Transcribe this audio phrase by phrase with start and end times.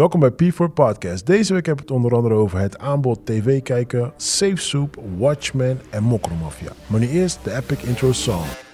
[0.00, 1.26] Welkom bij P4 Podcast.
[1.26, 5.80] Deze week heb ik het onder andere over het aanbod tv kijken, Safe Soup, Watchmen
[5.90, 6.72] en Mokromafia.
[6.86, 8.69] Maar nu eerst de epic intro song.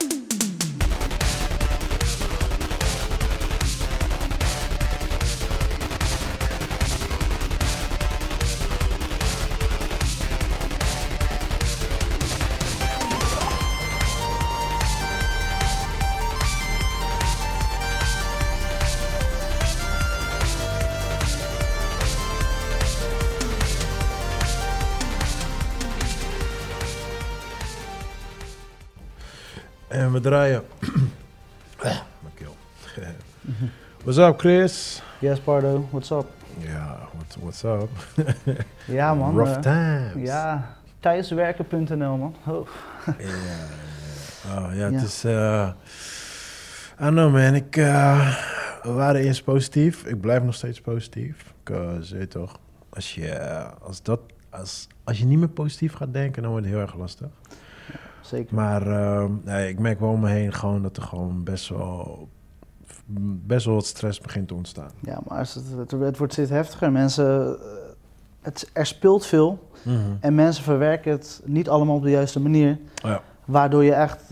[30.26, 30.62] Draaien.
[32.34, 32.54] Keel.
[34.04, 35.02] What's up, Chris?
[35.20, 36.26] Yes, Pardo, what's up?
[36.58, 37.90] Ja, what, what's up?
[38.86, 39.36] Ja, man.
[39.36, 40.28] Rough eh, times.
[40.28, 42.34] ja, thuiswerken.nl, man.
[42.46, 42.68] Oh.
[43.18, 43.34] Ja.
[44.56, 45.24] Oh, ja, het is...
[45.24, 45.68] eh
[47.00, 47.54] I know, man.
[47.54, 48.36] Ik, eh,
[48.82, 50.04] we waren eerst positief.
[50.04, 51.54] Ik blijf nog steeds positief.
[51.64, 53.38] Je weet toch, als je,
[53.82, 54.20] als, dat,
[54.50, 57.28] als, als je niet meer positief gaat denken, dan wordt het heel erg lastig.
[58.26, 58.54] Zeker.
[58.54, 62.28] Maar eh, nee, ik merk wel om me heen gewoon dat er gewoon best wel,
[63.46, 64.90] best wel wat stress begint te ontstaan.
[65.00, 66.92] Ja, maar als het, het, het wordt steeds heftiger.
[66.92, 67.66] Mensen, eh,
[68.40, 69.68] het, er speelt veel
[70.20, 72.78] en mensen verwerken het niet allemaal op de juiste manier.
[72.94, 73.22] Ja.
[73.44, 74.28] Waardoor je echt eh,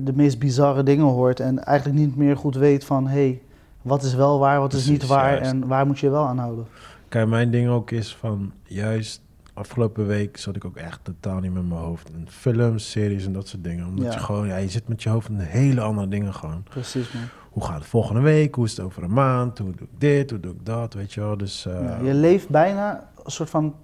[0.00, 3.06] de meest bizarre dingen hoort en eigenlijk niet meer goed weet van...
[3.06, 3.42] hé, hey,
[3.82, 5.50] wat is wel waar, wat is niet waar juist.
[5.50, 6.66] en waar moet je je wel aan houden.
[7.08, 9.20] Kijk, mijn ding ook is van juist
[9.54, 12.10] afgelopen week zat ik ook echt totaal niet met mijn hoofd.
[12.10, 13.86] in films, series en dat soort dingen.
[13.86, 14.12] Omdat Ja.
[14.12, 16.62] je gewoon, ja, je zit met je hoofd in hele andere dingen gewoon.
[16.70, 17.22] Precies, man.
[17.50, 18.54] Hoe gaat het volgende week?
[18.54, 19.58] Hoe is het over een maand?
[19.58, 20.30] Hoe doe ik dit?
[20.30, 20.94] Hoe doe ik dat?
[20.94, 21.36] Weet je wel?
[21.36, 23.74] Dus eh, Ja, je leeft bijna een soort van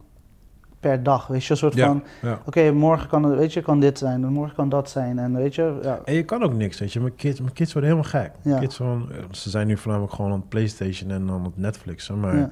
[0.81, 2.03] per dag, weet je, een soort Ja, van...
[2.23, 2.41] ja.
[2.47, 5.19] Oké, morgen kan, het, weet je, kan dit zijn, en morgen kan dat zijn.
[5.19, 7.01] En weet je, ja, En je kan ook niks, weet je.
[7.01, 8.33] Mijn kids, mijn kids worden helemaal gek.
[8.43, 8.59] Ja.
[8.59, 12.21] Kids van, ze zijn nu voornamelijk gewoon aan het Playstation en aan het Netflixen.
[12.21, 12.51] Maar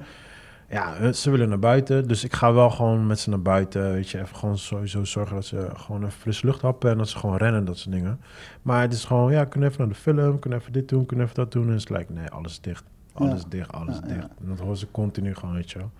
[0.69, 1.11] ja.
[1.11, 2.07] ze willen naar buiten.
[2.07, 3.93] Dus ik ga wel gewoon met ze naar buiten.
[3.93, 6.91] Weet je, even gewoon sowieso zorgen dat ze gewoon even frisse lucht happen.
[6.91, 8.19] En dat ze gewoon rennen, dat soort dingen.
[8.61, 10.39] Maar het is gewoon, ja, kunnen even naar de film.
[10.39, 11.63] Kunnen even dit doen, kunnen even dat doen.
[11.67, 12.83] En het is like, nee, alles dicht.
[13.13, 13.45] Alles Ja.
[13.49, 14.27] dicht, alles Ja, dicht.
[14.41, 15.91] En dat horen ze continu gewoon, weet je wel.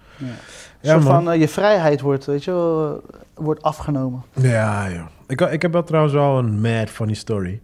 [0.82, 1.00] Ja.
[1.02, 4.22] Van eh, je vrijheid wordt, weet je, wel, eh, wordt afgenomen.
[4.34, 5.08] Ja, ja.
[5.28, 7.62] Ik, ik heb wel trouwens wel een mad funny story.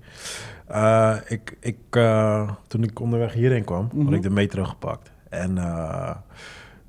[0.68, 1.78] Eh, ik, ik,
[2.68, 4.04] toen ik onderweg hierheen kwam, Mhm.
[4.06, 5.12] had ik de metro gepakt.
[5.30, 5.58] En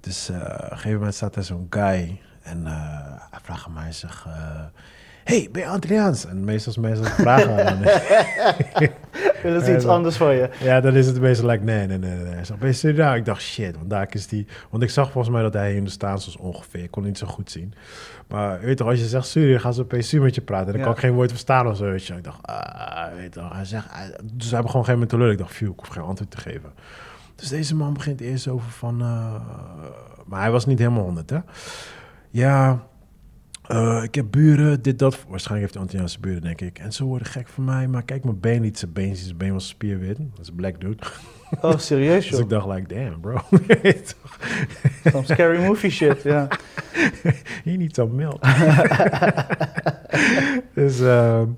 [0.07, 2.21] dus eh, op een gegeven moment staat er zo'n guy.
[2.43, 2.73] En eh,
[3.31, 4.25] hij vraagt aan mij, zegt...
[4.25, 4.33] eh,
[5.25, 6.27] hey, ben je Antilliaans?
[6.27, 7.57] En meestal mensen vragen...
[7.57, 7.83] dan,
[9.53, 10.49] dat is iets anders van je.
[10.61, 12.45] ja, dan is het meestal like, nee, nee, nee, nee.
[12.45, 13.15] Zegt, ben je Surinaam?
[13.15, 14.47] Ik dacht, shit, want daar is die...
[14.71, 16.83] Want ik zag volgens mij dat hij in de staans was ongeveer.
[16.83, 17.75] Ik kon het niet zo goed zien.
[18.29, 20.67] Maar weet je toch, als je zegt Surinaam, gaan ze opeens met je praten.
[20.67, 20.87] En dan Ja.
[20.87, 22.15] kan ik geen woord verstaan of zo, weet je.
[22.15, 23.53] Ik dacht, ah, weet je toch.
[23.53, 23.87] Hij zegt,
[24.33, 25.33] dus hij begon geen moment te lullen.
[25.33, 26.73] Ik dacht, phew, ik hoef geen antwoord te geven.
[27.37, 29.01] Dus deze man begint eerst over van...
[29.01, 29.35] eh,
[30.27, 31.39] maar hij was niet helemaal honderd, hè.
[32.31, 32.87] Ja,
[33.67, 35.25] eh, ik heb buren, dit, dat.
[35.29, 36.79] Waarschijnlijk heeft hij Antilliaanse buren, denk ik.
[36.79, 37.89] En ze worden gek van mij.
[37.89, 38.79] Maar kijk, mijn been niet.
[38.79, 40.17] Zijn been, zijn been was spierwit.
[40.19, 41.03] Dat is een black dude.
[41.61, 42.41] Oh, serieus Dus joh.
[42.41, 43.41] ik dacht, like, damn, bro.
[45.11, 46.49] Some scary movie shit, ja.
[47.65, 48.43] Hier niet zo milk.
[50.75, 51.49] dus ehm,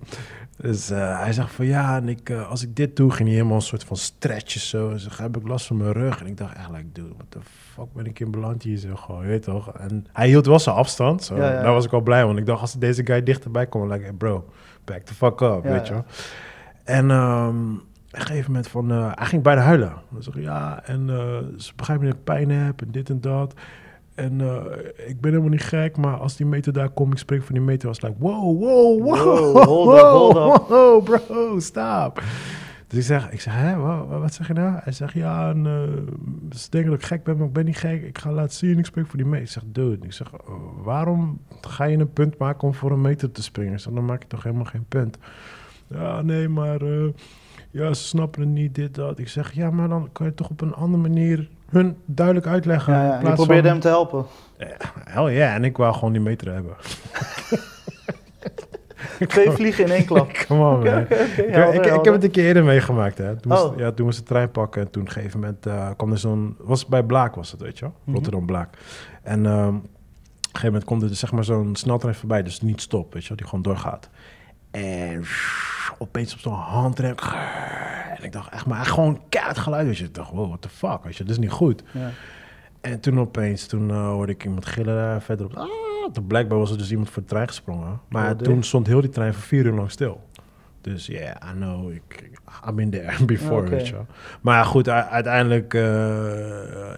[0.60, 3.36] dus eh, hij zegt van ja, en ik, eh, als ik dit doe, ging hij
[3.36, 4.88] helemaal een soort van stretchen zo.
[4.88, 6.20] Hij zegt, heb ik last van mijn rug?
[6.20, 9.22] En ik dacht like, dude, what the fuck ben ik in beland hier zo gewoon,
[9.22, 9.72] je weet toch?
[9.72, 11.36] En hij hield wel zijn afstand, zo.
[11.36, 11.62] Ja, ja.
[11.62, 14.12] daar was ik wel blij, want ik dacht, als deze guy dichterbij komt, like, hey,
[14.12, 14.48] bro,
[14.84, 16.04] back the fuck up, Ja, weet je wel?
[16.84, 19.92] En op een gegeven moment van, eh, hij ging bijna huilen.
[20.12, 21.06] Hij zegt, ja, en
[21.56, 23.54] ze begrijpen dat ik pijn heb en dit en dat.
[24.18, 27.42] En eh, ik ben helemaal niet gek, maar als die meter daar komt, ik spreek
[27.42, 30.68] van die meter, was het like, wow, wow, wow, Wow, hold up, hold up.
[30.68, 32.22] wow, bro, stop.
[32.86, 34.76] Dus ik zeg, ik zeg hè, wa- wa- wat, zeg je nou?
[34.82, 37.76] Hij zegt, ja, en, eh, ze denken dat ik gek ben, maar ik ben niet
[37.76, 38.02] gek.
[38.02, 39.44] Ik ga laten zien, ik spreek voor die meter.
[39.44, 40.38] Ik zeg, dude, ik zeg, eh,
[40.82, 43.72] waarom ga je een punt maken om voor een meter te springen?
[43.72, 45.18] Ik zeg, dan maak je toch helemaal geen punt.
[45.86, 47.08] Ja, nee, maar eh,
[47.70, 49.18] ja, ze snappen het niet, dit, dat.
[49.18, 52.92] Ik zeg, ja, maar dan kan je toch op een andere manier hun duidelijk uitleggen.
[52.92, 53.20] ja, ja.
[53.28, 54.26] Je probeerde van- hem te helpen.
[55.04, 56.76] Hell ja, en ik wou gewoon die meter hebben.
[59.28, 60.30] Twee vliegen in één klap.
[60.48, 60.98] Come on, man.
[61.08, 63.36] Ik, ik, helder, ik heb het een keer eerder meegemaakt, hè.
[63.36, 63.78] Toen, moest, Oh.
[63.78, 66.18] ja, toen moest de trein pakken en toen op een gegeven moment eh, kwam er
[66.18, 66.56] zo'n...
[66.58, 67.94] Was bij Blaak was het, weet je wel?
[68.04, 68.14] Mhm.
[68.14, 68.74] Rotterdam Blaak.
[69.22, 69.80] En ehm, op een
[70.42, 73.28] gegeven moment komt er dus, zeg maar zo'n sneltrein voorbij, dus niet stop, weet je
[73.28, 73.36] wel?
[73.36, 74.08] Die gewoon doorgaat.
[74.70, 75.24] En
[75.98, 77.14] opeens op zo'n handrem.
[78.18, 79.86] En ik dacht echt, maar gewoon keihard geluid.
[79.86, 81.82] Weet je, ik dacht, wow, what the fuck, weet je, dat is niet goed.
[81.92, 82.10] Ja.
[82.80, 85.54] En toen opeens, toen eh, hoorde ik iemand gillen eh, verderop.
[85.56, 85.66] Ah,
[86.12, 88.00] toen blijkbaar was er dus iemand voor de trein gesprongen.
[88.08, 88.64] Maar Oh, toen dit.
[88.64, 90.26] stond heel die trein voor vier uur lang stil.
[90.80, 92.30] Dus ja, yeah, I know, ik,
[92.68, 93.70] I'm been there before, Oké.
[93.70, 94.06] weet je wel.
[94.40, 95.82] Maar goed, uiteindelijk, eh,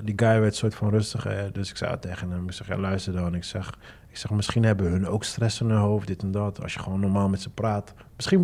[0.02, 1.24] die guy werd soort van rustig.
[1.24, 1.50] Hè?
[1.50, 3.34] Dus ik zei tegen hem, ik zeg, ja, luister dan.
[3.34, 3.70] Ik zeg,
[4.10, 6.62] ik zeg, misschien hebben hun ook stress in hun hoofd, dit en dat.
[6.62, 7.94] Als je gewoon normaal met ze praat.
[8.16, 8.42] Misschien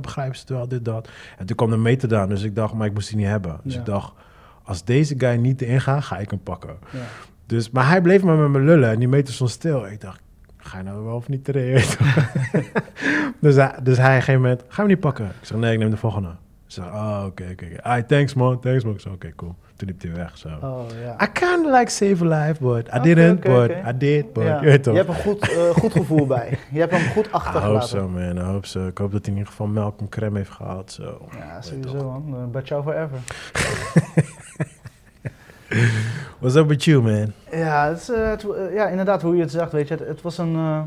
[0.00, 1.08] begrijpen ze het wel, dit, dat.
[1.38, 3.60] En toen kwam de meter aan, dus ik dacht, maar ik moest die niet hebben.
[3.62, 3.78] Dus Ja.
[3.80, 4.12] ik dacht,
[4.62, 6.76] als deze guy niet erin gaat, ga ik hem pakken.
[6.92, 6.98] Ja.
[7.46, 9.86] Dus, maar hij bleef maar met me lullen en die meter stond stil.
[9.86, 10.20] Ik dacht,
[10.56, 11.64] ga je nou wel of niet wel.
[13.40, 15.26] dus, hij, dus hij op een gegeven moment, ga je hem niet pakken?
[15.26, 16.28] Ik zeg, nee, ik neem de volgende.
[16.66, 17.64] Ze zei, oh, oké, oké.
[17.64, 17.82] oké.
[17.82, 18.94] Ah, thanks man, thanks man.
[18.94, 19.54] Ik zei, oké, cool.
[19.78, 20.48] Toen liep hij weg, zo.
[20.62, 21.24] Oh, ja.
[21.24, 23.70] I kind of like save a life, but I didn't, but.
[23.70, 24.44] I did, but...
[24.44, 24.60] Ja.
[24.62, 24.92] Je weet toch?
[24.94, 26.58] Je hebt een goed, eh, goed gevoel bij.
[26.70, 27.88] Je hebt hem goed I hope achtergelaten.
[27.88, 28.38] so, man.
[28.38, 28.86] Hope so.
[28.86, 30.92] Ik hoop dat hij in ieder geval melk en crème heeft gehad.
[30.92, 31.28] Zo.
[31.38, 32.40] Ja, sowieso man.
[32.40, 33.18] Uh, But jou forever.
[36.38, 37.32] What's up with you, man?
[37.50, 39.94] Ja, het eh, het- eh, ja, inderdaad, hoe je het zegt, weet je.
[39.94, 40.80] Het, het was een eh,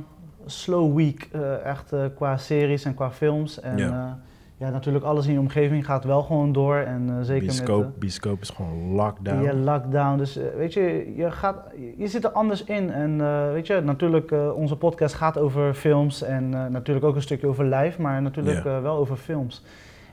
[0.45, 3.59] slow week, eh, echt eh, qua series en qua films.
[3.59, 4.19] En Ja.
[4.65, 4.69] Ja.
[4.69, 6.75] natuurlijk alles in je omgeving gaat wel gewoon door.
[6.75, 7.45] En eh, zeker
[7.77, 9.43] met bioscoop is gewoon lockdown.
[9.43, 10.17] ja, lockdown.
[10.17, 11.55] Dus eh, weet je, je, gaat,
[11.97, 12.91] je zit er anders in.
[12.91, 16.21] En eh, weet je, natuurlijk, eh, onze podcast gaat over films.
[16.23, 19.63] En eh, natuurlijk ook een stukje over live, maar natuurlijk eh, wel over films.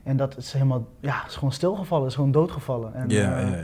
[0.05, 2.95] En dat is helemaal, ja, is gewoon stilgevallen, is gewoon doodgevallen.
[2.95, 3.63] En, Ja, eh, ja, ja.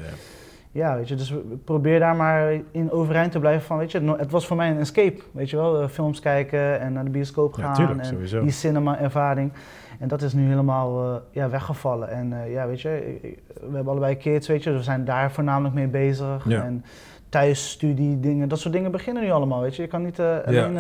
[0.73, 1.35] ja, weet je, dus
[1.65, 4.79] probeer daar maar in overeind te blijven van, weet je, het was voor mij een
[4.79, 8.05] escape, weet je wel, eh, films kijken en naar de bioscoop Ja, gaan tuurlijk, en
[8.07, 8.43] sowieso.
[8.43, 9.53] die cinema-ervaring.
[9.99, 12.08] En dat is nu helemaal eh, ja, weggevallen.
[12.11, 13.19] En eh, ja, weet je,
[13.55, 16.44] we hebben allebei kids, weet je, dus we zijn daar voornamelijk mee bezig.
[16.49, 16.62] Ja.
[16.62, 16.85] En
[17.29, 19.82] thuisstudie, dingen, dat soort dingen beginnen nu allemaal, weet je.
[19.82, 20.79] Je kan niet eh, alleen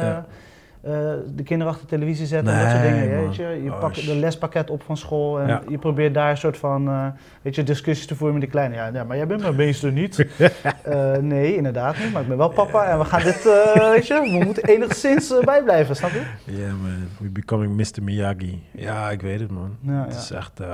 [1.34, 3.14] de kinderen achter de televisie zetten en dat soort dingen.
[3.16, 3.24] man.
[3.24, 5.62] Weet je, je Oh, pakt de lespakket op van school en Ja.
[5.68, 7.06] je probeert daar een soort van eh,
[7.42, 8.74] weet je, discussies te voeren met de kleine.
[8.74, 10.26] Ja, ja maar jij bent mijn meester niet.
[10.82, 14.06] Eh, nee, inderdaad niet, maar ik ben wel papa en we gaan dit, eh, weet
[14.06, 16.22] je, we moeten enigszins eh, bijblijven, snap je?
[16.44, 17.08] Yeah, man.
[17.18, 18.02] We're becoming Mr.
[18.02, 18.62] Miyagi.
[18.72, 19.76] Ja, ik weet het, man.
[19.80, 20.18] Ja, Het ja.
[20.18, 20.66] is echt, eh,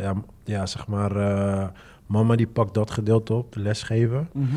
[0.00, 0.14] ja,
[0.44, 1.64] ja, zeg maar, eh,
[2.06, 4.28] mama die pakt dat gedeelte op, de lesgeven.
[4.32, 4.56] Mhm.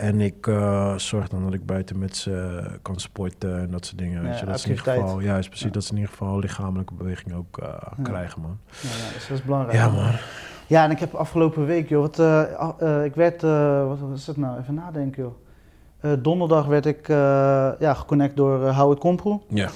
[0.00, 3.98] En ik eh, zorg dan dat ik buiten met ze kan sporten en dat soort
[3.98, 4.22] dingen.
[4.22, 5.72] weet Ja, je, dat ze in ieder geval, juist precies, Ja.
[5.72, 7.68] dat ze in ieder geval lichamelijke beweging ook eh,
[8.02, 8.58] krijgen, man.
[8.80, 9.76] Ja, ja, dus dat is belangrijk.
[9.78, 10.10] Ja, man.
[10.66, 12.42] Ja, en ik heb afgelopen week, joh, wat, eh,
[12.78, 15.32] eh, ik werd, eh, wat was het nou, even nadenken, joh.
[16.00, 17.16] Eh, donderdag werd ik eh,
[17.78, 19.40] ja, geconnect door eh, Howard Komproe.
[19.48, 19.68] Ja,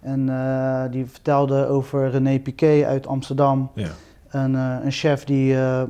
[0.00, 3.70] En eh, die vertelde over René Piquet uit Amsterdam.
[3.74, 3.88] ja.
[4.30, 5.88] Een, eh, een chef die eh, eh,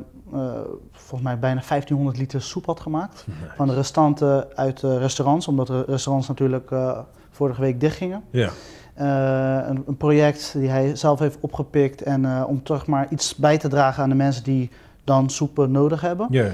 [1.13, 3.27] volgens mij bijna 1500 liter soep had gemaakt.
[3.57, 6.99] Van de restanten uit de restaurants, omdat de restaurants natuurlijk eh,
[7.31, 8.23] vorige week dichtgingen.
[8.31, 8.51] Ja,
[8.95, 13.35] Eh, een, een project die hij zelf heeft opgepikt en eh, om toch maar iets
[13.35, 14.71] bij te dragen aan de mensen die
[15.05, 16.27] dan soepen nodig hebben.
[16.31, 16.51] ja,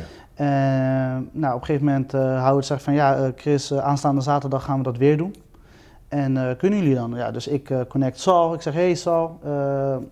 [1.33, 4.83] nou, op een gegeven moment uh, Howard zegt van ja, Chris, aanstaande zaterdag gaan we
[4.83, 5.35] dat weer doen.
[6.09, 7.15] En kunnen jullie dan?
[7.15, 8.55] Ja, dus ik connect Sal.
[8.55, 9.39] Ik zeg, hey Sal,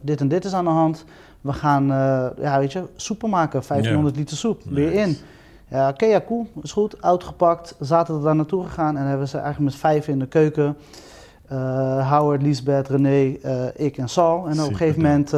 [0.00, 1.04] dit en dit is aan de hand.
[1.46, 3.62] We gaan, eh, ja, weet je, soepen maken.
[3.62, 5.00] 1500 liter soep, weer Nice.
[5.00, 5.16] in.
[5.68, 6.46] Ja, oké, ja, cool.
[6.62, 7.02] Is goed.
[7.02, 7.76] Uitgepakt.
[7.80, 10.76] Zaterdag daar naartoe gegaan en hebben ze eigenlijk met vijf in de keuken.
[11.48, 14.46] Eh, Howard, Lisbeth, René, eh, ik en Sal.
[14.46, 15.34] En op een gegeven moment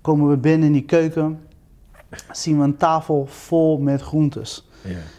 [0.00, 1.40] komen we binnen in die keuken.
[2.30, 4.68] Zien we een tafel vol met groentes.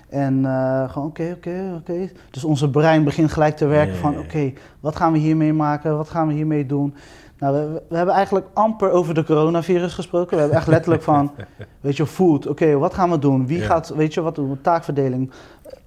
[0.09, 0.45] En
[0.89, 2.09] gewoon oké, oké, oké.
[2.31, 5.97] Dus onze brein begint gelijk te werken van oké, wat gaan we hiermee maken?
[5.97, 6.93] Wat gaan we hiermee doen?
[7.41, 10.33] Nou, we, we hebben eigenlijk amper over de coronavirus gesproken.
[10.35, 11.31] We hebben echt letterlijk van,
[11.81, 12.47] weet je, food.
[12.47, 13.47] Oké, wat gaan we doen?
[13.47, 13.65] Wie Ja.
[13.65, 14.61] gaat, weet je, wat doen we?
[14.61, 15.31] Taakverdeling.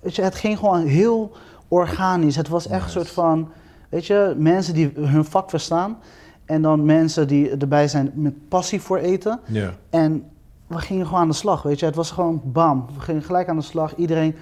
[0.01, 1.33] Weet je, het ging gewoon heel
[1.69, 2.37] organisch.
[2.37, 3.49] Het was echt een soort van,
[3.89, 5.99] weet je, mensen die hun vak verstaan.
[6.45, 9.41] En dan mensen die erbij zijn met passie voor eten.
[9.47, 9.71] ja.
[9.91, 10.25] En
[10.67, 11.87] we gingen gewoon aan de slag, weet je.
[11.87, 12.87] Het was gewoon bam.
[12.95, 13.95] We gingen gelijk aan de slag.
[13.95, 14.35] Iedereen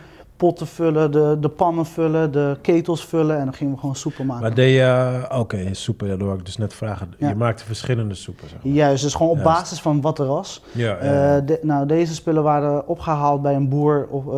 [0.43, 3.39] potten vullen, de, de pannen vullen, de ketels vullen.
[3.39, 4.43] En dan gingen we gewoon soepen maken.
[4.43, 7.15] Maar deed je, oké, soepen, ja, dat wou ik dus net vragen.
[7.19, 7.29] Ja.
[7.29, 8.73] Je maakte verschillende soepen, zeg maar.
[8.73, 9.59] Juist, dus gewoon op Juist.
[9.59, 10.63] basis van wat er was.
[10.73, 11.37] Ja, ja, ja.
[11.37, 14.33] Eh, de- nou, deze spullen waren opgehaald bij een boer op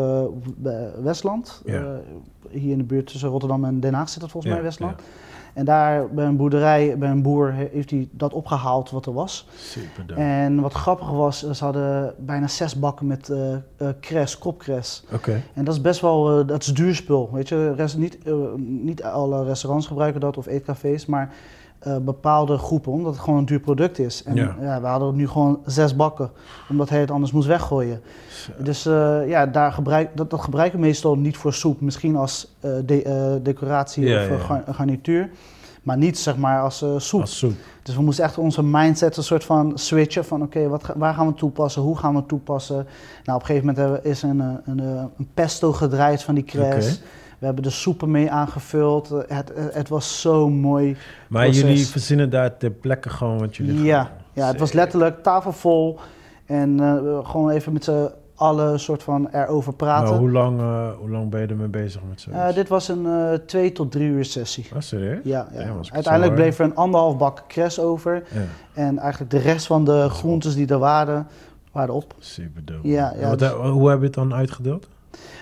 [0.65, 1.63] eh, Westland.
[1.67, 1.83] Eh,
[2.51, 5.01] hier in de buurt tussen Rotterdam en Den Haag zit dat volgens mij, Westland.
[5.55, 9.13] En daar bij een boerderij, bij een boer, he- heeft hij dat opgehaald wat er
[9.13, 9.47] was.
[9.57, 10.21] Super dope.
[10.21, 13.33] En wat grappig was, ze hadden bijna zes bakken met
[14.01, 15.05] kres, kopkres.
[15.13, 15.43] Oké.
[15.55, 17.31] En dat is best wel, eh, dat is duur spul.
[17.33, 18.19] Weet je, Rest, niet,
[18.59, 21.33] niet alle restaurants gebruiken dat of eetcafés, maar
[21.85, 24.23] eh, bepaalde groepen, omdat het gewoon een duur product is.
[24.25, 24.57] En Ja.
[24.61, 24.81] ja.
[24.81, 26.31] we hadden nu gewoon zes bakken,
[26.69, 28.01] omdat hij het anders moest weggooien.
[28.59, 32.55] Dus eh, ja, daar gebruik, dat, dat gebruiken we meestal niet voor soep, misschien als
[32.61, 35.31] eh, de- decoratie Ja, of gar- garnituur.
[35.83, 37.21] Maar niet zeg maar als soep.
[37.21, 37.53] Als soep.
[37.83, 41.15] Dus we moesten echt onze mindset een soort van switchen van oké, wat ga- waar
[41.15, 42.75] gaan we toepassen, hoe gaan we toepassen.
[43.25, 44.79] Nou, op een gegeven moment is een, een,
[45.19, 46.45] een pesto gedraaid van die.
[46.45, 46.81] Oké.
[47.39, 49.11] We hebben de soepen mee aangevuld.
[49.11, 50.97] Eh, Het, het, het was zo mooi.
[51.29, 51.63] Maar Proces.
[51.63, 55.53] jullie verzinnen daar ter plekke gewoon wat jullie Ja, gaan- Ja, het was letterlijk tafel
[55.53, 55.99] vol.
[56.47, 60.17] En eh, gewoon even met z'n allen soort van erover praten.
[60.17, 62.43] Hoe lang, eh, hoe lang ben je ermee bezig met zoiets?
[62.43, 64.67] Eh, dit was een eh, twee tot drie uur sessie.
[64.75, 65.21] Ah, serieus?
[65.25, 65.61] Ja, ja.
[65.61, 68.15] Ja, was ik uiteindelijk bleef er een anderhalf bak cres over.
[68.33, 68.41] Ja,
[68.73, 71.27] En eigenlijk de rest van de groentes die er waren,
[71.73, 72.15] waren op.
[72.19, 72.89] super dope.
[72.89, 74.89] Ja, ja, wat, dus- eh, hoe heb je het dan uitgedeeld?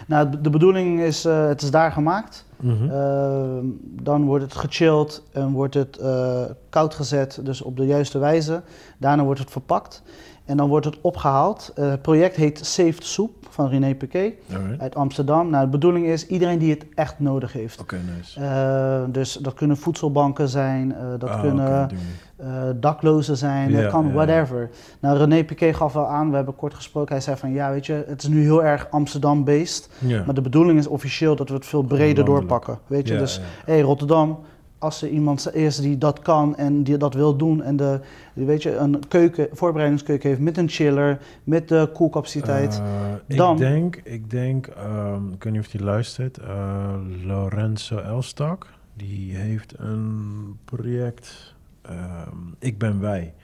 [0.06, 2.44] Nou, de bedoeling is, eh, het is daar gemaakt.
[2.60, 2.90] Mhm.
[2.90, 8.18] Ehm, dan wordt het gechilled en wordt het eh, koud gezet, dus op de juiste
[8.18, 8.62] wijze.
[8.98, 10.02] Daarna wordt het verpakt
[10.44, 11.72] en dan wordt het opgehaald.
[11.74, 14.80] Eh, het project heet Saved Soup van René Piquet Alright.
[14.80, 15.50] uit Amsterdam.
[15.50, 17.80] Nou, de bedoeling is iedereen die het echt nodig heeft.
[17.80, 18.40] Oké, nice.
[18.40, 21.88] Eh, dus dat kunnen voedselbanken zijn, eh, dat Ah, kunnen
[22.36, 24.70] eh, daklozen zijn, dat kan whatever.
[25.00, 27.86] Nou, René Piquet gaf wel aan, we hebben kort gesproken, hij zei van ja, weet
[27.86, 29.88] je, het is nu heel erg Amsterdam-based.
[30.26, 32.78] Maar de bedoeling is officieel dat we het veel breder doorpakken.
[32.86, 34.38] Weet je, dus hey, Rotterdam,
[34.82, 38.00] als er iemand is die dat kan en die dat wil doen en de,
[38.32, 42.74] weet je, een keuken, voorbereidingskeuken heeft met een chiller, met de koelcapaciteit.
[42.74, 47.96] Eh, Dan- Ik denk, ik denk ehm, ik weet niet of hij luistert, eh, Lorenzo
[47.98, 53.34] Elstak, die heeft een project, ehm, Ik ben wij.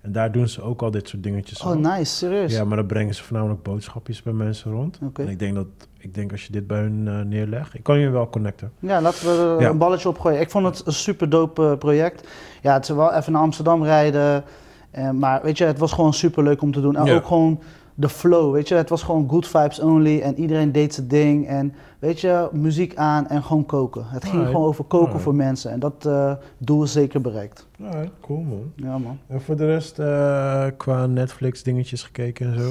[0.00, 1.78] En daar doen ze ook al dit soort dingetjes oh, op.
[1.78, 2.52] nice, serieus.
[2.52, 4.98] Ja, maar dan brengen ze voornamelijk boodschapjes bij mensen rond.
[5.14, 5.66] En ik denk dat,
[5.98, 8.72] ik denk als je dit bij hun eh, neerlegt, ik kan je wel connecten.
[8.78, 9.68] Ja, laten we Ja.
[9.70, 10.40] een balletje op gooien.
[10.40, 12.28] Ik vond het een super dope eh, project.
[12.62, 14.44] Ja, het is wel even naar Amsterdam rijden.
[14.90, 16.96] eh, maar weet je, het was gewoon super leuk om te doen.
[16.96, 17.14] En Ja.
[17.14, 17.60] ook gewoon
[17.98, 18.74] de flow, weet je.
[18.74, 20.20] Het was gewoon good vibes only.
[20.20, 21.46] En iedereen deed zijn ding.
[21.48, 24.04] En weet je, muziek aan en gewoon koken.
[24.06, 24.52] Het ging Alright.
[24.52, 25.22] gewoon over koken Alright.
[25.24, 25.70] voor mensen.
[25.70, 27.66] En dat eh, doel is zeker bereikt.
[27.82, 28.72] Alright, cool man.
[28.76, 29.18] Ja, man.
[29.26, 32.70] En voor de rest, eh, qua Netflix dingetjes gekeken en zo?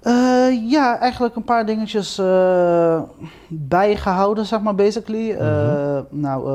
[0.00, 3.02] Eh, ja, eigenlijk een paar dingetjes eh,
[3.48, 5.32] bijgehouden, zeg maar, basically.
[5.32, 6.02] Mhm.
[6.10, 6.50] nou,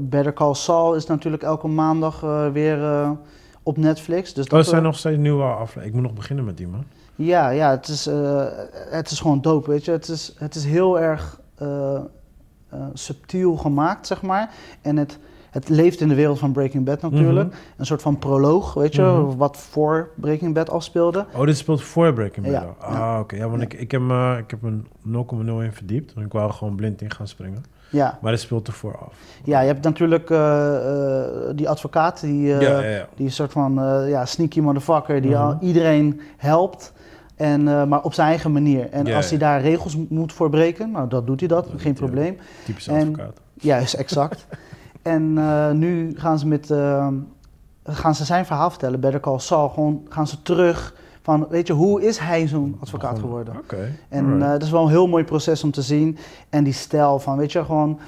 [0.00, 2.20] Better Call Saul is natuurlijk elke maandag
[2.52, 2.78] weer
[3.62, 4.34] op Netflix.
[4.34, 5.86] Dus Oh, er zijn nog steeds nieuwe afleveringen.
[5.88, 6.84] Ik moet nog beginnen met die man.
[7.16, 8.44] Ja, ja het, is, eh,
[8.90, 9.90] het is gewoon dope, weet je.
[9.90, 12.00] Het is, het is heel erg eh, eh,
[12.92, 14.50] subtiel gemaakt, zeg maar.
[14.82, 15.18] En het,
[15.50, 17.48] het leeft in de wereld van Breaking Bad natuurlijk.
[17.48, 17.56] Mhm.
[17.76, 19.36] Een soort van proloog, weet je, Mhm.
[19.36, 21.26] wat voor Breaking Bad afspeelde.
[21.34, 22.54] Oh, dit speelt voor Breaking Bad.
[22.54, 22.92] Ja, al.
[22.92, 23.14] ja.
[23.14, 23.36] Ah, oké.
[23.36, 23.66] Ja, want Ja.
[23.68, 26.14] Ik, ik, heb, me- ik heb een 0,0 in verdiept.
[26.14, 27.64] Want ik wou gewoon blind in gaan springen.
[27.90, 29.14] Ja, Maar dit speelt ervoor af.
[29.44, 30.28] ja je hebt natuurlijk
[31.56, 32.54] die advocaat, die,
[33.14, 33.74] die soort van
[34.08, 35.40] ja, sneaky motherfucker, die Mhm.
[35.40, 36.92] al iedereen helpt.
[37.36, 38.90] En, eh, maar op zijn eigen manier.
[38.90, 41.70] En Ja, als hij daar regels mo- moet voor breken, nou dat doet hij dat,
[41.70, 42.36] Dat geen probleem.
[42.64, 43.40] Typisch advocaat.
[43.54, 44.46] Ja, is exact.
[45.02, 47.08] en eh, nu gaan ze met eh,
[47.84, 49.68] gaan ze zijn verhaal vertellen, Better Call Saul.
[49.68, 53.56] Gewoon gaan ze terug van, weet je, hoe is hij zo'n advocaat geworden?
[53.56, 53.92] Oké.
[54.08, 56.18] En eh, dat is wel een heel mooi proces om te zien.
[56.50, 57.98] En die stijl van, weet je, gewoon...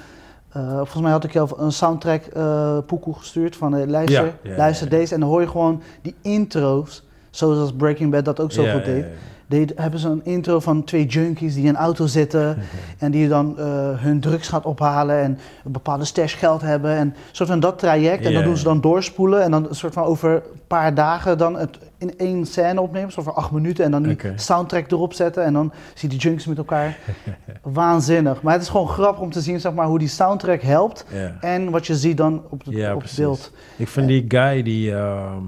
[0.51, 4.25] eh, volgens mij had ik je al een soundtrack eh poekoe gestuurd van eh, luister,
[4.25, 4.97] Ja, ja, luister ja.
[4.97, 5.13] deze.
[5.13, 9.05] En dan hoor je gewoon die intro's, zoals Breaking Bad dat ook zo goed deed.
[9.49, 12.57] Deed, hebben ze een intro van twee junkies die in een auto zitten
[12.97, 17.07] en die dan eh, hun drugs gaat ophalen en een bepaalde stash geld hebben en
[17.07, 18.25] een soort van dat traject.
[18.25, 21.37] En dan doen ze dan doorspoelen en dan een soort van over een paar dagen
[21.37, 25.13] dan het in één scène opnemen, zo voor acht minuten en dan die soundtrack erop
[25.13, 26.97] zetten en dan zie je die junkies met elkaar.
[27.61, 28.41] Waanzinnig.
[28.41, 31.05] Maar het is gewoon grappig om te zien zeg maar, hoe die soundtrack helpt
[31.39, 33.51] en wat je ziet dan op het, op beeld.
[33.75, 35.43] Ik vind die guy, die, ehm,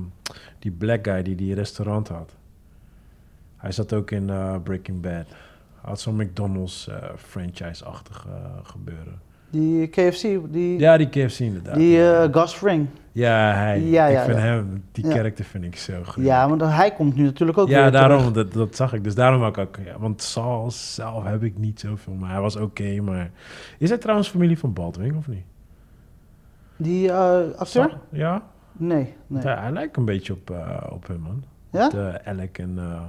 [0.61, 2.35] die black guy die die restaurant had.
[3.57, 5.27] Hij zat ook in eh, Breaking Bad.
[5.81, 9.19] Hij had zo'n McDonald's eh, franchise-achtig eh, gebeuren.
[9.49, 11.75] Die KFC, die, Ja, die KFC inderdaad.
[11.75, 12.87] die eh, Gus Fring.
[13.11, 13.81] ja, hij.
[13.81, 14.43] Ja, ja, ik vind ja.
[14.43, 16.23] hem, die karakter vind ik zo goed.
[16.23, 18.07] Ja, want hij komt nu natuurlijk ook ja, weer terug.
[18.07, 19.03] daarom, dat, dat zag ik.
[19.03, 23.01] Dus daarom ook, ja, want Saul zelf heb ik niet zoveel, maar hij was oké.
[23.01, 23.31] maar
[23.77, 25.43] is hij trouwens familie van Baldwin of niet?
[26.77, 27.65] Die eh, acteur?
[27.65, 27.91] Saul?
[28.09, 28.43] Ja,
[28.81, 29.13] Nee, nee.
[29.27, 31.43] Want hij, lijkt een beetje op, eh, op hem, man.
[31.71, 31.89] Ja?
[31.89, 32.73] De Alec en...
[32.77, 33.01] eh,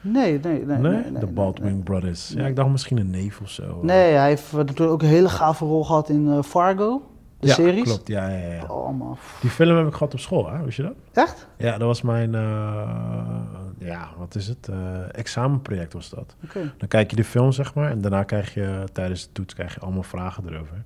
[0.00, 0.78] Nee, nee, nee.
[0.78, 1.82] nee, nee, de Baldwin.
[1.82, 2.28] Brothers.
[2.28, 3.78] Ja, ik dacht misschien een neef of zo.
[3.82, 7.02] Nee, hij heeft eh, natuurlijk ook een hele gave rol gehad in eh, Fargo,
[7.40, 7.82] de ja, series.
[7.82, 8.08] klopt.
[8.08, 8.64] Ja, ja, ja.
[8.64, 9.18] Oh man.
[9.40, 10.64] Die film heb ik gehad op school, hè?
[10.64, 10.94] Wist je dat?
[11.12, 11.46] Echt?
[11.56, 12.34] Ja, dat was mijn...
[12.34, 13.40] eh,
[13.78, 14.68] ja, wat is het?
[14.68, 14.76] Eh,
[15.18, 16.36] examenproject was dat.
[16.44, 16.72] Oké.
[16.78, 17.90] Dan kijk je de film, zeg maar.
[17.90, 20.84] En daarna krijg je tijdens de toets krijg je allemaal vragen erover.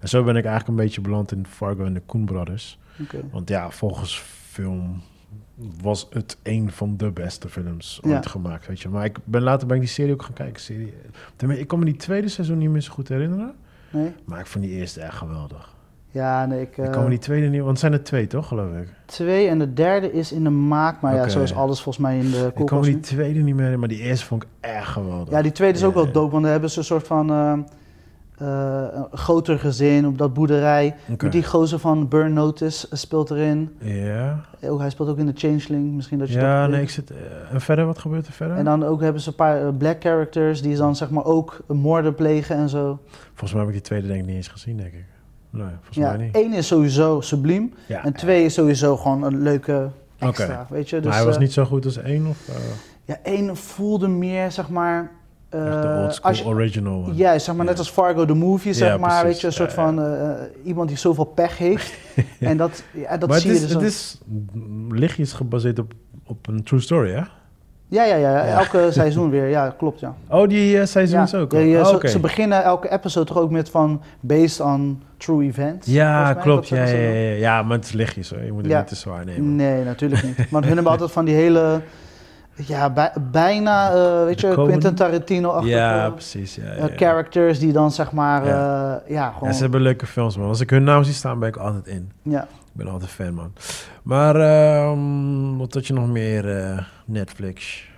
[0.00, 2.78] En zo ben ik eigenlijk een beetje beland in Fargo en de Koen Brothers.
[3.02, 3.20] oké.
[3.30, 4.18] Want ja, volgens
[4.50, 5.02] film
[5.82, 8.14] was het een van de beste films Ja.
[8.14, 8.88] ooit gemaakt, weet je.
[8.88, 10.60] Maar ik ben later ben ik die serie ook gaan kijken.
[10.60, 10.94] Serie.
[11.48, 13.54] Ik kan me die tweede seizoen niet meer zo goed herinneren.
[13.90, 14.12] Nee?
[14.24, 15.71] Maar ik vond die eerste echt geweldig.
[16.12, 16.76] Ja, nee, ik...
[16.76, 17.58] ik eh, me die tweede niet...
[17.58, 18.88] Want het zijn er twee, toch, geloof ik?
[19.04, 22.18] Twee en de derde is in de maak, maar ja, zo is alles volgens mij
[22.18, 24.42] in de Ik kan me koelkast die tweede niet meer herinneren, maar die eerste vond
[24.42, 25.30] ik echt geweldig.
[25.34, 27.30] Ja, die tweede is ook wel dope, want dan hebben ze een soort van...
[27.30, 27.52] eh,
[28.42, 30.94] eh, een groter gezin op dat boerderij.
[31.20, 33.76] Met die gozer van Burn Notice eh, speelt erin.
[33.78, 34.40] Ja.
[34.64, 36.70] Ook, hij speelt ook in de Changeling, misschien dat je dat Ja, weet.
[36.70, 37.10] nee, ik zit...
[37.10, 37.16] eh,
[37.52, 38.56] en verder, wat gebeurt er verder?
[38.56, 42.14] En dan ook hebben ze een paar black characters die dan zeg maar ook moorden
[42.14, 42.98] plegen en zo.
[43.28, 45.04] Volgens mij heb ik die tweede denk ik niet eens gezien, denk ik.
[45.52, 46.34] Nee, volgens Ja, mij niet.
[46.34, 47.74] één is sowieso subliem.
[47.86, 48.04] Ja.
[48.04, 50.96] En twee is sowieso gewoon een leuke extra, weet je.
[50.96, 52.54] Dus, maar hij was eh, niet zo goed als één, of uh,
[53.04, 55.10] Ja, één voelde meer, zeg maar...
[55.48, 57.10] eh, de old als school je- original?
[57.14, 59.08] Ja, zeg maar net als Fargo the movie, zeg Ja, maar.
[59.08, 59.26] precies.
[59.28, 61.94] Weet je, een soort van eh, eh, iemand die zoveel pech heeft.
[62.40, 63.88] en dat, ja, dat maar zie het je is, dus het ook.
[64.94, 65.92] is lichtjes gebaseerd op,
[66.26, 67.22] op een true story, hè?
[67.92, 69.48] Ja, ja, ja, elke seizoen weer.
[69.48, 70.14] Ja, klopt, ja.
[70.28, 71.38] Oh, die eh, seizoens ja.
[71.38, 75.86] ook Ja, Oh, ze, beginnen elke episode toch ook met van based on true events.
[75.86, 76.68] Ja, mij, klopt.
[76.68, 77.62] Ja, ja, ja, ja.
[77.62, 78.42] maar het is lichtjes, hoor.
[78.42, 79.56] Je moet het niet te zwaar nemen.
[79.56, 80.36] Nee, natuurlijk niet.
[80.50, 81.80] Maar hun hebben altijd van die hele,
[82.54, 84.54] ja, bij- bijna, eh, weet De je?
[84.54, 86.54] Quentin Tarantino-achtige Ja, precies.
[86.54, 88.46] Ja, ja, eh, characters die dan zeg maar,
[89.06, 90.48] Ja, gewoon, ze hebben leuke films, man.
[90.48, 92.10] Als ik hun naam zie staan, ben ik altijd in.
[92.22, 92.46] ja.
[92.72, 93.52] Ik ben altijd fan, man.
[94.02, 96.56] Maar ehm, wat had je nog meer?
[96.58, 97.88] eh, Netflix.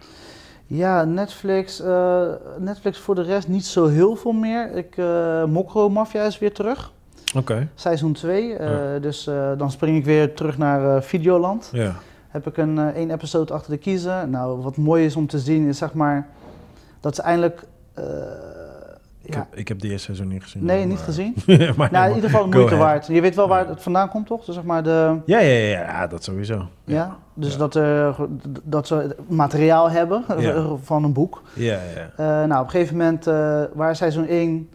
[0.66, 2.26] Ja, Netflix, eh,
[2.58, 4.70] Netflix voor de rest niet zo heel veel meer.
[4.76, 6.92] Ik, eh Mokro Mafia is weer terug,
[7.36, 7.68] Oké.
[7.74, 8.56] seizoen 2.
[8.56, 8.98] eh, Ja.
[8.98, 9.24] Dus
[9.58, 11.68] dan spring ik weer terug naar Videoland.
[11.72, 11.94] Ja.
[12.28, 14.30] Heb ik een één episode achter de kiezen.
[14.30, 16.28] Nou, wat mooi is om te zien is zeg maar
[17.00, 17.62] dat ze eindelijk...
[19.24, 20.64] eh, Ik, ja, heb, ik heb de eerste seizoen niet gezien.
[20.64, 21.34] nee, maar- niet gezien.
[21.76, 23.06] maar Nou, in ieder geval moeite waard.
[23.06, 24.44] Je weet wel waar het vandaan komt, toch?
[24.44, 25.16] Dus zeg maar de...
[25.26, 26.66] Ja, ja, ja, ja, dat sowieso.
[26.84, 27.56] Ja, dus.
[27.56, 28.16] Dat, er,
[28.64, 30.24] dat ze materiaal hebben
[30.82, 31.42] van een boek.
[31.52, 32.10] Ja, ja.
[32.16, 34.68] Eh, nou, op een gegeven moment, eh, waar seizoen 1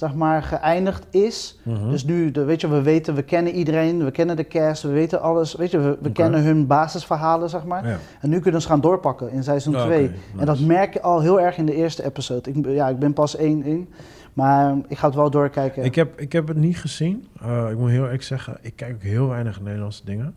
[0.00, 1.58] zeg maar geëindigd is.
[1.62, 1.90] Mhm.
[1.90, 4.88] Dus nu, de, weet je, we weten, we kennen iedereen, we kennen de cast, we
[4.88, 5.54] weten alles.
[5.54, 7.88] Weet je, we, kennen hun basisverhalen, zeg maar.
[7.88, 7.96] ja.
[8.20, 10.04] En nu kunnen ze gaan doorpakken in seizoen Ah, 2.
[10.04, 12.50] oké, En dat merk je al heel erg in de eerste episode.
[12.50, 13.88] Ik, ja, ik ben pas één in,
[14.32, 15.84] maar ik ga het wel doorkijken.
[15.84, 17.28] Ik, heb, ik heb het niet gezien.
[17.42, 20.34] Eh, ik moet heel eerlijk zeggen, ik kijk ook heel weinig Nederlandse dingen.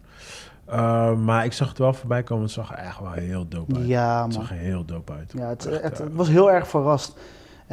[0.66, 2.44] Eh, maar ik zag het wel voorbij komen.
[2.44, 3.88] Het zag er echt wel heel dope uit.
[3.88, 5.34] ja, het zag er heel dope uit.
[5.38, 7.18] Ja, het, Echt, het, eh, het was heel erg verrast.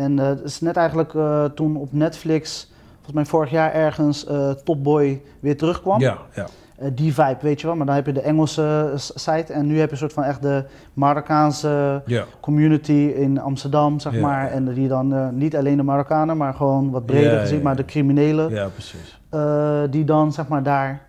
[0.00, 4.26] En eh, het is net eigenlijk eh, toen op Netflix, volgens mij vorig jaar ergens,
[4.26, 6.00] eh Top Boy weer terugkwam.
[6.00, 6.46] Ja, ja.
[6.92, 7.76] Die vibe, weet je wel.
[7.76, 10.42] Maar dan heb je de Engelse site en nu heb je een soort van echt
[10.42, 12.24] de Marokkaanse ja.
[12.40, 14.50] community in Amsterdam, zeg maar.
[14.50, 18.50] En die dan niet alleen de Marokkanen, maar gewoon wat breder gezien, maar de criminelen.
[18.50, 19.20] Ja, precies.
[19.90, 21.02] die dan, zeg maar, daar,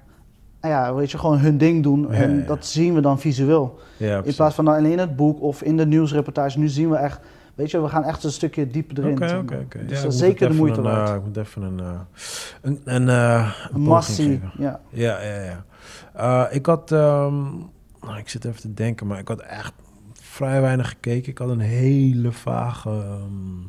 [0.62, 2.08] nou ja, weet je, gewoon hun ding doen.
[2.10, 2.46] Ja, en ja.
[2.46, 3.80] dat zien we dan visueel.
[3.98, 6.60] Ja, In plaats van dan alleen het boek of in de nieuwsreportage.
[6.60, 7.20] Nu zien we echt,
[7.62, 9.12] weet je, we gaan echt een stukje dieper erin.
[9.14, 9.86] Oké, oké, oké.
[9.86, 11.10] Dus Ja, dat is zeker de moeite een, waard.
[11.10, 12.00] eh, ik moet even een, eh,
[12.62, 14.80] een, een, eh, een Massie, ja.
[14.90, 15.64] Ja, ja,
[16.14, 16.50] ja.
[16.50, 17.44] Ik had, ehm,
[18.02, 19.74] nou, ik zit even te denken, maar ik had echt
[20.14, 21.32] vrij weinig gekeken.
[21.32, 23.68] Ik had een hele vage ehm,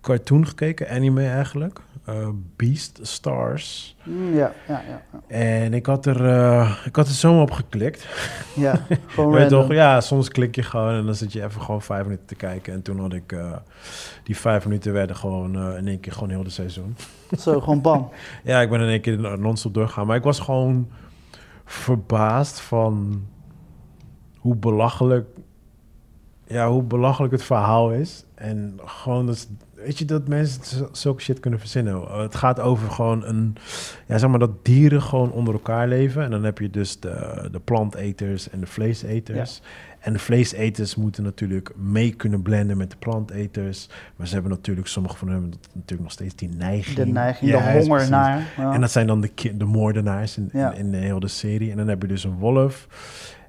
[0.00, 1.80] cartoon gekeken, anime eigenlijk.
[2.08, 3.96] Eh, Beast Stars.
[4.04, 5.02] Mm, ja, ja, ja.
[5.12, 5.36] ja.
[5.36, 8.06] En ik had er, eh, ik had er zomaar op geklikt.
[8.56, 11.82] Ja, gewoon Weet toch, ja, soms klik je gewoon en dan zit je even gewoon
[11.82, 12.72] vijf minuten te kijken.
[12.72, 13.56] En toen had ik, eh,
[14.24, 16.96] die vijf minuten werden gewoon in één keer gewoon heel de seizoen.
[17.38, 18.10] Zo, gewoon bam.
[18.42, 20.06] Ja, ik ben in één keer non-stop doorgaan.
[20.06, 20.88] Maar ik was gewoon
[21.64, 23.26] verbaasd van
[24.38, 25.28] hoe belachelijk,
[26.46, 28.24] ja, hoe belachelijk het verhaal is.
[28.34, 29.48] En gewoon dat,
[29.84, 31.94] weet je, dat mensen zulke shit kunnen verzinnen.
[31.94, 33.56] Uh, Het gaat over gewoon een,
[34.06, 36.22] ja, zeg maar dat dieren gewoon onder elkaar leven.
[36.22, 39.62] En dan heb je dus de, de planteters en de vleeseters.
[39.98, 43.88] En de vleeseters moeten natuurlijk mee kunnen blenden met de planteters.
[44.16, 46.96] Maar ze hebben natuurlijk, sommige van hen hebben natuurlijk nog steeds die neiging.
[46.96, 48.52] De neiging, Ja, de honger naar.
[48.56, 48.72] ja.
[48.72, 51.70] En dat zijn dan de, de moordenaars in, in de hele serie.
[51.70, 52.86] En dan heb je dus een wolf.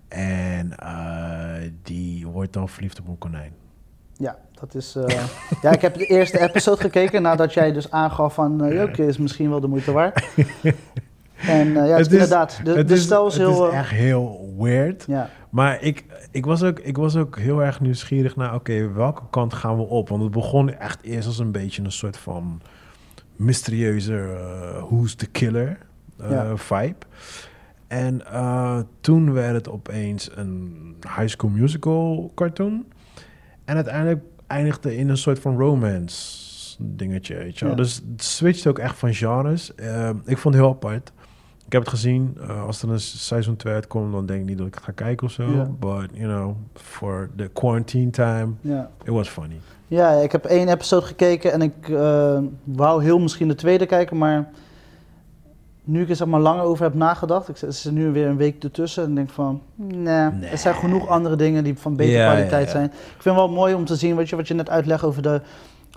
[0.08, 3.52] En eh, die wordt dan verliefd op een konijn.
[4.18, 4.95] Ja, dat is.
[4.95, 5.24] eh,
[5.62, 8.63] ja, ik heb de eerste episode gekeken nadat jij dus aangaf van.
[8.63, 10.24] eh Joke is misschien wel de moeite waard.
[11.48, 12.60] En eh, ja, het, Het is inderdaad.
[12.63, 13.67] De, het de is, stijl is het heel.
[13.67, 15.04] is echt heel weird.
[15.08, 18.54] ja, Maar ik, ik, was ook, ik was ook heel erg nieuwsgierig naar...
[18.56, 20.10] oké, welke kant gaan we op?
[20.10, 22.62] Want het begon echt eerst als een beetje een soort van...
[23.36, 24.38] mysterieuze
[24.89, 25.78] who's the killer
[26.30, 26.58] Ja.
[26.58, 26.95] vibe.
[27.88, 28.22] En
[29.02, 32.86] toen werd het opeens een High School Musical cartoon.
[33.65, 37.74] En uiteindelijk eindigde in een soort van romance dingetje, weet je wel.
[37.74, 37.82] Ja.
[37.82, 39.76] Dus het switcht ook echt van genres.
[39.76, 41.12] Eh, ik vond het heel apart.
[41.66, 42.38] Ik heb het gezien.
[42.42, 44.92] Eh, als er een seizoen 2 uitkomt, dan denk ik niet dat ik het ga
[44.92, 45.76] kijken of zo.
[45.80, 48.90] But, you know, for the quarantine time, ja.
[49.04, 49.60] it was funny.
[49.88, 54.18] ja, ik heb één episode gekeken en ik eh, wou heel misschien de tweede kijken,
[54.18, 54.50] maar
[55.91, 58.38] nu ik er zeg maar langer over heb nagedacht, ik zit- er nu weer een
[58.38, 59.97] week ertussen en denk van, nee,
[60.32, 60.49] Nee.
[60.49, 62.71] er zijn genoeg andere dingen die van betere Ja, kwaliteit ja.
[62.71, 62.86] zijn.
[62.86, 65.21] Ik vind het wel mooi om te zien, weet je, wat je net uitlegt over
[65.21, 65.41] de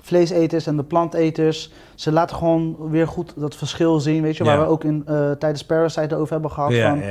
[0.03, 1.73] vleeseters en de planteters.
[1.95, 5.31] Ze laten gewoon weer goed dat verschil zien, weet je, waar we ook in, eh,
[5.31, 6.75] tijdens Parasite over hebben gehad.
[6.75, 7.03] van.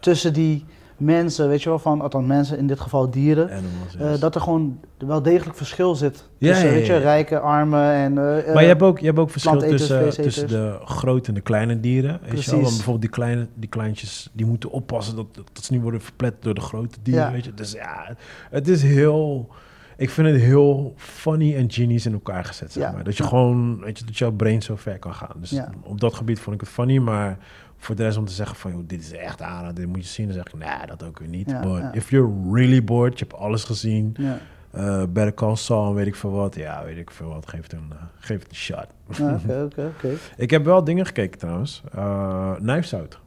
[0.00, 0.64] Tussen die
[1.00, 3.44] mensen, weet je wel, van, althans mensen, in dit geval dieren.
[3.50, 6.28] Animals, eh, dat er gewoon wel degelijk verschil zit.
[6.38, 8.18] Ja, tussen, ja, weet je, rijke, arme en...
[8.18, 11.34] eh, eh, Maar je hebt ook, je hebt ook verschil tussen, tussen de grote en
[11.34, 12.10] de kleine dieren.
[12.10, 12.30] Weet je wel?
[12.34, 12.52] Precies.
[12.52, 16.34] Want bijvoorbeeld die, kleine, die kleintjes, die moeten oppassen dat, dat ze niet worden verplet
[16.40, 17.24] door de grote dieren.
[17.24, 17.32] Ja.
[17.32, 17.54] Weet je?
[17.54, 18.14] Dus ja,
[18.50, 19.48] het is heel...
[19.96, 22.90] Ik vind het heel funny en genius in elkaar gezet, zeg Ja.
[22.92, 23.04] maar.
[23.04, 25.36] Dat je gewoon, weet je, dat jouw brain zo ver kan gaan.
[25.40, 25.70] Dus Ja.
[25.82, 27.38] op dat gebied vond ik het funny, maar
[27.80, 30.08] voor de rest om te zeggen van, joh, dit is echt aan, dit moet je
[30.08, 31.50] zien, dan zeg ik, nee, dat ook weer niet.
[31.50, 31.92] Ja, But ja.
[31.92, 34.38] if you're really bored, je hebt alles gezien, ja.
[34.70, 37.62] eh Better Call Saul en weet ik veel wat, ja, weet ik veel wat, geef
[37.62, 38.86] het een, eh, geef het een shot.
[39.08, 40.14] Oké, oké, oké.
[40.36, 41.82] Ik heb wel dingen gekeken trouwens.
[41.96, 43.18] Uh, Knives Out.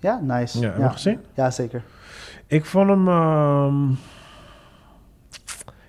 [0.00, 0.60] Ja, nice.
[0.60, 1.20] Ja, heb je gezien?
[1.34, 1.82] Ja, zeker.
[2.46, 3.08] Ik vond hem...
[3.08, 3.90] ehm,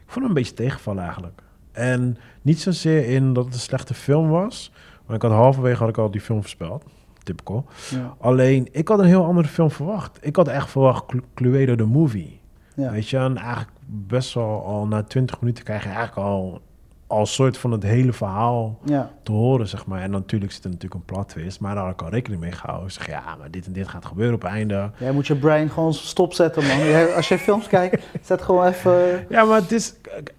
[0.05, 1.41] ik vond hem een beetje tegenvallen eigenlijk.
[1.71, 4.71] En niet zozeer in dat het een slechte film was.
[5.05, 6.83] Maar ik had halverwege had ik al die film voorspeld.
[7.25, 7.65] Typical.
[7.89, 8.15] Ja.
[8.19, 10.17] Alleen, ik had een heel andere film verwacht.
[10.21, 12.39] Ik had echt verwacht Clu- Cluedo the Movie.
[12.75, 12.91] Ja.
[12.91, 16.61] Weet je, en eigenlijk best wel al na 20 minuten krijg je eigenlijk al,
[17.07, 19.11] al soort van het hele verhaal ja.
[19.23, 20.01] te horen, zeg maar.
[20.01, 22.51] En natuurlijk zit er natuurlijk een plot twist, maar daar had ik al rekening mee
[22.51, 22.87] gehouden.
[22.87, 24.91] Ik zeg, ja, maar dit en dit gaat gebeuren op het einde.
[24.97, 27.13] Jij moet je brain gewoon stopzetten, man.
[27.15, 29.25] Als je films kijkt, zet gewoon even...
[29.29, 29.93] Ja, maar het is,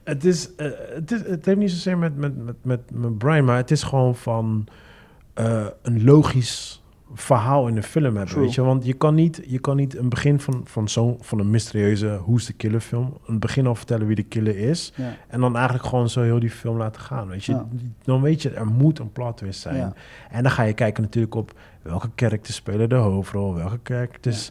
[0.05, 3.44] het is, eh, het is, het heeft niet zozeer met, met, met, met mijn brain,
[3.44, 4.66] maar het is gewoon van
[5.37, 6.81] eh, een logisch
[7.14, 8.42] verhaal in een film hebben, True.
[8.44, 8.62] weet je.
[8.62, 12.20] Want je kan niet, je kan niet een begin van, van zo'n, van een mysterieuze
[12.27, 15.16] Who's the Killer film, een begin al vertellen wie de killer is, Ja.
[15.29, 17.53] en dan eigenlijk gewoon zo heel die film laten gaan, weet je.
[17.53, 17.66] Ja.
[18.03, 19.77] Dan weet je, er moet een plot twist zijn.
[19.77, 19.92] Ja.
[20.31, 24.51] En dan ga je kijken natuurlijk op welke characters spelen de hoofdrol, welke characters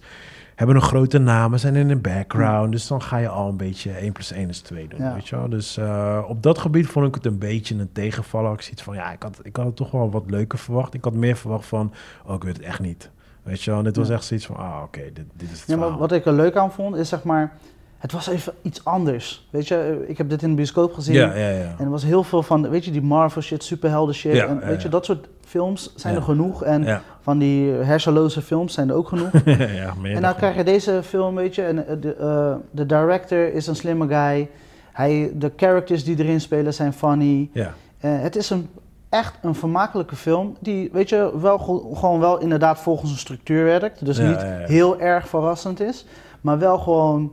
[0.56, 2.72] hebben een grote naam, zijn in de background.
[2.72, 5.14] Dus dan ga je al een beetje 1 plus 1 is 2 doen, Ja.
[5.14, 5.50] weet je wel.
[5.50, 8.54] Dus eh, op dat gebied vond ik het een beetje een tegenvaller.
[8.54, 10.94] Ik zie van, ja, ik had, ik had het toch wel wat leuker verwacht.
[10.94, 11.92] Ik had meer verwacht van,
[12.26, 13.10] oh, ik weet het echt niet.
[13.44, 14.14] Weet je wel, en dit was Ja.
[14.14, 16.56] echt zoiets van, ah, oké, dit, dit is het Ja, maar wat ik er leuk
[16.56, 17.54] aan vond, is zeg maar...
[17.98, 19.48] Het was even iets anders.
[19.50, 21.16] Weet je, eh, ik heb dit in de bioscoop gezien.
[21.16, 21.76] ja, ja, ja.
[21.78, 24.38] En er was heel veel van, weet je, die Marvel shit, superhelden shit.
[24.38, 26.20] En weet je, dat soort films zijn Ja.
[26.20, 26.64] er genoeg.
[26.64, 27.02] En ja.
[27.22, 29.32] van die hersenloze films zijn er ook genoeg.
[29.46, 32.56] ja, meer en dan nou krijg je deze film, weet je, en eh, de, eh,
[32.72, 34.50] de director is een slimme guy.
[34.92, 37.50] Hij, de characters die erin spelen zijn funny.
[37.54, 38.70] Ja, Eh, het is een,
[39.10, 41.58] echt een vermakelijke film die, weet je, wel
[41.94, 44.06] gewoon wel inderdaad volgens een structuur werkt.
[44.06, 46.06] Dus niet heel erg verrassend is,
[46.42, 47.32] maar wel gewoon,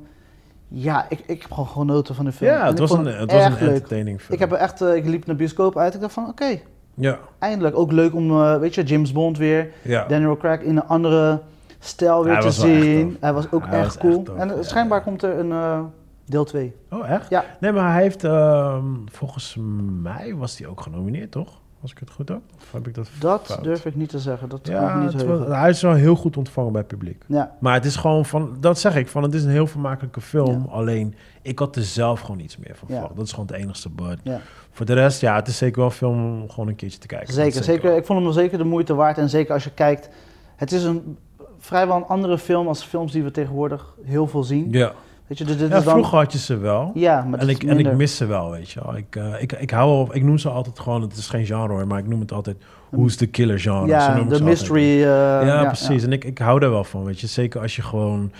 [0.68, 2.50] ja, ik, ik heb gewoon genoten van de film.
[2.50, 4.32] ja het was, een, het was een entertaining film.
[4.32, 5.94] Ik heb echt, ik liep naar de bioscoop uit.
[5.94, 6.60] Ik dacht van, oké,
[6.94, 7.76] Ja, eindelijk.
[7.76, 10.04] Ook leuk om, eh, weet je, James Bond weer, ja.
[10.06, 11.40] Daniel Craig in een andere
[11.78, 13.16] stijl weer Hij te zien.
[13.20, 14.18] Hij was ook Hij echt was cool.
[14.26, 14.62] echt en eh, ja.
[14.62, 15.80] schijnbaar komt er een eh,
[16.26, 16.74] deel 2.
[16.90, 17.30] Oh, echt?
[17.30, 17.44] Ja.
[17.60, 19.56] Nee, maar hij heeft, ehm, volgens
[20.02, 21.60] mij was hij ook genomineerd, toch?
[21.82, 22.40] Als ik het goed heb.
[22.56, 23.64] Of heb ik dat Dat fout?
[23.64, 24.48] durf ik niet te zeggen.
[24.48, 25.38] Dat ik niet het heugen.
[25.48, 27.24] was- hij is wel heel goed ontvangen bij het publiek.
[27.26, 30.20] Ja, Maar het is gewoon van, dat zeg ik, van het is een heel vermakelijke
[30.20, 30.64] film.
[30.66, 30.72] Ja.
[30.72, 32.94] Alleen, ik had er zelf gewoon iets meer van Ja.
[32.94, 33.16] verwacht.
[33.16, 33.88] Dat is gewoon het enigste.
[33.88, 34.40] But ja.
[34.72, 37.06] voor de rest, ja, het is zeker wel een film om gewoon een keertje te
[37.06, 37.34] kijken.
[37.34, 37.96] Zeker, zeker.
[37.96, 39.18] Ik vond hem wel zeker de moeite waard.
[39.18, 40.08] En zeker als je kijkt,
[40.56, 41.18] het is een
[41.58, 44.70] vrijwel een andere film als films die we tegenwoordig heel veel zien.
[44.70, 44.92] Ja,
[45.32, 45.92] Weet je, dus dit ja is dan...
[45.92, 46.90] vroeger had je ze wel.
[46.94, 48.96] Ja, maar en, ik, en ik mis ze wel, weet je wel.
[48.96, 51.72] Ik, eh, ik, ik hou wel, ik noem ze altijd gewoon, het is geen genre
[51.72, 52.56] hoor, maar ik noem het altijd
[52.90, 53.86] Who's the Killer genre.
[53.86, 55.02] Ja, de mystery.
[55.02, 56.04] eh, ja, precies.
[56.04, 57.26] En ik, ik hou daar wel van, weet je.
[57.26, 58.32] Zeker als je gewoon...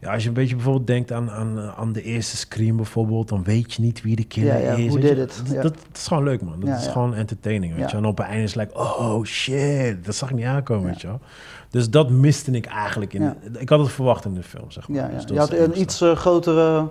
[0.00, 3.28] Ja, als je een beetje bijvoorbeeld denkt aan, aan, aan de eerste Scream bijvoorbeeld...
[3.28, 4.92] dan weet je niet wie de killer Ja, ja, is.
[4.92, 4.98] je.
[4.98, 5.62] did it?
[5.62, 6.60] Dat, is gewoon leuk, man.
[6.60, 7.96] Dat is gewoon entertaining, weet je.
[7.96, 11.00] En op het einde is het like, oh shit, dat zag ik niet aankomen, weet
[11.00, 11.20] je wel.
[11.70, 13.22] Dus dat miste ik eigenlijk in...
[13.22, 13.36] Ja.
[13.58, 14.98] Ik had het verwacht in de film, zeg maar.
[14.98, 15.16] Ja, ja.
[15.16, 16.88] Dus Je had een iets eh, grotere...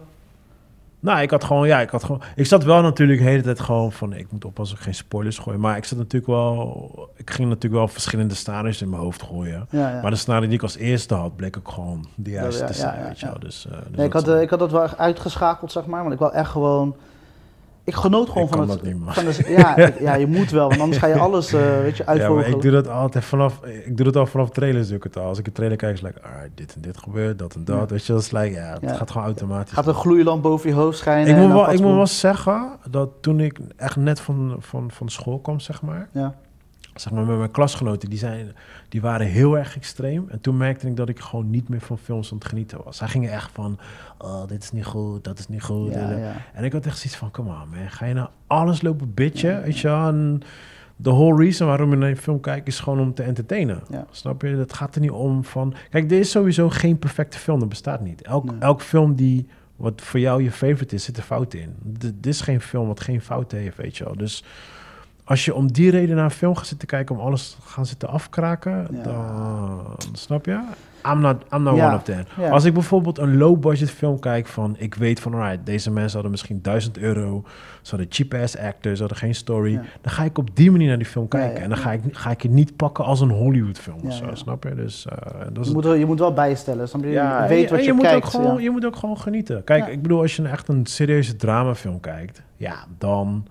[1.02, 2.22] Nou, ik had gewoon, ja, ik had gewoon...
[2.36, 4.14] Ik zat wel natuurlijk de hele tijd gewoon van...
[4.14, 5.58] Ik moet oppassen dat ik geen spoilers gooi.
[5.58, 7.10] Maar ik zat natuurlijk wel...
[7.16, 9.68] Ik ging natuurlijk wel verschillende scenario's in mijn hoofd gooien.
[9.70, 10.00] Ja.
[10.02, 13.00] Maar de scenario die ik als eerste had, bleek ook gewoon de juiste te zijn,
[13.00, 13.32] ja, weet je ja.
[13.32, 13.42] wel.
[13.42, 16.02] Dus, Nee, ik, had, ik had dat wel echt uitgeschakeld, zeg maar.
[16.02, 16.96] Want ik wil echt gewoon...
[17.90, 18.80] Ik genoot gewoon Ik van het...
[19.08, 20.68] van ja, ik- ja, je moet wel.
[20.70, 22.56] Want anders ga je alles, eh, weet je, ja, maar uitvogelen.
[22.56, 23.60] ik doe dat altijd vanaf...
[23.86, 25.24] Ik doe dat al vanaf trailers, doe ik het al.
[25.24, 27.66] Als ik een trailer kijk, is het like, alright, dit en dit gebeurt, dat en
[27.66, 27.80] dat.
[27.80, 27.86] Ja.
[27.86, 28.94] Weet je, dat is like, ja, het Ja.
[28.94, 29.74] gaat gewoon automatisch.
[29.74, 31.36] Gaat een gloeilamp boven je hoofd schijnen.
[31.36, 35.10] ik moet, wel, ik moet wel zeggen dat toen ik echt net van, van, van
[35.10, 36.08] school kwam, zeg maar...
[36.12, 36.34] Ja,
[37.00, 38.56] zeg maar, met mijn klasgenoten, die, zijn,
[38.90, 40.26] die waren heel erg extreem.
[40.30, 42.98] En toen merkte ik dat ik gewoon niet meer van films aan het genieten was.
[42.98, 43.80] Zij gingen echt van,
[44.18, 45.94] oh, dit is niet goed, dat is niet goed.
[45.94, 46.34] ja, En, ja.
[46.54, 49.62] en ik had echt zoiets van, come on man, ga je nou alles lopen bitchen,
[49.62, 50.08] weet je wel?
[50.08, 50.42] En
[50.96, 53.82] de whole reason waarom je naar een film kijkt is gewoon om te entertainen.
[54.12, 54.48] Snap je?
[54.48, 55.74] Het gaat er niet om van...
[55.90, 58.22] Kijk, er is sowieso geen perfecte film, dat bestaat niet.
[58.22, 58.60] Elk, Nee.
[58.60, 61.76] elk film die wat voor jou je favorite is, zit er fouten in.
[62.16, 64.16] Dit is geen film wat geen fouten heeft, weet je wel.
[64.18, 64.44] Dus
[65.30, 67.86] als je om die reden naar een film gaat zitten kijken, om alles te gaan
[67.86, 69.02] zitten afkraken, Ja.
[69.04, 70.60] dan snap je?
[71.12, 71.86] I'm not, I'm not Ja.
[71.88, 72.24] one of them.
[72.38, 72.50] Ja.
[72.50, 74.76] Als ik bijvoorbeeld een low-budget film kijk van...
[74.78, 77.44] ik weet van, alright, deze mensen hadden misschien 1000 euro...
[77.82, 79.74] ze hadden cheap-ass actors, ze hadden geen story...
[80.02, 81.62] Dan ga ik op die manier naar die film kijken.
[81.64, 84.64] en dan ga ik, ga ik het niet pakken als een Hollywood-film of zo, snap
[84.64, 84.76] je?
[84.76, 85.18] Dus eh,
[85.54, 86.88] dat is Je moet, wel- je moet wel bijstellen.
[86.88, 87.10] Snap je?
[87.10, 88.26] ja, je en weet wat en je, moet kijkt.
[88.26, 88.62] Ook gewoon, ja.
[88.62, 89.64] Je moet ook gewoon genieten.
[89.64, 92.42] Kijk, ik bedoel, als je echt een serieuze dramafilm kijkt...
[92.56, 93.46] ja, dan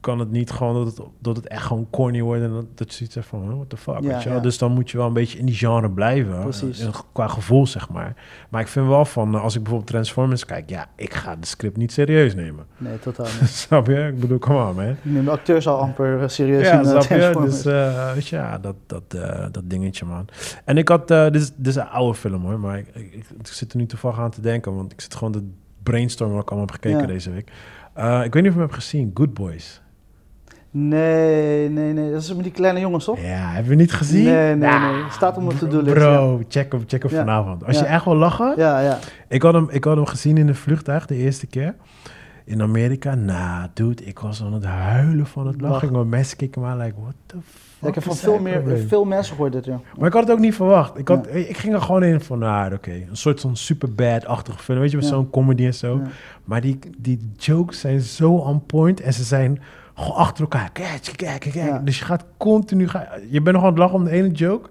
[0.00, 2.42] kan het niet gewoon dat het, dat het echt gewoon corny wordt...
[2.42, 4.38] en dat, dat je zoiets van, what the fuck, Ja, weet je wel?
[4.38, 4.42] ja.
[4.44, 6.40] Dus dan moet je wel een beetje in die genre blijven.
[6.40, 6.86] Precies.
[7.12, 8.16] qua gevoel, zeg maar.
[8.48, 10.70] Maar ik vind wel van, eh, als ik bijvoorbeeld Transformers kijk...
[10.70, 12.66] ja, ik ga de script niet serieus nemen.
[12.78, 13.48] Nee, totaal niet.
[13.50, 14.06] snap je?
[14.06, 15.24] Ik bedoel, come on, man.
[15.24, 17.40] De acteurs al amper eh, serieus Ja, in eh, snap je?
[17.40, 17.62] Dus
[18.14, 19.10] weet je, ja, dat, dat,
[19.52, 20.26] dat dingetje, man.
[20.64, 23.12] En ik had, eh, dit, is, dit is een oude film hoor, maar ik, ik,
[23.38, 25.42] ik zit er nu toevallig aan te denken, want ik zit gewoon te
[25.82, 27.06] brainstormen wat ik allemaal heb gekeken Ja.
[27.06, 27.50] deze week.
[27.94, 29.82] Eh, ik weet niet of je hem hebt gezien, Good Boys.
[30.70, 32.10] Nee, nee, nee.
[32.12, 33.20] Dat is met die kleine jongens, toch?
[33.20, 34.24] Ja, heb je niet gezien?
[34.24, 35.02] Nee, nee, Ja, nee.
[35.10, 37.18] Staat op mijn bro- to-do-list, Bro, check hem, check hem Ja.
[37.18, 37.64] vanavond.
[37.64, 37.82] Als Ja.
[37.82, 38.98] je echt wil lachen, Ja, ja.
[39.28, 41.74] ik, had hem, ik had hem gezien in een vluchtuig de eerste keer.
[42.44, 45.92] In Amerika, nou, dude, ik was aan het huilen van het lachen.
[45.92, 48.60] Want mensen keken me aan, like, what the fuck Ja, ik heb van veel, meer,
[48.60, 48.88] probleem?
[48.88, 49.80] veel mensen gehoord dit, ja.
[49.98, 50.98] Maar ik had het ook niet verwacht.
[50.98, 54.78] Ik, had, ik ging er gewoon in van, nou, oké, een soort van superbad-achtige film.
[54.78, 55.12] Weet je, met Ja.
[55.12, 56.00] zo'n comedy en zo.
[56.44, 59.60] Maar die, die jokes zijn zo on point en ze zijn
[59.94, 60.70] gewoon achter elkaar.
[60.72, 61.86] Kijk, kijk, kijk.
[61.86, 64.68] Dus je gaat continu, ga, je bent nog aan het lachen om de ene joke.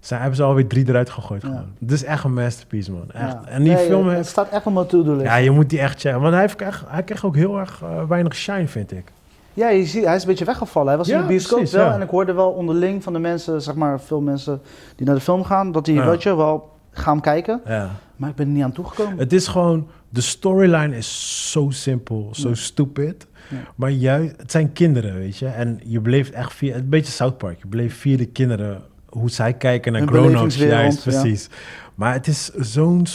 [0.00, 1.42] Ze hebben ze alweer drie eruit gegooid.
[1.42, 1.48] Ja.
[1.48, 1.64] Gewoon.
[1.80, 3.10] Het is echt een masterpiece, man.
[3.12, 3.32] Echt.
[3.32, 3.42] Ja.
[3.46, 4.28] En die Nee, film Het heeft...
[4.28, 5.26] staat echt op mijn to-do-list.
[5.26, 6.20] Ja, je moet die echt checken.
[6.20, 9.12] Want hij, heeft, echt- hij kreeg ook heel erg eh, weinig shine, vind ik.
[9.56, 10.88] Ja, je ziet, hij is een beetje weggevallen.
[10.88, 11.94] Hij was in Ja, de bioscoop precies, wel ja.
[11.94, 14.60] en ik hoorde wel onderling van de mensen, zeg maar veel mensen
[14.96, 16.10] die naar de film gaan, dat die, Ja.
[16.10, 17.60] weet je, wel gaan kijken.
[17.66, 17.90] Ja.
[18.16, 19.18] Maar ik ben er niet aan toegekomen.
[19.18, 23.26] Het is gewoon, de storyline is zo simpel, zo stupid.
[23.74, 25.46] Maar juist, het zijn kinderen, weet je.
[25.46, 27.58] En je bleef echt via, een beetje South Park.
[27.58, 30.56] Je bleef via de kinderen, hoe zij kijken naar grown-ups.
[30.56, 31.48] Juist, precies.
[31.94, 33.06] Maar het is zo'n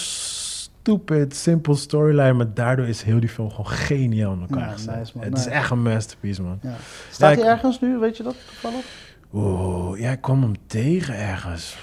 [0.81, 2.33] stupid, simpel storyline.
[2.33, 4.95] Maar daardoor is heel die film gewoon geniaal in elkaar Ja, gezet.
[4.95, 6.59] nice, man, het is echt een masterpiece, man.
[6.61, 6.75] Ja.
[7.11, 8.85] Staat hij ergens nu, weet je dat toevallig?
[9.33, 11.77] Oeh, ja, ik kwam hem tegen ergens.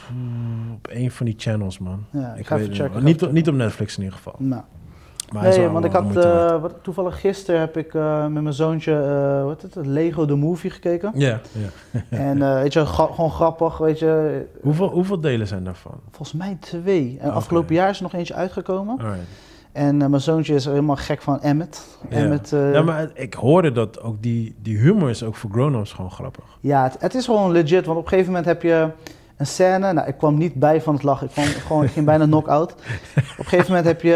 [0.74, 2.04] Op een van die channels, man.
[2.12, 2.94] Ja, ik ik ga weet even checken.
[2.96, 3.04] niet.
[3.04, 4.34] Niet, op- niet op Netflix in ieder geval.
[4.38, 4.62] Nou.
[5.32, 9.64] Nee, want ik had eh, toevallig gisteren heb ik eh, met mijn zoontje, eh wat
[9.64, 11.10] is het, Lego the Movie gekeken.
[11.14, 12.00] Ja, ja.
[12.18, 14.42] en weet je, gra- gewoon grappig, weet je.
[14.62, 15.92] Hoeveel, hoeveel delen zijn daarvan?
[16.10, 17.16] Volgens mij twee.
[17.20, 17.36] En Oké.
[17.36, 18.98] afgelopen jaar is er nog eentje uitgekomen.
[18.98, 19.18] Alright.
[19.72, 21.98] En mijn zoontje is helemaal gek van Emmet.
[22.08, 22.16] Ja.
[22.16, 26.10] Emmet ja, maar ik hoorde dat ook die, die humor is ook voor grown-ups gewoon
[26.10, 26.44] grappig.
[26.60, 28.88] Ja, het, het is gewoon legit, want op een gegeven moment heb je
[29.38, 29.92] een scène.
[29.92, 32.72] Nou, ik kwam niet bij van het lachen, ik, kwam gewoon, ik ging bijna knock-out.
[32.72, 32.79] Op
[33.38, 34.14] een gegeven moment heb je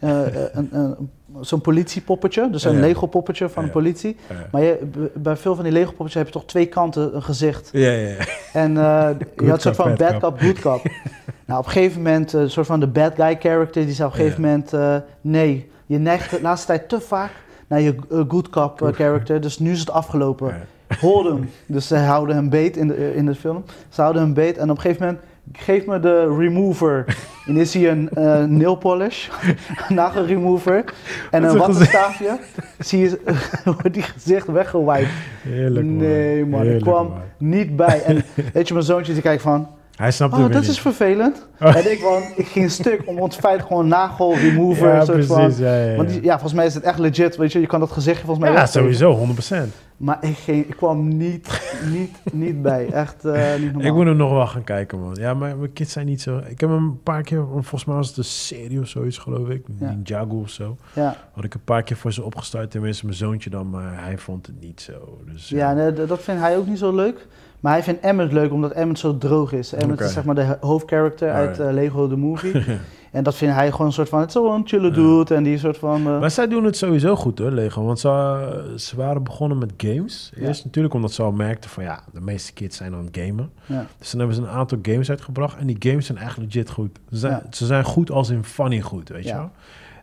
[0.00, 2.80] eh, een, een, zo'n politiepoppetje, dus een Ja.
[2.80, 3.68] Lego-poppetje van Ja.
[3.68, 4.16] de politie.
[4.52, 7.68] Maar je, bij veel van die Lego-poppetjes heb je toch twee kanten een gezicht.
[7.72, 8.16] ja, ja.
[8.52, 10.82] En eh, je had een soort van bad bad cop, good cop.
[11.46, 14.14] nou, op een gegeven moment, een soort van de bad guy character, die zei op
[14.14, 14.72] een gegeven moment,
[15.20, 17.30] nee, je neigt de laatste tijd te vaak
[17.66, 17.94] naar je
[18.28, 20.54] good cop character, dus nu is het afgelopen.
[21.00, 21.50] Hold hem.
[21.66, 23.64] Dus ze houden hem beet in de, in de film.
[23.88, 27.16] Ze houden hem beet en op een gegeven moment, geef me de remover.
[27.46, 29.28] En is hij een eh nail polish,
[29.88, 30.84] nagel remover
[31.30, 32.38] en een wattenstaafje.
[32.78, 33.20] Zie je,
[33.64, 35.08] wordt die gezicht weggewiped.
[35.42, 35.96] Heerlijk, man.
[35.96, 37.20] Nee, man, ik kwam man.
[37.36, 38.02] niet bij.
[38.02, 40.68] En weet je, mijn zoontje die kijkt van, Hij snapt oh, dat niet.
[40.68, 41.44] is vervelend.
[41.60, 41.76] Oh.
[41.76, 44.88] En ik, van, ik ging stuk om ons feit gewoon nagel remover.
[44.88, 45.54] Ja, soort van.
[45.58, 45.96] Ja, ja, ja.
[45.96, 47.36] Want die, ja, volgens mij is het echt legit.
[47.36, 49.54] Weet je, je kan dat gezichtje volgens mij ja, sowieso, 100%.
[49.96, 51.60] Maar ik, ging, ik kwam niet,
[51.92, 52.88] niet, niet bij.
[52.92, 53.86] Echt eh, niet normaal.
[53.86, 55.14] Ik moet hem nog wel gaan kijken, man.
[55.14, 56.38] Ja, maar mijn kids zijn niet zo...
[56.38, 57.44] Ik heb hem een paar keer...
[57.50, 59.64] Volgens mij was het een serie of zoiets, geloof ik.
[59.80, 59.90] Ja.
[59.90, 60.76] Ninjago of zo.
[60.92, 62.70] Ja, Had ik een paar keer voor ze opgestart.
[62.70, 63.70] Tenminste, mijn zoontje dan.
[63.70, 65.18] Maar hij vond het niet zo.
[65.32, 67.26] Dus, ja nee, dat vindt hij ook niet zo leuk.
[67.60, 69.72] Maar hij vindt Emmet leuk omdat Emmet zo droog is.
[69.72, 70.04] Emmet Oké.
[70.04, 72.64] is zeg maar de ho- hoofdcharacter uit eh, Lego the Movie.
[73.12, 74.20] en dat vindt hij gewoon een soort van...
[74.20, 76.06] Het is wel een chille dude en die soort van...
[76.06, 77.84] eh, Maar zij doen het sowieso goed hoor, Lego.
[77.84, 80.32] Want ze, ze waren begonnen met games.
[80.34, 80.46] Ja.
[80.46, 83.50] Eerst natuurlijk omdat ze al merkten van ja, de meeste kids zijn aan het gamen.
[83.66, 83.86] ja.
[83.98, 85.56] Dus dan hebben ze een aantal games uitgebracht.
[85.58, 86.98] En die games zijn echt legit goed.
[87.10, 89.50] Ze zijn, ze zijn goed als in funny goed, weet je wel.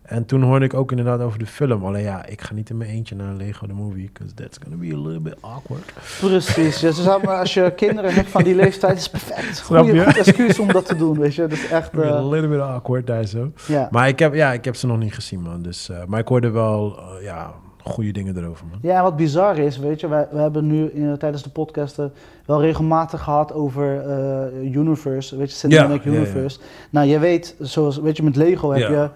[0.03, 1.85] En toen hoorde ik ook inderdaad over de film.
[1.85, 4.09] Alleen ja, ik ga niet in mijn eentje naar Lego the Movie.
[4.13, 5.93] Because that's gonna be a little bit awkward.
[6.19, 6.79] Precies.
[6.79, 9.61] Ja, maar als je kinderen hebt van die leeftijd, is perfect.
[9.61, 11.41] Goeie, goed excuus om dat te doen, weet je.
[11.41, 11.97] Dat is echt...
[11.97, 13.51] A eh, little bit awkward daar zo.
[13.67, 13.87] ja.
[13.91, 15.61] Maar ik heb, ja, ik heb ze nog niet gezien, man.
[15.61, 18.79] Dus, eh, maar ik hoorde wel, eh, ja, goede dingen erover, man.
[18.81, 22.13] Ja, wat bizar is, weet je, wij, we hebben nu in, tijdens de podcasten
[22.45, 24.03] wel regelmatig gehad over
[24.63, 26.23] Universe, weet je, Cinematic Ja, ja, ja.
[26.23, 26.59] Universe.
[26.89, 29.09] Nou, je weet, zoals, weet je, met Lego heb je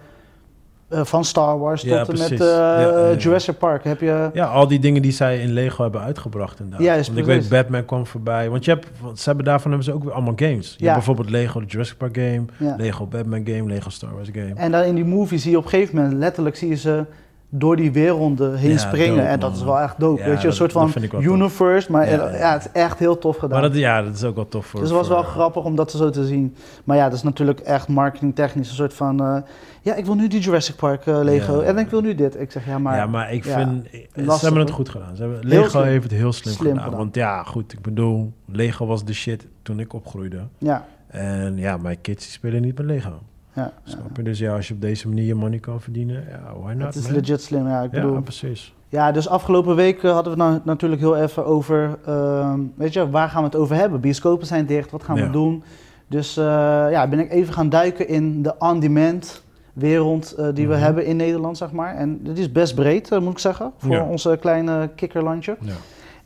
[0.88, 3.16] Eh, van Star Wars Ja, tot en met eh, Ja, ja, ja.
[3.16, 4.30] Jurassic Park heb je...
[4.32, 6.86] Ja, al die dingen die zij in Lego hebben uitgebracht inderdaad.
[6.86, 8.50] Juist, Want ik weet, Batman kwam voorbij.
[8.50, 10.68] Want je hebt, want ze hebben daarvan hebben ze ook weer allemaal games.
[10.70, 10.84] Je Ja.
[10.84, 12.74] hebt bijvoorbeeld Lego de Jurassic Park game, Ja.
[12.76, 14.52] Lego Batman game, Lego Star Wars game.
[14.54, 17.04] En dan in die movie zie je op een gegeven moment, letterlijk zie je ze
[17.50, 19.16] door die werelden heen Ja, springen.
[19.16, 20.20] dope, en dat is wel echt dope.
[20.22, 21.22] Ja, weet je, een soort van tof.
[21.24, 21.92] universe.
[21.92, 23.60] Maar Ja, het is echt heel tof gedaan.
[23.60, 24.80] Maar dat, ja, dat is ook wel tof voor...
[24.80, 26.54] dus het was wel grappig om dat zo te zien.
[26.84, 28.68] Maar ja, dat is natuurlijk echt marketingtechnisch.
[28.68, 29.36] Een soort van, eh,
[29.82, 31.60] ja, ik wil nu die Jurassic Park eh, Lego.
[31.60, 32.40] En ik wil nu dit.
[32.40, 32.96] Ik zeg, ja, maar...
[32.96, 33.86] ja, maar ik vind...
[33.90, 35.16] ze lastig, hebben het goed gedaan.
[35.16, 36.84] Ze hebben, Lego heeft het heel slim, Slim gedaan.
[36.84, 36.98] gedaan.
[36.98, 40.38] Want ja, goed, ik bedoel, Lego was de shit toen ik opgroeide.
[40.58, 43.18] Ja, En ja, mijn kids die spelen niet met Lego.
[43.52, 43.72] Ja.
[43.84, 44.22] Snap je?
[44.22, 46.94] Dus ja, als je op deze manier je money kan verdienen, ja, why not, Het
[46.94, 47.12] is man?
[47.20, 47.82] legit slim, ja.
[47.82, 48.74] Ik bedoel, Ja, precies.
[48.88, 52.92] Ja, dus afgelopen week eh, hadden we het nou natuurlijk heel even over, ehm, weet
[52.92, 54.00] je, waar gaan we het over hebben?
[54.00, 55.24] Bioscopen zijn dicht, wat gaan Ja.
[55.26, 55.62] we doen?
[56.06, 56.44] Dus eh,
[56.90, 60.82] ja, ben ik even gaan duiken in de on-demand wereld eh, die we Mhm.
[60.82, 61.94] hebben in Nederland, zeg maar.
[61.94, 64.04] En die is best breed, moet ik zeggen, voor Ja.
[64.04, 65.56] onze kleine kikkerlandje.
[65.60, 65.72] Ja.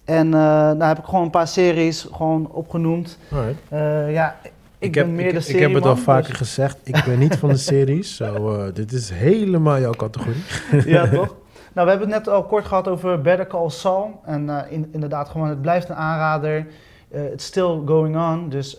[0.05, 3.19] En nou heb ik gewoon een paar series gewoon opgenoemd.
[4.11, 4.37] Ja,
[4.83, 7.18] ik, ben meer ik, de ik serie heb het al vaker dus- gezegd, ik ben
[7.18, 8.16] niet van de series.
[8.16, 10.42] Zo, eh, dit is helemaal jouw categorie.
[10.87, 11.37] ja, toch?
[11.75, 14.21] Nou, we hebben het net al kort gehad over Better Call Saul.
[14.25, 16.66] En eh, in, inderdaad, gewoon, het blijft een aanrader.
[17.11, 18.49] Eh, It's still going on.
[18.49, 18.79] Dus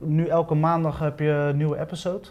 [0.00, 2.28] nu elke maandag heb je een nieuwe episode.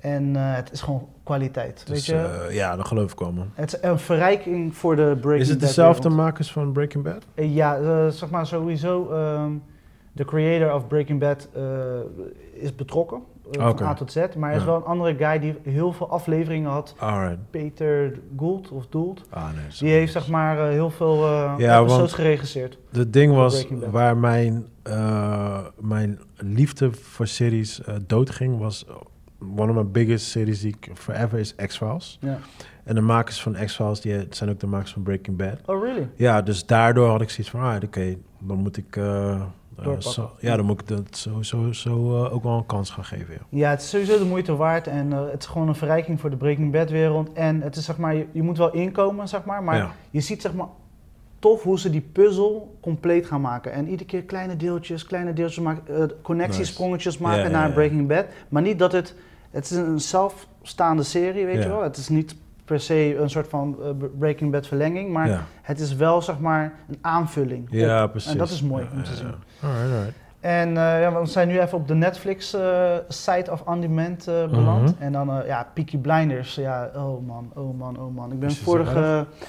[0.00, 1.82] En eh, het is gewoon kwaliteit.
[1.86, 2.48] Dus, weet je?
[2.50, 3.50] ja, dat geloof ik wel, man.
[3.54, 7.24] het is een verrijking voor de Breaking Is het Bad dezelfde makers van Breaking Bad?
[7.34, 9.10] Ja, zeg maar sowieso.
[9.10, 9.52] ehm,
[10.12, 11.62] de creator of Breaking Bad eh,
[12.52, 13.22] is betrokken.
[13.50, 13.70] eh.
[13.76, 14.26] Van A tot Z.
[14.38, 14.66] Maar er is Ja.
[14.68, 16.94] wel een andere guy die heel veel afleveringen had.
[16.98, 17.50] Alright.
[17.50, 19.24] Peter Gould of Doeld.
[19.30, 19.64] Ah, nee.
[19.78, 21.26] Die heeft zeg maar eh, heel veel
[21.58, 22.78] Ja, episodes geregisseerd.
[22.92, 24.66] Het ding was waar mijn,
[25.80, 28.86] mijn liefde voor series doodging, was
[29.56, 32.18] one of my biggest series die ik forever is X-Files.
[32.20, 32.38] Ja.
[32.84, 35.56] En de makers van X-Files, die zijn ook de makers van Breaking Bad.
[35.66, 36.08] Oh, really?
[36.16, 38.96] Ja, dus daardoor had ik zoiets van, ah, oké, dan moet ik...
[39.80, 40.12] eh, Doorpakken.
[40.12, 43.04] zo, ja, dan moet ik dat zo, zo, zo eh, ook wel een kans gaan
[43.04, 43.34] geven.
[43.34, 43.40] Ja.
[43.48, 46.30] Ja, het is sowieso de moeite waard en eh, het is gewoon een verrijking voor
[46.30, 47.32] de Breaking Bad wereld.
[47.32, 49.94] En het is zeg maar, je, je moet wel inkomen, zeg maar, maar Ja.
[50.10, 50.66] je ziet zeg maar
[51.38, 53.72] tof hoe ze die puzzel compleet gaan maken.
[53.72, 57.72] En iedere keer kleine deeltjes, kleine deeltjes maken, connectiesprongetjes maken Ja, naar.
[57.72, 58.24] Breaking Bad.
[58.48, 59.14] Maar niet dat het,
[59.50, 61.82] het is een zelfstaande serie, weet je wel.
[61.82, 62.34] Het is niet
[62.70, 65.44] per se een soort van eh, Breaking Bad verlenging, maar ja.
[65.62, 67.68] het is wel zeg maar een aanvulling.
[67.68, 67.74] op.
[67.74, 68.30] ja, precies.
[68.32, 69.34] En dat is mooi om te ja, zien.
[69.62, 70.14] Alright, alright.
[70.40, 74.26] En eh, ja, we zijn nu even op de Netflix eh, site of on demand
[74.28, 74.94] eh, beland.
[74.94, 75.02] Mhm.
[75.02, 76.54] En dan, ja, Peaky Blinders.
[76.54, 78.32] Ja, oh man, oh man, oh man.
[78.32, 78.58] Ik ben het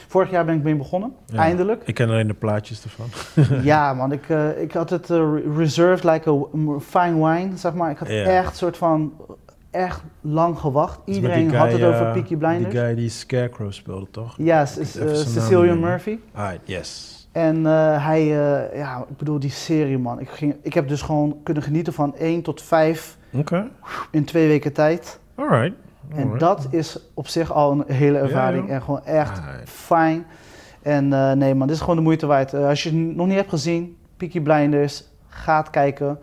[0.08, 1.38] vorig, jaar ben ik mee begonnen, Ja.
[1.40, 1.84] eindelijk.
[1.86, 3.08] Ik ken alleen de plaatjes ervan.
[3.74, 7.92] ja man, ik, ik had het re- reserved like a fine wine, zeg maar.
[7.92, 8.24] Ik had Ja.
[8.24, 9.14] echt soort van,
[9.72, 11.00] echt lang gewacht.
[11.06, 12.74] Iedereen had het over eh, Peaky Blinders.
[12.74, 14.36] Die guy die Scarecrow speelde, toch?
[14.38, 15.74] Ja, eh, naam Cecilia.
[15.76, 16.18] Murphy.
[16.34, 17.20] Alright, yes.
[17.32, 18.26] En eh, hij,
[18.74, 20.20] ja, ik bedoel die serie man.
[20.20, 23.68] Ik, ging, ik heb dus gewoon kunnen genieten van 1 tot 5 Oké,
[24.12, 25.20] in twee weken tijd.
[25.36, 25.74] alright.
[26.10, 26.40] En alright.
[26.40, 29.70] dat is op zich al een hele ervaring en gewoon echt Alright.
[29.70, 30.26] fijn.
[30.82, 31.08] En
[31.38, 32.54] nee man, dit is gewoon de moeite waard.
[32.54, 36.20] Als je het nog niet hebt gezien, Peaky Blinders, ga het kijken.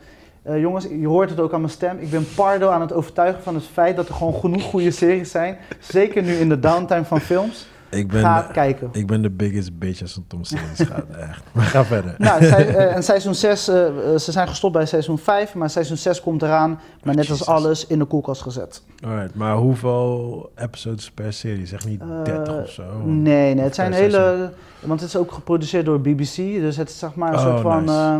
[0.48, 1.98] Eh, jongens, je hoort het ook aan mijn stem.
[1.98, 5.30] Ik ben Pardo aan het overtuigen van het feit dat er gewoon genoeg goede series
[5.30, 5.58] zijn.
[5.78, 7.68] Zeker nu in de downtime van films.
[7.90, 8.88] Ik ben, Ga kijken.
[8.92, 11.42] ik ben de biggest bitch als het om series gaat, echt.
[11.52, 12.14] Maar ga verder.
[12.18, 16.42] Nou, eh, en seizoen 6, ze zijn gestopt bij seizoen 5, maar seizoen 6 komt
[16.42, 16.80] eraan.
[17.02, 18.82] Maar net als alles in de koelkast gezet.
[19.04, 21.66] Alright, maar hoeveel episodes per serie?
[21.66, 22.82] Zeg niet Eh, 30 of zo?
[23.04, 24.52] Nee, nee, het zijn hele.
[24.80, 27.60] Want het is ook geproduceerd door BBC, dus het is zeg maar een Oh, soort
[27.60, 27.88] van.
[27.88, 28.16] eh,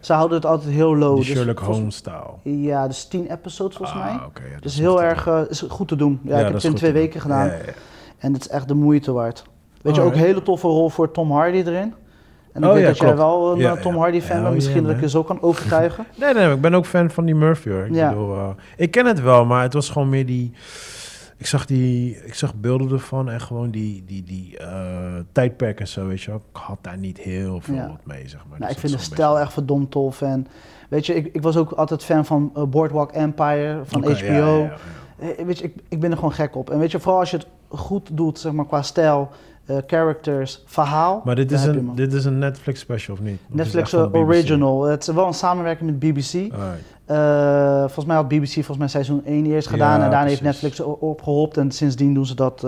[0.00, 1.16] ze houden het altijd heel low.
[1.16, 2.30] Die dus Sherlock Holmes-style.
[2.42, 4.18] Ja, dus 10 episodes volgens Ah, mij.
[4.60, 6.20] Dus is heel erg eh, is goed te doen.
[6.24, 7.52] Ja, ik heb het in twee weken gedaan.
[8.24, 9.44] En het is echt de moeite waard.
[9.82, 11.94] Weet je, ook een hele toffe rol voor Tom Hardy erin.
[12.52, 13.96] En ik Oh weet ja, dat jij wel een Ja, eh, Tom.
[13.96, 14.54] Hardy fan bent.
[14.54, 16.06] Misschien yeah, dat ik je zo kan overtuigen.
[16.20, 17.84] Nee, nee, ik ben ook fan van die Murphy hoor.
[17.86, 18.08] Ik, Ja.
[18.08, 20.52] bedoel, eh, ik ken het wel, maar het was gewoon meer die.
[21.36, 25.88] Ik zag, die, ik zag beelden ervan en gewoon die, die, die eh, tijdperk en
[25.88, 26.40] zo, weet je wel.
[26.52, 28.58] Ik had daar niet heel veel wat mee, zeg maar.
[28.58, 30.22] nou, Dus ik vind de stijl echt verdomd tof.
[30.22, 30.46] En
[30.88, 34.68] weet je, ik, ik was ook altijd fan van Boardwalk Empire van beetje- HBO.
[35.44, 36.70] Weet je, ik, ik ben er gewoon gek op.
[36.70, 37.46] En weet je, vooral als je het
[37.76, 39.30] goed doet, zeg maar, qua stijl,
[39.64, 41.22] eh, characters, verhaal.
[41.24, 43.38] Maar dit is, een, dit is een Netflix special of niet?
[43.48, 44.14] Of Netflix eh?
[44.14, 44.82] Original.
[44.82, 46.52] Het is wel een samenwerking met BBC.
[47.04, 49.98] Eh, volgens mij had BBC volgens mij seizoen 1 eerst gedaan.
[49.98, 50.40] Ja, en daarna heeft.
[50.40, 51.56] Netflix opgehopt.
[51.56, 52.66] En sindsdien doen ze dat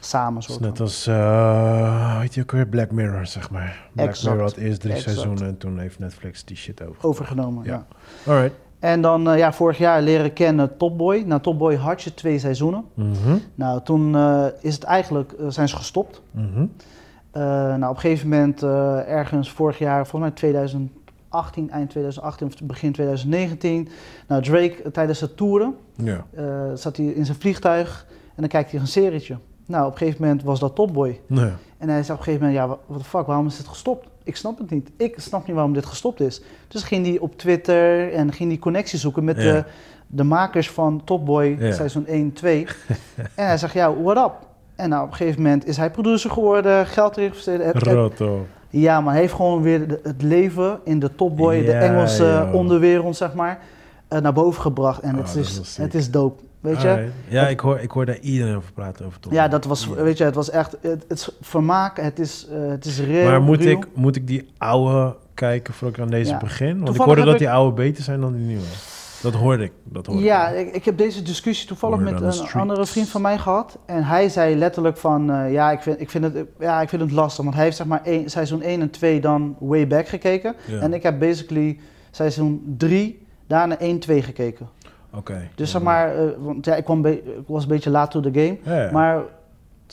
[0.00, 0.42] samen.
[0.42, 3.88] Soort net als, uh, weet je ook weer, Black Mirror, zeg maar.
[3.92, 4.26] Black Exact.
[4.28, 5.16] Mirror had eerst drie Exact.
[5.16, 7.04] seizoenen en toen heeft Netflix die shit over.
[7.04, 7.86] Overgenomen, ja.
[8.24, 8.32] Ja.
[8.32, 8.54] Alright.
[8.86, 11.22] En dan uh, ja, vorig jaar leren kennen Topboy.
[11.26, 12.84] Nou, Topboy had je twee seizoenen.
[12.94, 13.36] Mhm.
[13.54, 16.22] Nou, toen uh, is het eigenlijk, uh, zijn ze gestopt.
[16.30, 16.66] Mhm.
[17.78, 22.92] nou, op een gegeven moment, ergens vorig jaar, volgens mij 2018, eind 2018 of begin
[22.92, 23.88] 2019.
[24.28, 25.74] Nou, Drake tijdens het toeren
[26.74, 29.36] zat hij in zijn vliegtuig en dan kijkt hij een serietje.
[29.66, 31.20] Nou, op een gegeven moment was dat Topboy.
[31.26, 31.50] Nee.
[31.78, 34.06] En hij zei op een gegeven moment, ja, wat de fuck, waarom is dit gestopt?
[34.26, 34.90] Ik snap het niet.
[34.96, 36.40] Ik snap niet waarom dit gestopt is.
[36.68, 39.52] Dus ging hij op Twitter en ging die connectie zoeken met Ja.
[39.52, 39.64] de,
[40.06, 41.72] de makers van Top Boy Ja.
[41.72, 42.66] seizoen 1, 2.
[43.34, 44.32] en hij zegt, ja, what up?
[44.76, 48.46] En nou, op een gegeven moment is hij producer geworden, geld het- Roto.
[48.70, 52.48] Ja, maar hij heeft gewoon weer de- het leven in de Top Boy, de Engelse
[52.52, 53.58] onderwereld, zeg maar,
[54.08, 55.00] eh, naar boven gebracht.
[55.00, 56.88] En Oh, het, is is, het is dope, weet je?
[56.88, 57.12] Alright.
[57.28, 59.06] Ja, ik hoor, ik hoor daar iedereen over praten.
[59.06, 59.20] Over.
[59.30, 60.02] Ja, dat was, Ja.
[60.02, 63.30] weet je, het was echt, het, het is vermaak, het is, eh, het is real.
[63.30, 63.70] Maar moet real.
[63.76, 66.38] ik, moet ik die oude kijken voordat ik aan deze Ja.
[66.38, 66.82] begin?
[66.82, 68.62] Want ik hoorde dat ik- die oude beter zijn dan die nieuwe.
[69.22, 69.72] Dat hoorde ik.
[69.84, 70.84] Dat hoorde Ja, ik.
[70.84, 73.78] heb deze discussie toevallig Hoor met een andere vriend van mij gehad.
[73.86, 77.02] En hij zei letterlijk van, eh, ja, ik vind, ik, vind het, ja, ik vind
[77.02, 77.44] het lastig.
[77.44, 80.54] Want hij heeft zeg maar één, seizoen 1 en 2 dan way back gekeken.
[80.66, 80.78] Ja.
[80.80, 81.78] En ik heb basically
[82.10, 84.68] seizoen 3, daarna 1, 2 gekeken.
[85.14, 85.48] Oké.
[85.54, 88.30] Dus zeg maar, eh, want ja, ik, kwam ik was een beetje laat to the
[88.32, 88.58] game.
[88.76, 88.92] Ja, ja.
[88.92, 89.22] Maar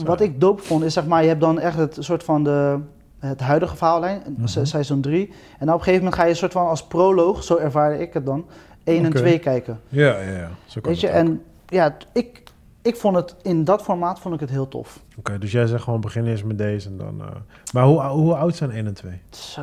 [0.04, 2.80] wat ik dope vond, is zeg maar, je hebt dan echt het soort van de,
[3.20, 4.66] het huidige verhaallijn, se- Mhm.
[4.68, 5.28] seizoen 3.
[5.60, 8.00] En dan op een gegeven moment ga je een soort van als proloog, zo ervaarde
[8.00, 8.46] ik het dan,
[8.84, 9.18] 1 en Oké.
[9.18, 9.80] 2 kijken.
[9.90, 10.50] Ja, ja, ja.
[10.66, 11.14] Zo kan Weet je, ook.
[11.14, 12.44] en ja, ik,
[12.82, 15.00] ik vond het in dat formaat vond ik het heel tof.
[15.18, 17.22] Oké, dus jij zegt gewoon begin eerst met deze en dan...
[17.22, 17.28] eh,
[17.74, 19.22] Maar hoe, hoe oud zijn 1 en 2?
[19.30, 19.62] Zo.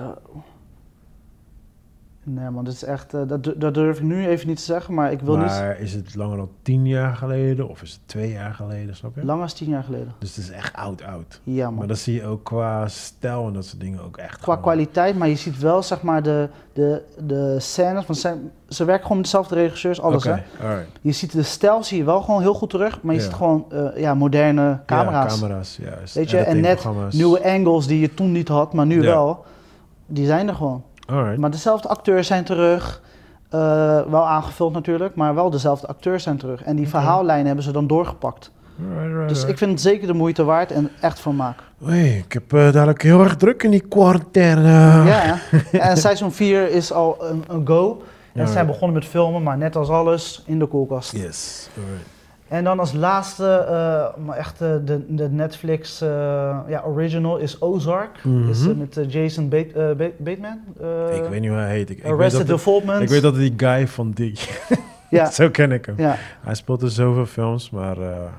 [2.25, 4.95] Nee man, dit is echt, eh, dat, dat durf ik nu even niet te zeggen,
[4.95, 8.01] maar ik wil niet maar is het langer dan 10 jaar geleden of is het
[8.07, 9.25] 2 jaar geleden, snap je?
[9.25, 10.13] langer als tien jaar geleden.
[10.19, 11.41] Dus het is echt oud, oud.
[11.45, 11.87] Ja Maar man.
[11.87, 14.35] dat zie je ook qua stijl en dat soort dingen ook echt.
[14.35, 18.37] Qua gewoon- kwaliteit, maar je ziet wel zeg maar de, de, de scènes, van ze,
[18.69, 20.31] ze werken gewoon met dezelfde regisseurs, alles hè.
[20.63, 20.87] alright.
[21.01, 23.27] Je ziet de stijl zie je wel gewoon heel goed terug, maar je Ja.
[23.27, 25.35] ziet gewoon eh, ja, moderne camera's.
[25.35, 26.15] Ja, camera's, juist.
[26.15, 26.85] Weet je, en net.
[27.11, 29.09] Nieuwe angles die je toen niet had, maar nu Ja.
[29.11, 29.45] wel,
[30.07, 30.83] die zijn er gewoon.
[31.11, 31.39] Alright.
[31.39, 33.01] Maar dezelfde acteurs zijn terug.
[33.49, 33.59] eh,
[34.11, 36.63] wel aangevuld natuurlijk, maar wel dezelfde acteurs zijn terug.
[36.63, 38.51] En die verhaallijnen hebben ze dan doorgepakt.
[39.29, 41.59] Dus ik vind het zeker de moeite waard en echt vermaak.
[41.87, 44.69] Oei, ik heb eh, dadelijk heel erg druk in die quarantaine.
[45.07, 45.39] Ja,
[45.73, 48.03] en seizoen 4 is al een, een go.
[48.33, 51.13] En Ja, ze zijn begonnen met filmen, maar net als alles in de koelkast.
[51.13, 51.69] Yes.
[51.77, 52.07] Alright.
[52.51, 56.09] En dan als laatste, eh, maar echt eh, de, de Netflix eh,
[56.69, 58.25] ja, original is Ozark.
[58.25, 58.49] Mhm.
[58.49, 60.59] Is met Jason Bate- Ba- Bateman.
[61.15, 61.91] ik weet niet hoe hij heet.
[61.91, 63.03] Ik, Arrested Development.
[63.03, 64.39] ik weet dat die guy van die...
[65.11, 65.95] ja, Zo ken ik hem.
[65.99, 66.17] ja.
[66.41, 68.33] Hij speelt in zoveel films, maar ja.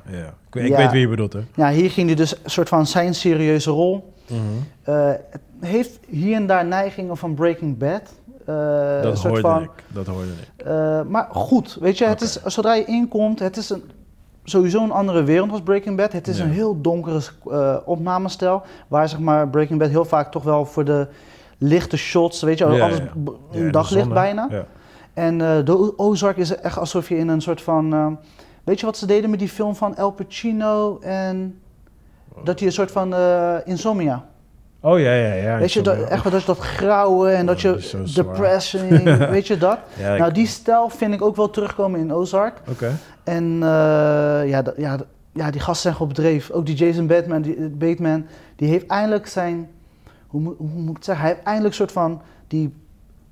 [0.48, 0.78] Ik, weet- ik Ja.
[0.78, 1.40] weet wie je bedoelt, hè.
[1.56, 4.14] ja, hier ging hij dus een soort van zijn serieuze rol.
[4.28, 4.40] Mhm.
[4.84, 5.20] Het
[5.60, 8.02] heeft hier en daar neigingen van Breaking Bad.
[9.02, 9.70] Dat hoorde van, ik.
[9.88, 10.66] Dat hoorde ik.
[11.10, 13.84] maar goed, weet je, het is, zodra je inkomt, het is een,
[14.44, 16.12] sowieso een andere wereld als Breaking Bad.
[16.12, 16.44] Het is Ja.
[16.44, 17.20] een heel donkere
[17.52, 21.08] eh opnamestijl, waar zeg maar Breaking Bad heel vaak toch wel voor de
[21.58, 23.00] lichte shots, weet je, Ja, alles
[23.52, 24.48] in daglicht bijna.
[24.50, 24.66] Ja.
[25.14, 28.08] En eh, de Ozark is echt alsof je in een soort van, eh,
[28.64, 31.60] weet je wat ze deden met die film van El Pacino en
[32.44, 34.26] dat hij een soort van eh, insomnia.
[34.84, 35.58] Oh ja, ja, ja.
[35.58, 39.04] Weet je, dat, echt wel dat, dat grauwe en Oh, dat die je depression,
[39.36, 39.78] weet je dat?
[40.00, 42.62] Ja, Nou, die stijl vind ik ook wel terugkomen in Ozark.
[42.70, 42.92] Oké.
[43.24, 44.98] En eh, ja, ja,
[45.34, 46.52] ja, die gasten zijn gewoon op dreef.
[46.52, 49.70] Ook die Jason Bateman, die, Bateman, die heeft eindelijk zijn,
[50.28, 52.74] hoe, moet- hoe moet ik het zeggen, hij heeft eindelijk een soort van die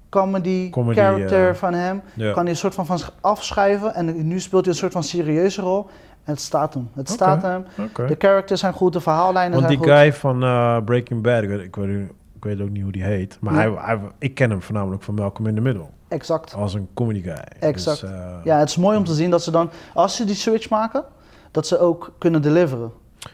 [0.10, 2.32] comedy, Comedy, character eh, van hem, Ja.
[2.32, 5.04] kan hij een soort van van zich afschuiven en nu speelt hij een soort van
[5.04, 5.90] serieuze rol.
[6.24, 6.90] En het staat hem.
[6.94, 7.66] Het staat hem.
[8.08, 9.98] De characters zijn goed, de verhaallijnen Want zijn die goed.
[9.98, 13.04] guy van eh, Breaking Bad, ik weet, ik, weet, ik weet ook niet hoe die
[13.04, 13.54] heet, maar
[13.86, 15.86] hij, ik ken hem voornamelijk van Malcolm in the Middle.
[16.10, 16.54] Exact.
[16.54, 17.44] Als een comedy guy.
[17.60, 18.02] Exact.
[18.02, 20.36] Dus, eh, Ja, het is mooi om te zien dat ze dan, als ze die
[20.36, 21.04] switch maken,
[21.52, 22.92] dat ze ook kunnen deliveren.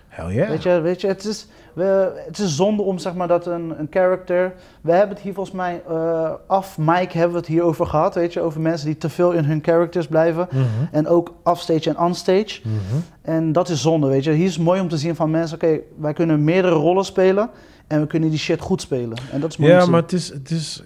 [0.07, 0.49] Hell yeah.
[0.49, 3.79] Weet je, weet je het, is, we, het is zonde om zeg maar dat een,
[3.79, 4.53] een character.
[4.81, 8.15] We hebben het hier volgens mij eh, af Mike hebben we het hier over gehad.
[8.15, 10.47] Weet je, over mensen die te veel in hun characters blijven.
[10.51, 12.61] Mhm, En ook offstage en onstage.
[12.63, 12.73] mhm.
[13.21, 14.31] En dat is zonde, weet je.
[14.31, 17.49] Hier is het mooi om te zien van mensen, oké, wij kunnen meerdere rollen spelen.
[17.87, 19.17] En we kunnen die shit goed spelen.
[19.31, 20.83] En dat is mooi Ja, maar het is, het is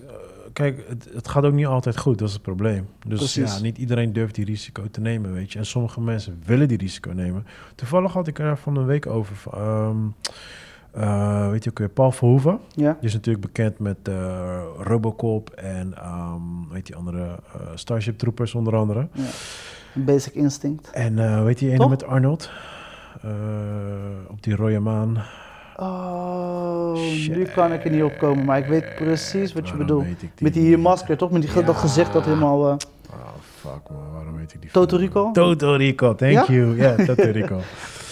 [0.59, 2.87] kijk, het, het gaat ook niet altijd goed, dat is het probleem.
[3.07, 3.55] Dus Precies.
[3.55, 5.59] ja, niet iedereen durft die risico te nemen, weet je.
[5.59, 7.45] En sommige mensen willen die risico nemen.
[7.75, 9.97] Toevallig had ik er van een week over, ehm,
[10.91, 12.59] eh, weet je ook weer, Paul Verhoeven.
[12.75, 18.17] Ja, Die is natuurlijk bekend met eh, Robocop en ehm weet die andere eh, Starship
[18.17, 19.07] Troopers onder andere.
[19.93, 20.89] Basic Instinct.
[20.91, 22.51] En weet je die ene met Arnold?
[24.27, 25.17] Op die rode maan.
[25.79, 26.93] Oh,
[27.29, 30.03] nu kan ik er niet op komen, maar ik weet precies wat je Waarom bedoelt.
[30.05, 31.31] weet ik Met die masker, toch?
[31.31, 32.69] Met die, dat gezicht dat helemaal...
[32.69, 32.75] eh,
[33.55, 34.97] Fuck man, waarom weet ik die Toto?
[34.97, 35.31] Rico?
[35.31, 36.45] Toto Rico, thank Ja?
[36.47, 36.75] you.
[36.77, 37.57] Ja, Toto Rico.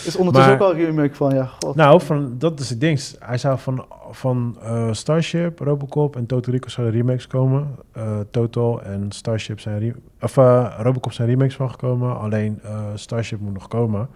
[0.05, 1.75] Is ondertussen Maar- ook al een remake van, ja, god.
[1.75, 3.01] nou, van, dat is het ding.
[3.19, 7.75] Hij zou van, van eh, Starship, Robocop en Toto Rico zouden remakes komen.
[7.91, 9.95] Eh Toto en Starship zijn...
[10.21, 12.19] Of eh, Robocop zijn remakes van gekomen.
[12.19, 14.09] Alleen eh, Starship moet nog komen.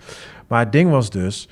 [0.47, 1.49] Maar het ding was dus...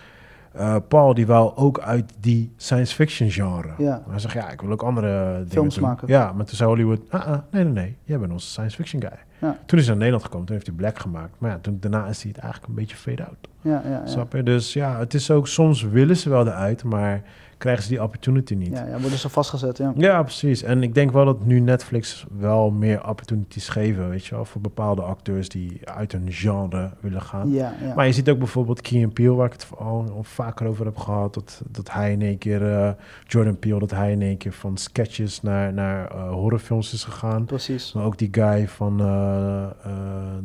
[0.59, 3.69] eh, Paul die wou ook uit die science fiction genre.
[3.77, 4.03] Ja.
[4.09, 5.83] Hij zegt, ja, ik wil ook andere dingen Films doen.
[5.83, 6.07] maken.
[6.07, 9.01] Ja, maar toen zei Hollywood, ah, ah, nee, nee, nee, jij bent onze science fiction
[9.01, 9.19] guy.
[9.39, 9.57] Ja.
[9.65, 11.33] Toen is hij naar Nederland gekomen, toen heeft hij Black gemaakt.
[11.37, 13.47] Maar ja, toen, daarna is hij het eigenlijk een beetje fade out.
[13.61, 14.05] Ja, ja, ja.
[14.05, 14.43] Snap je?
[14.43, 17.21] Dus ja, het is ook, soms willen ze wel eruit, maar
[17.59, 18.69] krijgen ze die opportunity niet.
[18.69, 19.93] Ja, ja, worden ze vastgezet, ja.
[19.95, 20.63] Ja, precies.
[20.63, 24.61] En ik denk wel dat nu Netflix wel meer opportunities geven, weet je wel, voor
[24.61, 27.51] bepaalde acteurs die uit een genre willen gaan.
[27.51, 27.93] Ja, ja.
[27.95, 31.33] Maar je ziet ook bijvoorbeeld Key Peele, waar ik het al vaker over heb gehad,
[31.33, 32.91] dat, dat hij in één keer, eh,
[33.27, 37.45] Jordan Peele, dat hij in één keer van sketches naar, naar eh, horrorfilms is gegaan.
[37.45, 37.93] Precies.
[37.93, 39.67] Maar ook die guy van eh,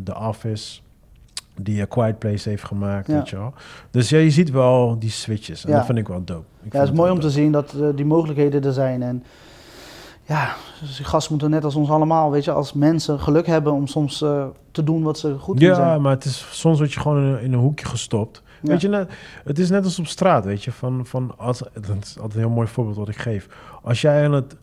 [0.05, 0.81] The Office,
[1.61, 3.15] die A Quiet Place heeft gemaakt, Ja.
[3.15, 3.53] weet je wel.
[3.91, 5.65] Dus ja, je ziet wel die switches.
[5.65, 5.77] En Ja.
[5.77, 6.45] dat vind ik wel dope.
[6.63, 9.03] Ik Ja, het is mooi om te zien dat eh, die mogelijkheden er zijn.
[9.03, 9.25] En
[10.27, 13.73] ja, dus die gasten moeten net als ons allemaal, weet je, als mensen geluk hebben
[13.73, 16.03] om soms eh, te doen wat ze goed Ja, zijn.
[16.03, 18.43] maar het is, soms word je gewoon in, een- in een hoekje gestopt.
[18.63, 18.71] Ja.
[18.71, 19.11] Weet je, net,
[19.45, 20.73] het is net als op straat, weet je.
[20.73, 23.49] Van, van als, dat is altijd een heel mooi voorbeeld wat ik geef.
[23.83, 24.57] Als jij aan het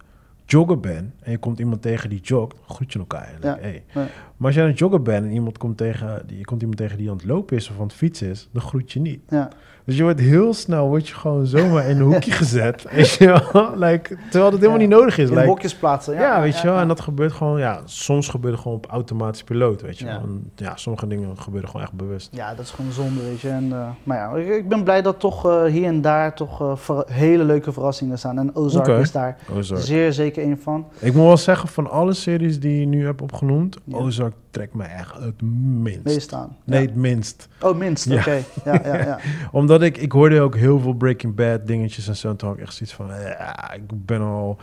[0.52, 3.38] joggen bent en je komt iemand tegen die jogt, groet je elkaar.
[3.42, 3.58] Ja.
[3.60, 3.84] hey.
[3.94, 4.08] Ja.
[4.38, 6.80] Maar als jij aan het joggen bent en iemand komt tegen, die, je komt iemand
[6.80, 9.22] tegen die aan het lopen is of aan het fietsen is, dan groet je niet.
[9.30, 9.50] Ja.
[9.92, 12.86] Dus je wordt heel snel, word je gewoon zomaar in een hoekje gezet.
[12.92, 13.72] Weet je wel?
[13.76, 14.88] Like, terwijl het helemaal Ja.
[14.88, 15.30] niet nodig is.
[15.30, 16.14] In Like, hokjes plaatsen.
[16.14, 16.78] ja, Ja, weet je wel.
[16.78, 20.12] En dat gebeurt gewoon, ja, soms gebeurt het gewoon op automatisch piloot, weet je Ja.
[20.12, 20.22] wel.
[20.22, 22.30] En ja, sommige dingen gebeuren gewoon echt bewust.
[22.32, 23.50] Ja, dat is gewoon zonde, weet je.
[23.50, 26.62] En, eh, maar ja, ik, ik ben blij dat toch eh, hier en daar toch
[26.62, 28.38] eh, ver- hele leuke verrassingen staan.
[28.38, 29.82] En Ozark is daar Ozark.
[29.82, 30.86] zeer zeker een van.
[31.00, 33.78] Ik moet wel zeggen, van alle series die je nu hebt opgenoemd.
[33.92, 36.04] Ozark trekt mij echt het minst.
[36.04, 36.58] Meestaan.
[36.64, 36.86] Nee, Ja.
[36.88, 37.48] het minst.
[37.62, 38.06] Oh, minst.
[38.06, 38.20] Ja.
[38.20, 38.44] Oké.
[38.66, 39.20] Ja, ja, ja.
[39.52, 42.30] Omdat ik, ik hoorde ook heel veel Breaking Bad dingetjes en zo.
[42.30, 44.58] En toen had ik echt zoiets van, ja, ik ben al...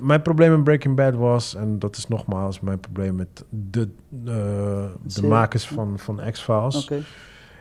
[0.00, 3.88] Mijn probleem met Breaking Bad was, en dat is nogmaals mijn probleem met de,
[4.24, 6.90] eh, de makers van, van X-Files.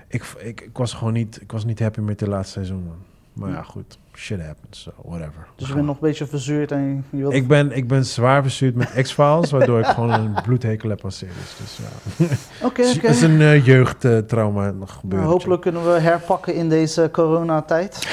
[0.08, 2.98] Ik, ik, ik was gewoon niet, ik was niet happy met de laatste seizoen, man.
[3.36, 5.48] Maar ja, goed, shit happens, so whatever.
[5.56, 7.34] Dus je bent nog een beetje verzuurd en je wilt...
[7.34, 11.12] Ik ben, ik ben zwaar verstuurd met X-Files, waardoor ik gewoon een bloedhekel heb aan
[11.12, 11.56] series.
[11.58, 11.80] Dus
[12.18, 12.26] ja,
[12.68, 15.22] Oké, het is een uh, jeugdtrauma nog gebeurd.
[15.22, 18.08] Nou, hopelijk kunnen we herpakken in deze coronatijd.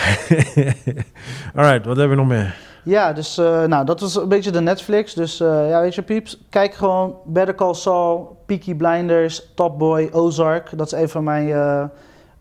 [1.54, 2.54] Alright, wat hebben we nog meer?
[2.84, 5.14] Ja, dus eh, nou, dat was een beetje de Netflix.
[5.14, 10.08] Dus eh, ja, weet je, pieps, kijk gewoon Better Call Saul, Peaky Blinders, Top Boy,
[10.12, 10.78] Ozark.
[10.78, 11.84] Dat is een van mijn eh,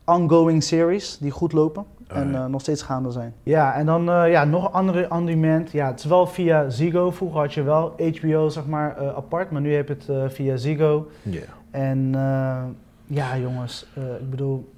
[0.06, 3.34] ongoing series die goed lopen en eh, nog steeds gaande zijn.
[3.44, 5.72] Ja, en dan eh, ja, nog een andere on-demand.
[5.72, 7.12] Ja, het is wel via Ziggo.
[7.12, 10.24] Vroeger had je wel HBO zeg maar eh, apart, maar nu heb je het eh,
[10.28, 11.08] via Ziggo.
[11.22, 11.40] Ja.
[11.72, 12.58] En eh,
[13.06, 14.70] ja, jongens, eh, ik bedoel,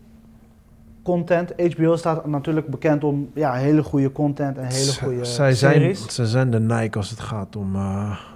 [1.03, 1.53] content.
[1.75, 5.73] HBO staat natuurlijk bekend om ja, hele goede content en hele Z- goede Zij zijn,
[5.73, 6.07] series.
[6.07, 7.81] ze zijn de Nike als het gaat om, uh,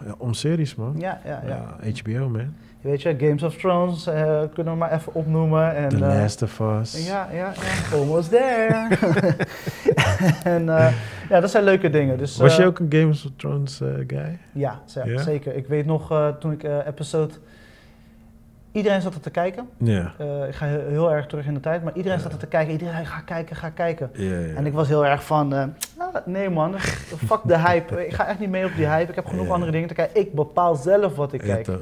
[0.05, 0.95] ja, om series, man.
[0.97, 1.75] Ja, ja, ja.
[1.83, 2.53] Ja, HBO, man.
[2.87, 5.75] Weet je, Games of Thrones uh, kunnen we maar even opnoemen.
[5.75, 7.07] En, The uh, Last of Us.
[7.07, 7.97] Ja, ja, ja.
[7.97, 8.87] Almost there.
[10.55, 10.93] en uh,
[11.29, 12.17] ja, dat zijn leuke dingen.
[12.17, 14.37] Dus, Was je ook een Games of Thrones guy?
[14.51, 14.81] Ja,
[15.15, 15.55] zeker.
[15.55, 17.33] Ik weet nog toen ik episode...
[18.77, 19.69] Iedereen zat er te kijken.
[19.77, 20.13] Ja.
[20.47, 22.71] ik ga heel, heel, erg terug in de tijd, maar iedereen zat er te kijken.
[22.71, 24.09] Iedereen ga kijken, ga kijken.
[24.13, 24.55] Ja.
[24.55, 28.05] En ik was heel erg van, ah, nee man, fuck de hype.
[28.07, 29.09] Ik ga echt niet mee op die hype.
[29.09, 30.21] Ik heb genoeg andere dingen te kijken.
[30.21, 31.67] Ik bepaal zelf wat ik kijk.
[31.67, 31.81] En op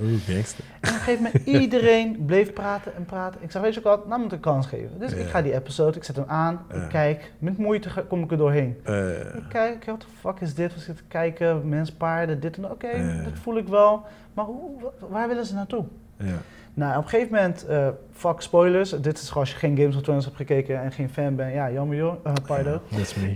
[0.82, 3.40] een gegeven moment, iedereen bleef praten en praten.
[3.44, 5.00] Ik zeg, weet je ook wat, nou moet ik een kans geven.
[5.00, 7.32] Dus ik ga die episode, ik zet hem aan, ik kijk.
[7.40, 8.78] Met moeite kom ik er doorheen.
[8.84, 10.74] Eh, Ik kijk, wat de fuck is dit?
[10.74, 12.72] We zitten te kijken, mens, paarden, dit en dat.
[12.72, 14.04] Oké, dat voel ik wel.
[14.34, 15.86] Maar hoe, wa- waar willen ze naartoe?
[16.18, 16.34] ja.
[16.76, 18.90] Nou, op een gegeven moment, eh, fuck spoilers.
[18.90, 21.54] Dit is gewoon als je geen Games of Thrones hebt gekeken en geen fan bent.
[21.54, 22.80] Ja, jammer joh, uh, pardon.
[22.96, 23.34] That's me.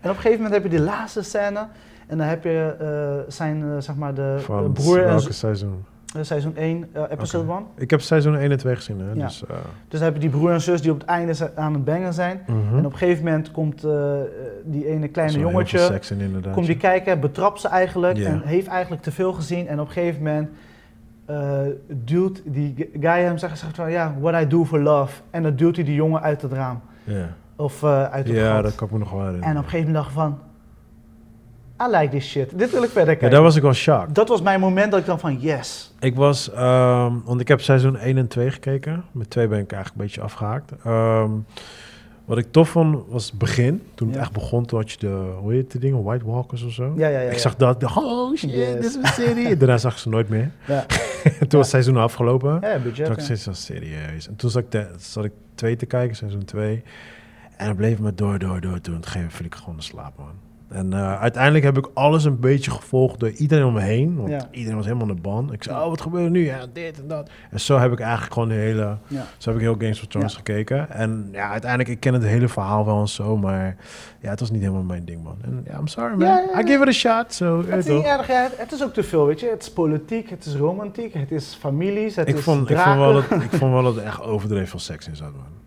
[0.00, 1.66] En op een gegeven moment heb je die laatste scène.
[2.06, 5.30] En dan heb je eh, zijn, zeg maar, de, de Van broer en welke zo-
[5.32, 5.84] seizoen?
[6.20, 7.62] seizoen 1, eh, episode 1.
[7.76, 9.12] Ik heb seizoen 1 en 2 gezien, hè.
[9.12, 9.26] Ja.
[9.26, 9.48] Dus, uh,
[9.88, 12.14] Dus dan heb je die broer en zus die op het einde aan het bangen
[12.14, 12.42] zijn.
[12.46, 12.76] mhm.
[12.78, 13.86] En op een gegeven moment komt
[14.64, 16.54] die ene kleine jongetje, veel seks in, inderdaad.
[16.54, 19.68] komt die kijken, betrapt ze eigenlijk en heeft eigenlijk te veel gezien.
[19.68, 20.48] En op een gegeven moment
[21.88, 25.20] duwt die guy hem zegt, zegt van ja, what I do for love.
[25.30, 26.80] En dan duwt hij die jongen uit het raam.
[27.04, 28.62] Ja, Of eh, uit het ja gat.
[28.62, 29.48] dat kan ik me nog wel herinneren.
[29.50, 30.38] En op een gegeven moment dacht ik van,
[31.88, 32.58] I like this shit.
[32.58, 33.30] Dit wil ik verder Ja, kijken.
[33.30, 34.14] daar was ik wel shocked.
[34.14, 35.94] Dat was mijn moment dat ik dan van yes.
[36.00, 39.04] Ik was, ehm, want ik heb seizoen 1 en 2 gekeken.
[39.12, 40.72] Met 2 ben ik eigenlijk een beetje afgehaakt.
[40.84, 41.30] Ehm,
[42.24, 43.82] wat ik tof vond was het begin.
[43.94, 44.22] Toen het Ja.
[44.22, 46.92] echt begon, toen had je de, hoe heet die dingen, White Walkers of zo.
[46.96, 47.30] Ja, ja, ja.
[47.30, 48.72] ik zag dat, oh shit, Yes.
[48.74, 49.56] dit is een serie.
[49.58, 50.50] Daarna zag ik ze nooit meer.
[50.66, 50.86] Ja.
[51.38, 52.58] toen was het seizoen afgelopen.
[52.60, 53.08] Ja, Toen budget.
[53.08, 53.22] ik ja.
[53.22, 54.28] steeds zo serieus.
[54.28, 56.82] En toen zat ik, de, zat ik twee te kijken, seizoen twee.
[57.56, 58.80] En het bleef me door, door, door.
[58.80, 60.34] Toen viel ik gewoon in slaap, man.
[60.72, 64.16] En eh, uiteindelijk heb ik alles een beetje gevolgd door iedereen om me heen.
[64.16, 64.48] Want Ja.
[64.50, 65.52] iedereen was helemaal in de ban.
[65.52, 66.44] Ik zei, oh, wat gebeurt er nu?
[66.44, 67.30] Ja, dit en dat.
[67.50, 68.96] En zo heb ik eigenlijk gewoon de hele...
[69.06, 69.24] Ja.
[69.38, 70.36] Zo heb ik heel Games of Thrones Ja.
[70.38, 70.90] gekeken.
[70.90, 73.36] En ja, uiteindelijk, ik ken het hele verhaal wel en zo.
[73.36, 73.76] Maar
[74.20, 75.36] ja, het was niet helemaal mijn ding, man.
[75.44, 76.38] En ja, I'm sorry, man.
[76.60, 77.32] I give it a shot.
[77.32, 79.46] So, Het ja, is niet erg, het is ook te veel, weet je.
[79.48, 82.96] Het is politiek, het is romantiek, het is families, het Ik is vond, ik, vond
[82.98, 85.60] wel dat, ik vond wel dat er echt overdreven veel seks in zat, man.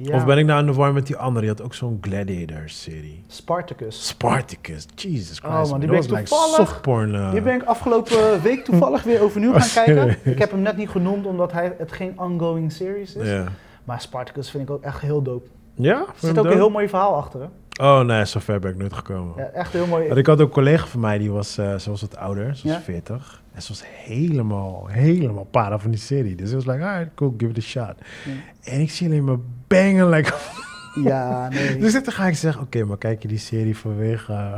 [0.00, 0.14] Ja.
[0.16, 1.40] Of ben ik nou in de war met die andere?
[1.46, 3.24] Die had ook zo'n Gladiator-serie.
[3.26, 4.06] Spartacus.
[4.06, 4.86] Spartacus.
[4.94, 5.44] Jesus Christ.
[5.64, 6.80] Oh, man, die ben ik toevallig-
[7.14, 7.30] eh.
[7.32, 9.94] Die ben ik afgelopen week toevallig weer overnieuw gaan kijken.
[9.94, 10.16] serieus?
[10.22, 13.28] Ik heb hem net niet genoemd omdat hij, het geen ongoing series is.
[13.28, 13.44] Ja.
[13.84, 15.48] Maar Spartacus vind ik ook echt heel dope.
[15.74, 15.96] Ja?
[15.98, 17.40] Er zit ook een heel mooi verhaal achter.
[17.40, 17.46] Hè?
[17.82, 19.34] Oh nee, zover ben ik nooit gekomen.
[19.36, 20.06] Ja, echt heel mooi.
[20.06, 22.56] Want ik had ook een collega van mij, die was, ze was wat ouder.
[22.56, 22.80] Ze was Ja?
[22.82, 23.42] 40.
[23.58, 26.34] En ze was helemaal, helemaal para van die serie.
[26.34, 27.94] Dus ik was like, alright, cool, give it a shot.
[28.24, 28.32] Ja.
[28.72, 30.08] En ik zie alleen maar bangen.
[30.08, 30.34] Like,
[31.02, 31.78] Ja, nee.
[31.80, 34.34] dus dan ga ik zeggen, oké, maar kijk je die serie vanwege...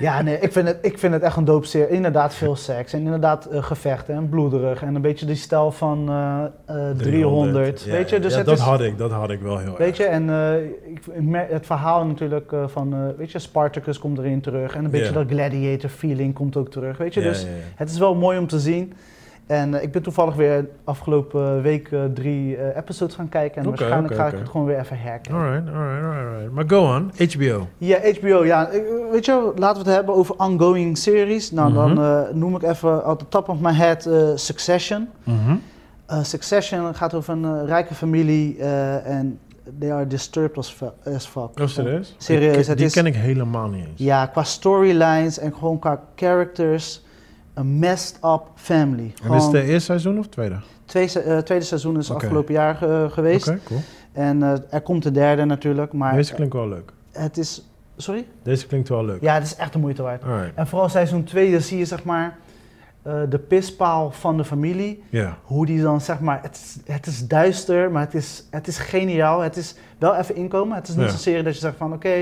[0.00, 1.88] Ja, nee, ik vind het, ik vind het echt een dope serie.
[1.88, 4.82] Inderdaad veel seks en inderdaad eh, gevechten en bloederig.
[4.82, 6.08] En een beetje die stijl van
[6.66, 7.82] eh, 300.
[7.82, 9.76] Ja, weet je, dus ja, het dat is, had ik, dat had ik wel heel
[9.76, 9.96] Weet erg.
[9.96, 11.02] je, en eh, ik,
[11.50, 14.74] het verhaal natuurlijk eh, van, weet je, Spartacus komt erin terug.
[14.74, 16.96] En een beetje dat gladiator feeling komt ook terug.
[16.96, 18.92] Weet je, Ja, dus het is wel mooi om te zien.
[19.50, 23.62] En eh, ik ben toevallig weer afgelopen week eh, drie eh, episodes gaan kijken.
[23.62, 25.42] En waarschijnlijk ga ik het gewoon weer even herkennen.
[25.42, 26.52] Alright, alright, alright.
[26.52, 27.66] Maar go on, HBO.
[27.78, 28.68] Ja, HBO, ja.
[29.12, 31.50] Weet je, wel, laten we het hebben over ongoing series.
[31.50, 32.02] Nou, dan Mhm.
[32.02, 35.08] eh, noem ik even at the top of my head eh, Succession.
[35.24, 35.54] Mhm.
[36.06, 39.38] Eh, Succession gaat over een eh, rijke familie eh, en
[39.78, 41.60] they are disturbed as, fu- as fuck.
[41.60, 42.14] Oh, serieus?
[42.18, 44.00] Serieus, die is- ken ik helemaal niet eens.
[44.00, 47.04] Ja, qua storylines en gewoon qua characters.
[47.60, 49.12] Een messed up family.
[49.22, 50.56] En is het de eerste seizoen of tweede?
[50.84, 53.48] twee eh, tweede seizoen is afgelopen jaar ge- geweest.
[53.48, 53.80] Oké, cool.
[54.12, 55.92] En eh, er komt de derde natuurlijk.
[55.92, 56.92] Maar Deze klinkt wel leuk.
[57.12, 57.64] het is...
[57.96, 58.26] Sorry?
[58.42, 59.20] Deze klinkt wel leuk.
[59.20, 60.22] Ja, het is echt de moeite waard.
[60.24, 60.54] Alright.
[60.54, 62.36] En vooral seizoen 2, dan zie je zeg maar
[63.02, 65.02] eh, de pispaal van de familie.
[65.10, 65.36] Ja.
[65.42, 68.78] Hoe die dan zeg maar, het is, het is duister, maar het is, het is
[68.78, 69.40] geniaal.
[69.40, 70.76] Het is wel even inkomen.
[70.76, 71.10] Het is niet Ja.
[71.10, 72.14] zozeer dat je zegt van oké,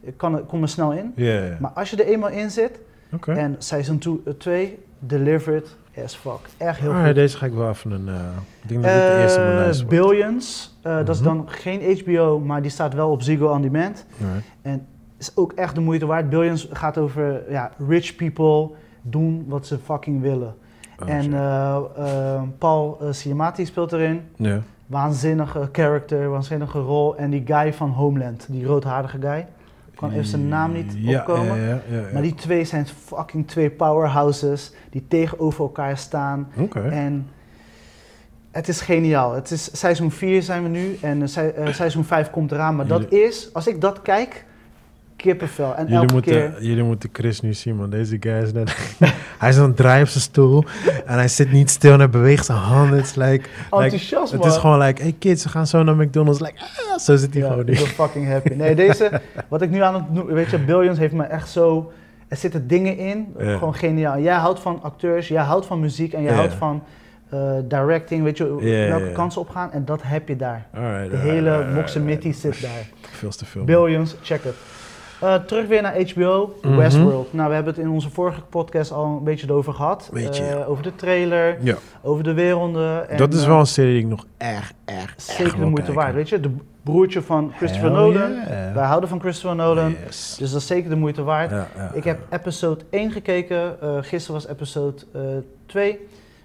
[0.00, 1.12] ik kan, kom er snel in.
[1.16, 1.56] Ja.
[1.60, 2.78] Maar als je er eenmaal in zit
[3.14, 3.32] Oké.
[3.32, 4.02] en seizoen
[4.38, 6.38] 2 delivered as fuck.
[6.56, 7.16] Echt heel Alright, goed.
[7.16, 8.08] deze ga ik wel even een...
[8.08, 8.14] eh,
[8.62, 9.86] ik denk dat dit de eerste mijn Eh, wordt.
[9.88, 11.24] Billions, eh, dat is Mhm.
[11.36, 14.06] dan geen HBO, maar die staat wel op Ziggo On Demand.
[14.24, 14.82] Alright.
[15.18, 16.28] is ook echt de moeite waard.
[16.30, 18.70] Billions gaat over ja, rich people
[19.02, 20.54] doen wat ze fucking willen.
[21.02, 24.20] Oh, en eh, eh, Paul uh, Siamati speelt erin.
[24.86, 27.16] Waanzinnige character, waanzinnige rol.
[27.16, 29.46] En die guy van Homeland, die roodharige guy.
[29.94, 31.58] Ik kan even zijn naam niet Ja, opkomen.
[31.60, 32.02] Ja, ja.
[32.12, 36.48] Maar die twee zijn fucking twee powerhouses die tegenover elkaar staan.
[36.92, 37.28] En
[38.50, 39.32] het is geniaal.
[39.34, 42.76] Het is seizoen 4 zijn we nu en eh, se- eh, seizoen 5 komt eraan.
[42.76, 44.44] Maar dat is, als ik dat kijk,
[45.24, 45.74] kippenvel.
[45.74, 46.62] En Jullie elke moeten, keer...
[46.62, 47.90] jullie moeten Chris nu zien, man.
[47.90, 48.76] Deze guy is net...
[49.38, 50.64] hij is aan het draaien op zijn stoel.
[51.06, 52.96] En hij zit niet stil en hij beweegt zijn handen.
[53.04, 53.48] Het is like...
[53.70, 55.02] het is gewoon like...
[55.02, 56.40] Hey kids, we gaan zo naar McDonald's.
[56.40, 57.76] Like, ah, zo zit hij Ja, gewoon nu.
[57.76, 58.54] fucking happy.
[58.54, 61.92] Nee, deze, wat ik nu aan het doen, weet je, Billions heeft me echt zo,
[62.28, 64.18] er zitten dingen in, gewoon geniaal.
[64.18, 66.82] Jij houdt van acteurs, jij houdt van muziek en jij houdt van
[67.28, 69.12] eh, directing, weet je, ja, welke ja.
[69.12, 70.66] kansen opgaan en dat heb je daar.
[70.74, 72.36] Alright, De alright, hele alright, alright.
[72.36, 72.88] zit daar.
[73.00, 73.64] Veel te veel.
[73.64, 74.54] Billions, check het.
[75.24, 76.76] Eh, terug weer naar HBO, Mhm.
[76.76, 77.32] Westworld.
[77.32, 80.10] Nou, we hebben het in onze vorige podcast al een beetje erover gehad.
[80.12, 83.08] Beetje, Eh, over de trailer, Ja, over de werelden.
[83.08, 85.58] En, dat is eh, wel een serie die ik nog erg, erg, zeker erg de
[85.60, 85.94] moeite kijken.
[85.94, 86.14] waard.
[86.14, 86.50] Weet je, de
[86.82, 88.32] broertje van Christopher Hell Nolan.
[88.32, 88.74] yeah.
[88.74, 89.90] Wij houden van Christopher Nolan.
[90.04, 90.36] Yes.
[90.38, 91.50] Dus dat is zeker de moeite waard.
[91.50, 93.80] Ja, Ik heb episode 1 gekeken.
[93.80, 95.20] eh gisteren was episode eh
[95.66, 95.98] 2.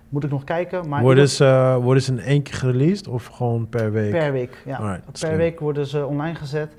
[0.10, 0.90] Moet ik nog kijken.
[0.90, 4.12] Maar worden, ze, worden ze in één keer gereleased of gewoon per week?
[4.12, 4.62] per week.
[4.66, 4.78] Ja.
[4.78, 5.38] Alright, per slim.
[5.38, 6.74] week worden ze online gezet.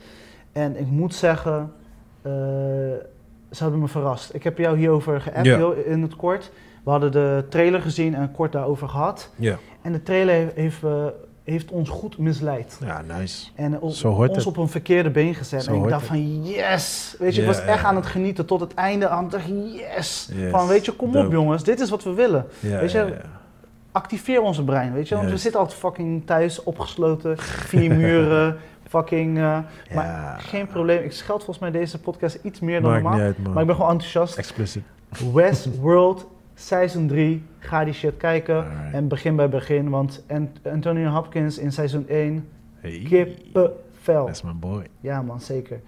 [0.53, 1.72] En ik moet zeggen,
[3.51, 4.35] ze hebben me verrast.
[4.35, 5.57] Ik heb jou hierover geappt Ja.
[5.57, 6.51] heel in het kort.
[6.85, 9.31] We hadden de trailer gezien en kort daarover gehad.
[9.37, 9.57] Ja.
[9.83, 11.05] En de trailer heeft, eh,
[11.45, 12.79] heeft ons goed misleid.
[12.85, 13.49] ja, nice.
[13.55, 14.47] En op- hoort ons het.
[14.47, 15.62] op een verkeerde been gezet.
[15.64, 17.14] Zo en ik dacht van yes!
[17.18, 19.09] Weet je, Ja, ik was echt aan het genieten tot het einde.
[19.09, 20.29] Aan dacht yes!
[20.35, 20.51] Yes.
[20.51, 22.47] Van weet je, kom op jongens, dit is wat we willen.
[22.61, 23.16] Weet je.
[23.93, 25.14] Activeer onze brein, weet je.
[25.14, 28.57] Want we zitten altijd fucking thuis opgesloten, vier muren,
[28.91, 29.38] fucking...
[29.38, 29.59] eh,
[29.95, 33.18] maar geen probleem, ik scheld volgens mij deze podcast iets meer dan Maakt normaal.
[33.20, 33.53] niet uit, man.
[33.53, 34.36] Maar ik ben gewoon enthousiast.
[34.38, 34.82] Explicit.
[35.34, 38.57] Westworld, seizoen 3, ga die shit kijken.
[38.57, 38.95] Alright.
[38.95, 42.49] En begin bij begin, want Ant- Anthony Hopkins in seizoen 1,
[42.80, 43.03] Hey.
[43.09, 44.26] kippenvel.
[44.26, 44.86] That's my boy.
[45.01, 45.80] Ja man, zeker.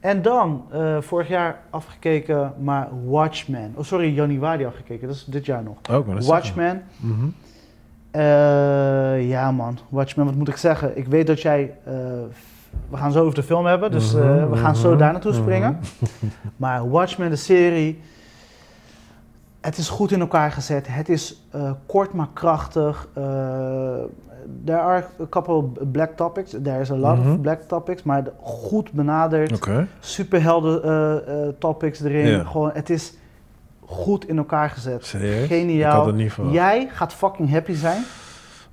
[0.00, 3.72] En dan, eh, vorig jaar afgekeken, maar Watchmen.
[3.76, 5.06] Oh, sorry, januari afgekeken.
[5.06, 5.76] Dat is dit jaar nog.
[5.90, 6.82] Ook, dat is Watchmen.
[8.14, 10.96] Eh, ja man, Watchmen, wat moet ik zeggen?
[10.96, 11.74] Ik weet dat jij...
[11.84, 11.94] eh,
[12.90, 15.12] we gaan zo over de film hebben, dus eh, Mhm, we gaan zo mhm, daar
[15.12, 15.40] naartoe mhm.
[15.40, 15.78] springen.
[16.56, 18.00] Maar Watchmen, de serie...
[19.60, 20.86] Het is goed in elkaar gezet.
[20.90, 21.46] Het is
[21.86, 23.08] kort maar krachtig.
[24.64, 25.62] There are a couple
[25.92, 26.50] black topics.
[26.62, 29.52] There is a lot of black topics, maar goed benaderd.
[29.52, 29.86] Oké.
[30.00, 32.46] Superhelden topics erin.
[32.46, 33.14] Gewoon, het is
[33.86, 35.06] goed in elkaar gezet.
[35.06, 35.46] Serieus?
[35.46, 36.14] Geniaal.
[36.50, 38.02] Jij gaat fucking happy zijn.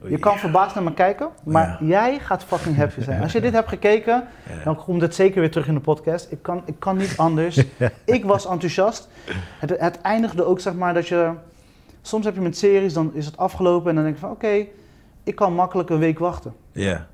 [0.08, 1.88] Je kan verbaasd naar me kijken, maar Ja.
[1.88, 3.22] jij gaat fucking happy zijn.
[3.22, 4.64] Als je dit hebt gekeken, Ja.
[4.64, 6.32] dan komt het zeker weer terug in de podcast.
[6.32, 7.64] Ik kan, ik kan niet anders.
[8.06, 9.08] Ik was enthousiast.
[9.60, 11.32] Het, het eindigde ook, zeg maar, dat je...
[12.02, 14.32] Soms heb je met series, dan is het afgelopen en dan denk je van...
[14.32, 14.66] Oké,
[15.24, 16.54] ik kan makkelijk een week wachten.
[16.72, 17.08] Ja.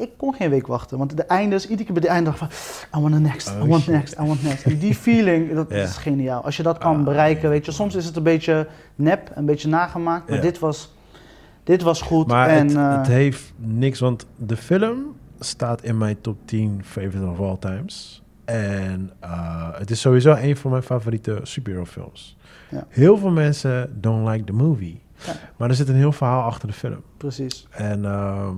[0.00, 2.50] Ik kon geen week wachten, want de eindes, iedere keer bij de einde dacht ik
[2.50, 2.98] van...
[3.00, 3.94] I want the next, I Oh, want shit.
[3.94, 4.64] next, I want next.
[4.64, 6.44] En die feeling, dat is geniaal.
[6.44, 7.72] Als je dat kan Ah, bereiken, weet je.
[7.72, 10.94] Soms is het een beetje nep, een beetje nagemaakt, maar dit was...
[11.64, 12.66] Dit was goed Maar en...
[12.68, 17.40] het, eh, het heeft niks, want de film staat in mijn top 10 favorite of
[17.40, 18.22] all times.
[18.44, 22.36] En eh, het is sowieso een van mijn favoriete superhero films.
[22.68, 22.84] Ja.
[22.88, 25.00] Heel veel mensen don't like the movie.
[25.26, 25.32] Ja.
[25.56, 27.02] Maar er zit een heel verhaal achter de film.
[27.16, 27.66] Precies.
[27.70, 28.54] En ehm,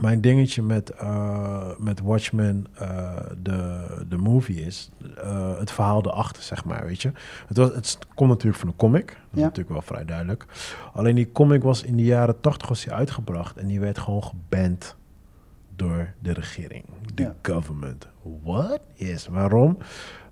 [0.00, 4.90] mijn dingetje met, eh, met Watchmen, eh, de, de movie, is
[5.22, 7.12] eh, het verhaal erachter, zeg maar, weet je.
[7.46, 9.42] Het, was, het komt natuurlijk van een comic, dat is Ja.
[9.44, 10.46] natuurlijk wel vrij duidelijk.
[10.92, 14.24] Alleen die comic was in de jaren 80 was die uitgebracht en die werd gewoon
[14.24, 14.96] geband
[15.76, 16.84] door de regering,
[17.14, 17.34] de Ja.
[17.42, 18.08] government.
[18.42, 18.80] What?
[18.94, 19.78] Yes, waarom?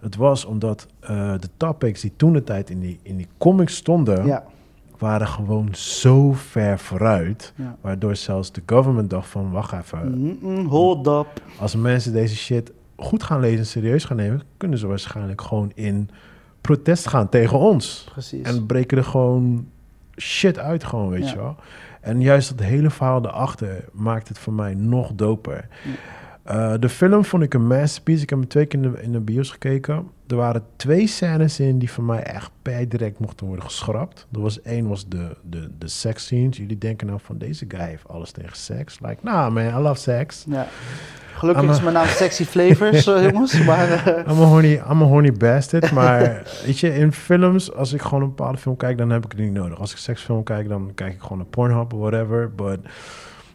[0.00, 4.26] Het was omdat de topics die toen de tijd in die, in die comic stonden,
[4.26, 4.44] Ja.
[5.02, 7.52] Waren gewoon zo ver vooruit.
[7.56, 7.76] ja.
[7.80, 10.38] Waardoor zelfs de government dacht van, wacht even.
[10.68, 11.26] Hold up.
[11.58, 14.42] Als mensen deze shit goed gaan lezen en serieus gaan nemen...
[14.56, 16.10] kunnen ze waarschijnlijk gewoon in
[16.60, 18.06] protest gaan tegen ons.
[18.12, 18.42] Precies.
[18.42, 19.66] En breken er gewoon
[20.16, 21.30] shit uit gewoon, weet Ja.
[21.30, 21.56] je wel.
[22.00, 25.68] En juist dat hele verhaal erachter maakt het voor mij nog doper.
[26.42, 28.22] Eh, de film vond ik een masterpiece.
[28.22, 30.10] Ik heb hem twee keer in de, in de bios gekeken.
[30.26, 34.26] Er waren twee scènes in die voor mij echt per direct mochten worden geschrapt.
[34.32, 36.56] Er was één was de, de, de sex scenes.
[36.56, 38.98] Jullie denken nou van deze guy heeft alles tegen seks.
[39.00, 40.44] Like, nah man, I love sex.
[40.48, 40.68] Ja.
[41.34, 43.64] Gelukkig I'm is mijn naam Sexy Flavors, eh, jongens.
[43.64, 45.92] Maar eh, I'm a horny, I'm a horny bastard.
[45.92, 49.30] Maar weet je, in films, als ik gewoon een bepaalde film kijk, dan heb ik
[49.32, 49.78] het niet nodig.
[49.78, 52.54] Als ik seksfilm kijk, dan kijk ik gewoon een Pornhub of whatever.
[52.54, 52.78] But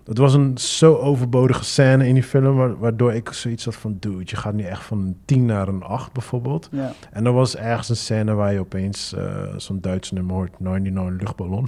[0.07, 3.97] het was een zo overbodige scène in die film, wa- waardoor ik zoiets had van,
[3.99, 6.69] dude, je gaat nu echt van een 10 naar een 8 bijvoorbeeld.
[6.71, 6.91] ja.
[7.11, 9.23] En er was ergens een scène waar je opeens eh,
[9.57, 11.67] zo'n Duits nummer hoort, 99 luchtballon.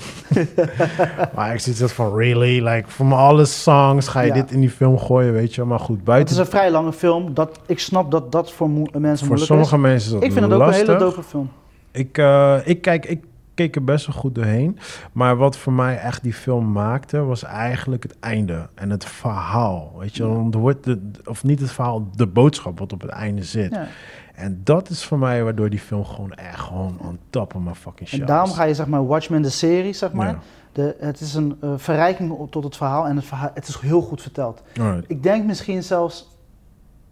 [1.35, 2.67] maar ik zit dat van, really?
[2.67, 4.33] Like, van alle songs ga je Ja.
[4.33, 5.63] dit in die film gooien, weet je?
[5.63, 6.33] Maar goed, Het buiten...
[6.35, 7.33] is een vrij lange film.
[7.33, 9.81] Dat, ik snap dat dat voor mo- mensen voor moeilijk sommige is.
[9.81, 11.49] mensen is dat Ik vind het ook een hele dope film.
[11.91, 13.23] Ik, eh, ik, kijk, ik
[13.59, 14.79] keek er best wel goed doorheen.
[15.11, 18.67] Maar wat voor mij echt die film maakte, was eigenlijk het einde.
[18.75, 19.95] En het verhaal.
[19.97, 23.43] Weet je, er wordt de, of niet het verhaal, de boodschap wat op het einde
[23.43, 23.73] zit.
[23.73, 23.87] Ja.
[24.33, 27.73] En dat is voor mij waardoor die film gewoon echt gewoon on top of my
[27.73, 30.27] fucking shit En daarom ga je zeg maar Watchmen, de serie, zeg maar.
[30.27, 30.39] Ja.
[30.71, 34.01] De, het is een eh, verrijking tot het verhaal en het, verhaal, het is heel
[34.01, 34.63] goed verteld.
[34.79, 35.05] Alright.
[35.07, 36.27] Ik denk misschien zelfs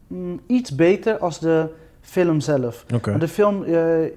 [0.07, 1.69] mm, iets beter als de
[2.09, 2.85] film zelf.
[3.19, 3.71] De film, eh,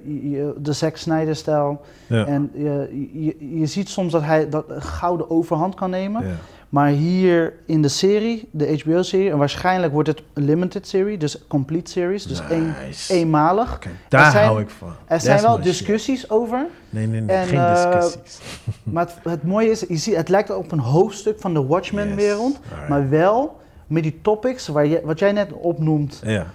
[0.04, 1.80] je- de Zack Snyder-stijl.
[2.06, 2.26] Ja.
[2.26, 6.26] En je, je, je ziet soms dat hij dat een gouden overhand kan nemen.
[6.26, 6.34] Ja.
[6.68, 11.46] Maar hier in de serie, de HBO-serie, en waarschijnlijk wordt het een limited serie, dus
[11.46, 13.14] complete series, dus Nice.
[13.14, 13.78] eenmalig.
[14.08, 14.92] Daar zijn- hou ik van.
[15.06, 15.64] Er zijn wel shit.
[15.64, 17.36] discussies over, Nee, nee, nee.
[17.36, 18.40] en, geen eh, discussies.
[18.82, 22.52] maar het, het mooie is, je ziet, het lijkt op een hoofdstuk van de Watchmen-wereld,
[22.78, 22.88] Yes.
[22.88, 26.46] Maar wel met die topics waar je, wat jij net opnoemt, Ja.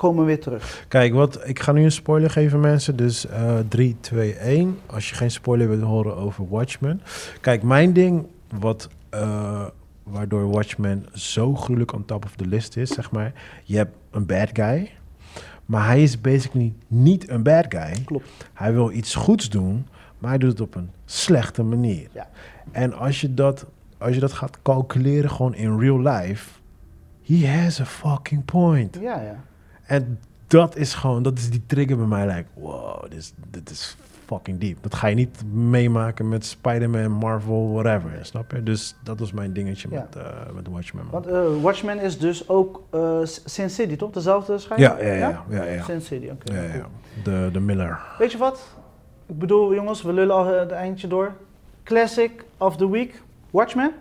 [0.00, 0.84] Komen weer terug.
[0.88, 2.96] Kijk, wat, ik ga nu een spoiler geven, mensen.
[2.96, 4.78] Dus eh 3, 2, 1.
[4.86, 7.02] Als je geen spoiler wilt horen over Watchmen.
[7.40, 8.26] Kijk, mijn ding,
[8.58, 9.66] wat, eh,
[10.02, 13.32] waardoor Watchmen zo gruwelijk on top of the list is, zeg maar.
[13.64, 14.90] Je hebt een bad guy.
[15.66, 18.04] Maar hij is basically niet een bad guy.
[18.04, 18.28] Klopt.
[18.52, 19.86] Hij wil iets goeds doen,
[20.18, 22.08] maar hij doet het op een slechte manier.
[22.12, 22.28] Ja.
[22.72, 23.66] En als je dat,
[23.98, 26.50] als je dat gaat calculeren gewoon in real life,
[27.26, 28.98] he has a fucking point.
[29.00, 29.48] Ja, ja.
[29.90, 32.26] En dat is gewoon, dat is die trigger bij mij.
[32.26, 34.78] Like, wow, dit is, dit is fucking diep.
[34.80, 38.10] Dat ga je niet meemaken met Spider-Man, Marvel, whatever.
[38.22, 38.62] Snap je?
[38.62, 40.00] Dus dat was mijn dingetje Ja.
[40.00, 40.24] met, eh
[40.54, 41.04] met Watchmen.
[41.04, 41.12] man.
[41.12, 44.10] Want eh, Watchmen is dus ook eh, Sin City, toch?
[44.10, 44.86] Dezelfde schrijver?
[45.02, 45.44] Ja, ja, ja.
[45.48, 45.82] ja, ja.
[45.82, 46.52] Sin City, oké.
[46.54, 46.72] ja, cool.
[46.80, 46.86] ja.
[47.24, 47.98] De, de Miller.
[48.18, 48.68] Weet je wat?
[49.26, 51.32] Ik bedoel, jongens, we lullen al het eindje door.
[51.84, 53.92] Classic of the week, Watchmen.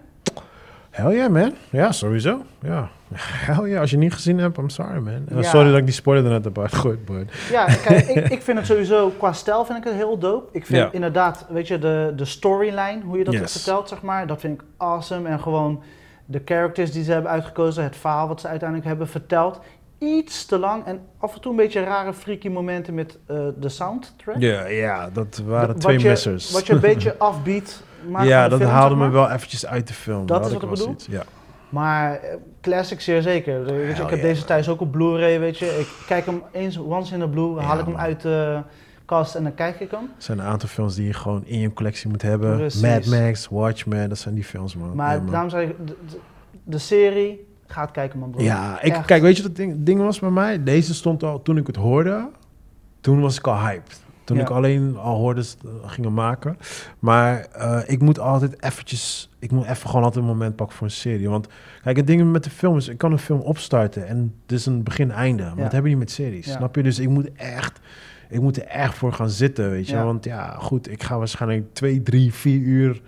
[0.90, 1.54] Hell yeah, man.
[1.70, 2.42] Ja, sowieso.
[2.62, 2.90] Ja.
[3.46, 3.80] Hell yeah.
[3.82, 5.26] Als je niet gezien hebt, I'm sorry, man.
[5.30, 5.42] Ja.
[5.42, 7.32] Sorry dat ik die spoiler er net heb uitgegooid, but...
[7.52, 10.58] Ja, kijk, ik, ik vind het sowieso, qua stijl vind ik het heel dope.
[10.58, 10.90] Ik vind Ja.
[10.92, 13.52] inderdaad, weet je, de, de storyline, hoe je dat Yes.
[13.52, 15.30] vertelt, zeg maar, dat vind ik awesome.
[15.30, 15.84] En gewoon
[16.26, 19.60] de characters die ze hebben uitgekozen, het verhaal wat ze uiteindelijk hebben verteld.
[19.98, 23.70] Iets te lang en af en toe een beetje rare freaky momenten met eh, de
[23.70, 24.36] soundtrack.
[24.40, 26.52] Ja, ja, dat waren twee je- missers.
[26.52, 27.84] Wat je een beetje afbiedt.
[28.22, 30.26] Ja, dat film, haalde zeg me wel eventjes uit de film.
[30.26, 30.96] Dat is wat ik bedoel?
[31.10, 31.24] Ja.
[31.70, 33.64] Maar eh, classic zeer zeker.
[33.64, 35.66] Weet je, ik heb yeah, deze thuis ook op Blu-ray, weet je.
[35.66, 38.02] Ik kijk hem eens once in a blue, haal Ja, ik hem man.
[38.02, 38.62] uit de
[39.06, 40.00] kast en dan kijk ik hem.
[40.00, 42.58] Er zijn een aantal films die je gewoon in je collectie moet hebben.
[42.58, 42.82] Precies.
[42.82, 44.96] Mad Max, Watchmen, dat zijn die films, man.
[44.96, 45.32] Maar Ja, man.
[45.32, 45.76] daarom zei ik,
[46.64, 48.42] de, serie, gaat kijken man bro.
[48.44, 49.06] Ja, ik, Echt.
[49.06, 50.64] kijk, weet je wat het ding, ding was bij mij?
[50.64, 52.30] Deze stond al, toen ik het hoorde,
[53.02, 54.02] toen was ik al hyped.
[54.30, 54.44] Toen Ja.
[54.44, 55.44] ik alleen al hoorde
[55.86, 56.58] gingen maken.
[57.00, 60.88] Maar eh, ik moet altijd eventjes, ik moet even gewoon altijd een moment pakken voor
[60.88, 61.30] een serie.
[61.30, 61.48] Want
[61.84, 64.66] kijk, het ding met de film is, ik kan een film opstarten en het is
[64.66, 65.44] een begin-einde.
[65.44, 65.64] Maar Ja.
[65.64, 66.56] dat heb je niet met series, Ja.
[66.56, 66.84] snap je?
[66.84, 67.80] Dus ik moet echt,
[68.30, 70.04] ik moet er echt voor gaan zitten, weet je.
[70.04, 73.02] Want ja, goed, ik ga waarschijnlijk twee, drie, vier uur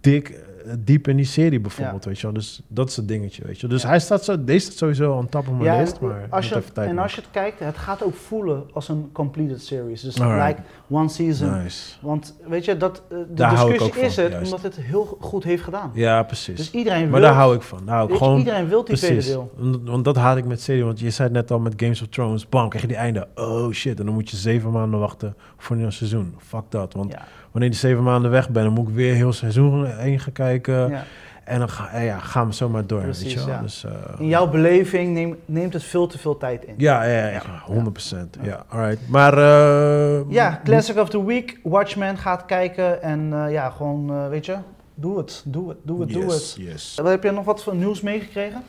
[0.00, 0.40] dik,
[0.78, 2.32] diep in die serie bijvoorbeeld, weet je wel.
[2.34, 3.66] Dus dat is het dingetje, weet je.
[3.66, 3.88] Dus Ja.
[3.88, 6.48] hij staat zo, deze staat sowieso on top of mijn Ja, list, en, maar als
[6.48, 10.00] je, tijd en als je het kijkt, het gaat ook voelen als een completed series.
[10.00, 10.48] Dus Alright.
[10.58, 10.60] like
[10.90, 11.62] one season.
[11.62, 11.94] Nice.
[12.00, 14.52] Want weet je, dat, eh, de Daar discussie is van, het juist.
[14.52, 15.90] omdat het heel goed heeft gedaan.
[15.94, 16.56] Ja, precies.
[16.56, 17.80] Dus iedereen maar wil, daar hou ik van.
[17.84, 18.38] Daar hou ik weet je, gewoon...
[18.40, 19.52] iedereen wil die tweede Precies, deel.
[19.84, 20.84] want, dat haat ik met serie.
[20.84, 22.48] Want je zei het net al met Games of Thrones.
[22.48, 23.28] Bam, krijg je die einde.
[23.34, 26.34] Oh shit, en dan moet je zeven maanden wachten voor een nieuw seizoen.
[26.38, 26.92] Fuck dat.
[26.92, 27.22] Want Ja,
[27.54, 30.88] wanneer die zeven maanden weg ben, dan moet ik weer heel seizoen heen gaan kijken.
[30.88, 31.04] ja.
[31.44, 33.00] En dan ga, eh, ja, gaan we zomaar door.
[33.00, 33.48] Precies, weet je wel?
[33.54, 33.60] ja.
[33.60, 36.74] Dus, eh, In jouw beleving neem- neemt het veel te veel tijd in.
[36.76, 38.36] ja, ja, ja, ja, 100%.
[38.42, 39.08] Ja, alright.
[39.08, 39.38] Maar...
[39.38, 41.58] eh, Ja, Classic of the Week.
[41.62, 44.56] Watchmen gaat kijken en ja, gewoon, weet je,
[44.94, 46.64] doe het, doe het, doe het, doe yes, het.
[46.66, 46.94] Yes.
[47.02, 48.62] Wat Heb je nog wat voor nieuws meegekregen?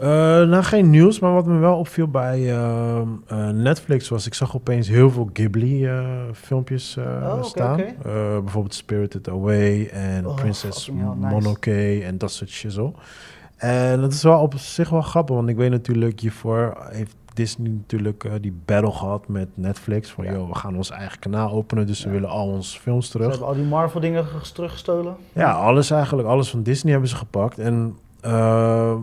[0.00, 0.08] Eh,
[0.48, 4.26] nou, geen nieuws, maar wat me wel opviel bij ehm, eh, Netflix was...
[4.26, 7.78] ik zag opeens heel veel Ghibli-filmpjes Oh, oké, staan.
[7.80, 7.92] Eh,
[8.40, 11.02] bijvoorbeeld Spirited Away en Oh, Princess nice.
[11.16, 12.92] Mononoke en dat soort shizzle.
[13.56, 16.20] En dat is wel op zich wel grappig, want ik weet natuurlijk...
[16.20, 20.10] hiervoor heeft Disney natuurlijk eh, die battle gehad met Netflix...
[20.10, 20.32] van, Ja.
[20.32, 21.86] joh, we gaan ons eigen kanaal openen...
[21.86, 22.14] dus we Ja.
[22.14, 23.30] willen al onze films Ze terug.
[23.30, 25.14] hebben al die Marvel dingen ge- teruggestolen.
[25.32, 26.28] Ja, alles eigenlijk.
[26.28, 27.58] Alles van Disney hebben ze gepakt.
[27.58, 28.94] En eh,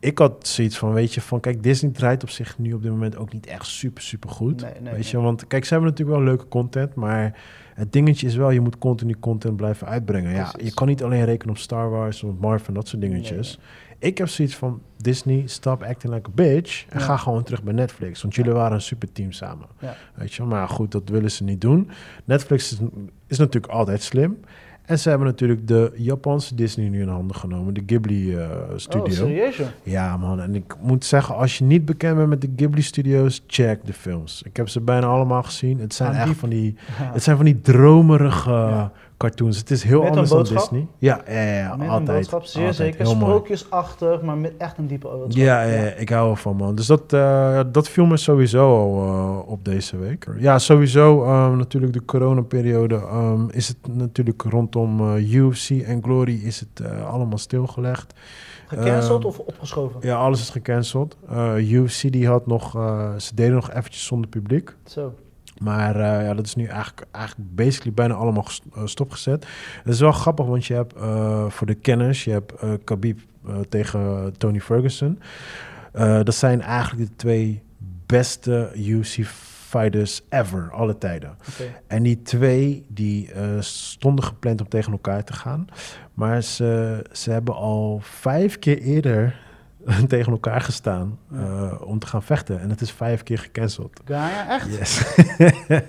[0.00, 2.90] ik had zoiets van, weet je, van kijk, Disney draait op zich nu op dit
[2.90, 4.60] moment ook niet echt super, super goed.
[4.60, 5.10] Nee, nee, weet nee.
[5.10, 7.38] je, want kijk, ze hebben natuurlijk wel leuke content, maar
[7.74, 10.32] het dingetje is wel, je moet continu content blijven uitbrengen.
[10.34, 13.58] Ja, je kan niet alleen rekenen op Star Wars of Marvel en dat soort dingetjes.
[13.98, 17.04] Ik heb zoiets van, Disney, stop acting like a bitch en Ja.
[17.04, 18.22] ga gewoon terug bij Netflix.
[18.22, 19.66] Want jullie waren een super team samen.
[19.78, 19.96] Ja.
[20.14, 21.90] Weet je, maar goed, dat willen ze niet doen.
[22.24, 22.78] Netflix is,
[23.26, 24.38] is natuurlijk altijd slim.
[24.86, 29.04] En ze hebben natuurlijk de Japanse Disney nu in handen genomen, de Ghibli eh, Studio.
[29.04, 30.40] Oh, serieus ja, man.
[30.40, 33.92] En ik moet zeggen, als je niet bekend bent met de Ghibli Studios, check de
[33.92, 34.42] films.
[34.42, 35.80] Ik heb ze bijna allemaal gezien.
[35.80, 36.74] Het zijn Gaan echt van die,
[37.16, 38.92] het zijn van die dromerige Ja.
[39.16, 39.58] Cartoons.
[39.58, 40.42] Het is heel Met anders dan?
[40.42, 40.86] Disney.
[40.98, 42.18] Ja, ja, ja, ja, Met een altijd.
[42.18, 42.94] boodschap, zeer altijd.
[42.94, 43.06] zeker.
[43.06, 45.44] Sprookjesachtig, maar met echt een diepe boodschap.
[45.44, 46.74] Ja, ja, ja, ik hou ervan, man.
[46.74, 50.26] Dus dat, eh, dat viel me sowieso al eh, op deze week.
[50.38, 56.40] Ja, sowieso ehm, natuurlijk de coronaperiode ehm, is het natuurlijk rondom eh, UFC en Glory
[56.44, 58.14] is het allemaal stilgelegd.
[58.66, 60.00] Gecanceld Ehm, of opgeschoven?
[60.02, 61.16] Ja, alles is gecanceld.
[61.56, 62.70] UFC die had nog,
[63.16, 64.76] ze deden nog eventjes zonder publiek.
[64.84, 65.12] Zo.
[65.58, 69.46] Maar eh, ja, dat is nu eigenlijk, eigenlijk basically bijna allemaal eh, stopgezet.
[69.82, 72.52] Het is wel grappig, want je hebt eh, voor de kenners, je hebt
[72.84, 73.20] Khabib
[73.68, 75.20] tegen Tony Ferguson.
[76.22, 77.62] Dat zijn eigenlijk de twee
[78.06, 81.36] beste UFC-fighters ever, alle tijden.
[81.86, 85.66] En die twee die stonden gepland om tegen elkaar te gaan.
[86.14, 89.45] Maar ze, ze hebben al vijf keer eerder
[90.08, 91.38] tegen elkaar gestaan Ja.
[91.38, 92.60] eh, om te gaan vechten.
[92.60, 94.00] En het is vijf keer gecanceld.
[94.04, 94.76] Gaia, echt?
[94.78, 95.04] Yes.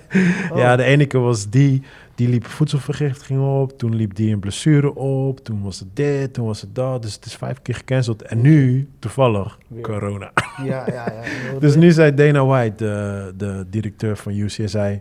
[0.50, 0.58] Oh.
[0.58, 1.82] Ja, de ene keer was die,
[2.14, 3.78] die liep voedselvergiftiging op.
[3.78, 5.44] Toen liep die een blessure op.
[5.44, 7.02] Toen was het dit, toen was het dat.
[7.02, 8.22] Dus het is vijf keer gecanceld.
[8.22, 9.82] En nu, toevallig, Weer.
[9.82, 10.30] corona.
[10.64, 11.22] Ja, ja, ja.
[11.60, 15.00] Dus nu zei Dana White, de, de directeur van UC, zei...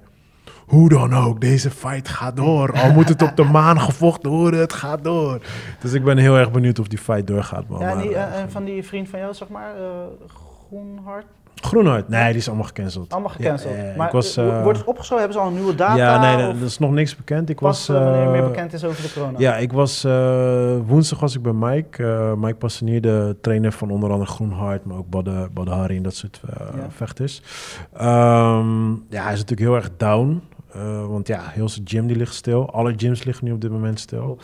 [0.68, 2.74] Hoe dan ook, deze fight gaat door.
[2.74, 5.42] Al moet het op de maan gevochten worden, het gaat door.
[5.80, 7.68] Dus ik ben heel erg benieuwd of die fight doorgaat.
[7.68, 7.80] Man.
[7.80, 10.30] Ja, en, Maar, die, eh, eh, en van die vriend van jou, zeg maar, eh
[10.70, 13.14] Groenhart, Groenhart, nee, die is allemaal gecanceld.
[13.14, 13.76] allemaal gecanceld.
[13.76, 15.18] Ja, maar was, wordt het opgeschoven?
[15.18, 15.96] Hebben ze al een nieuwe data?
[15.96, 17.50] ja, nee, er is nog niks bekend.
[17.50, 19.40] Ik pas was, wanneer meer bekend is over de corona?
[19.40, 22.04] Ja, ik was uh, woensdag was ik bij Mike.
[22.04, 26.04] Uh, Mike Passanier, de trainer van onder andere Groenhart, maar ook Badde, Badde Hari en
[26.04, 27.42] dat soort uh, vechters.
[28.02, 30.42] Um, ja, hij is natuurlijk heel erg down.
[30.76, 32.72] Uh, want ja, heel zijn gym die ligt stil.
[32.72, 34.40] Alle gyms liggen nu op dit moment stil.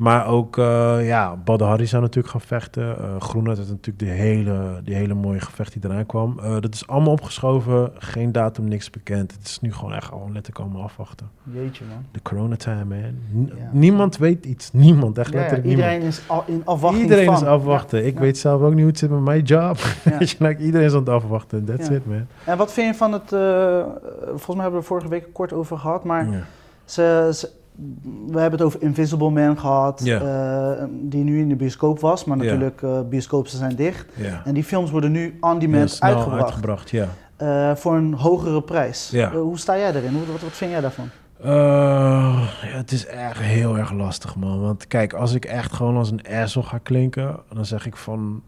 [0.00, 2.96] Maar ook, eh ja, Badr Hari zou natuurlijk gaan vechten.
[3.20, 6.38] Groenhart had natuurlijk die hele, die hele mooie gevecht die eraan kwam.
[6.42, 7.90] Eh, dat is allemaal opgeschoven.
[7.94, 9.32] Geen datum, niks bekend.
[9.32, 11.30] Het is nu gewoon echt gewoon letterlijk allemaal afwachten.
[11.42, 12.04] Jeetje man.
[12.12, 12.98] De coronatime, man.
[12.98, 13.68] N- Ja.
[13.72, 14.72] Niemand weet iets.
[14.72, 15.92] Niemand, echt Ja, ja, letterlijk niemand.
[15.92, 17.34] iedereen is al in afwachting Iedereen van.
[17.34, 18.06] is afwachten.
[18.06, 19.76] Ik weet zelf ook niet hoe het zit met mijn job.
[20.38, 21.64] Like, iedereen is aan het afwachten.
[21.64, 22.26] That's it, man.
[22.44, 25.78] En wat vind je van het, volgens mij hebben we er vorige week kort over
[25.78, 26.46] gehad, maar
[26.84, 27.48] ze-
[28.26, 32.36] we hebben het over Invisible Man gehad, eh, die nu in de bioscoop was, maar
[32.36, 34.06] natuurlijk uh, bioscopen zijn dicht.
[34.44, 37.08] En die films worden nu on demand uitgebracht uitgebracht, ja.
[37.36, 39.12] eh, voor een hogere prijs.
[39.12, 40.12] Eh, hoe sta jij erin?
[40.12, 41.08] Hoe, wat, wat vind jij daarvan?
[41.42, 44.60] Ja, het is echt heel erg lastig, man.
[44.60, 48.42] Want kijk, als ik echt gewoon als een asshole ga klinken, dan zeg ik van...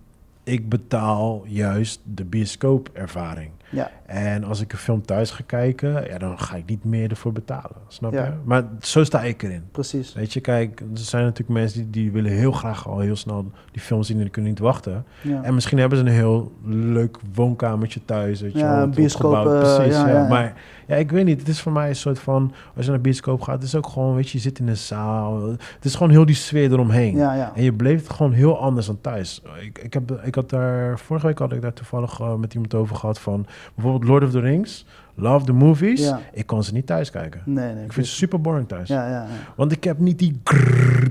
[0.45, 3.51] Ik betaal juist de bioscoopervaring.
[3.71, 7.11] Ja, En als ik een film thuis ga kijken, ja, dan ga ik niet meer
[7.11, 7.77] ervoor betalen.
[7.89, 8.25] Snap Ja.
[8.25, 8.31] je?
[8.45, 9.63] Maar zo sta ik erin.
[9.71, 10.13] precies.
[10.13, 13.51] Weet je, kijk, er zijn natuurlijk mensen die, die willen heel graag al heel snel
[13.73, 15.05] die film zien en die kunnen niet wachten.
[15.23, 15.43] Ja.
[15.43, 19.59] En misschien hebben ze een heel leuk woonkamertje thuis, weet je Ja, een bioscoop, eh,
[19.59, 20.27] Precies, ja.
[20.29, 20.55] Maar
[20.87, 23.09] ja, ik weet niet, het is voor mij een soort van, als je naar de
[23.09, 25.49] bioscoop gaat, het is ook gewoon, weet je, je zit in een zaal.
[25.51, 27.17] Het is gewoon heel die sfeer eromheen.
[27.17, 27.53] Ja, ja.
[27.55, 29.43] En je beleeft het gewoon heel anders dan thuis.
[29.61, 32.75] Ik, ik, heb, ik had daar, vorige week had ik daar toevallig eh, met iemand
[32.75, 34.85] over gehad van, bijvoorbeeld Lord of the Rings,
[35.15, 36.01] Love the Movies.
[36.01, 36.21] Ja.
[36.33, 37.41] Ik kon ze niet thuis kijken.
[37.45, 37.85] Nee, nee.
[37.85, 38.89] Ik vind ze super boring thuis.
[38.89, 39.27] ja, ja.
[39.57, 40.41] Want ik heb niet die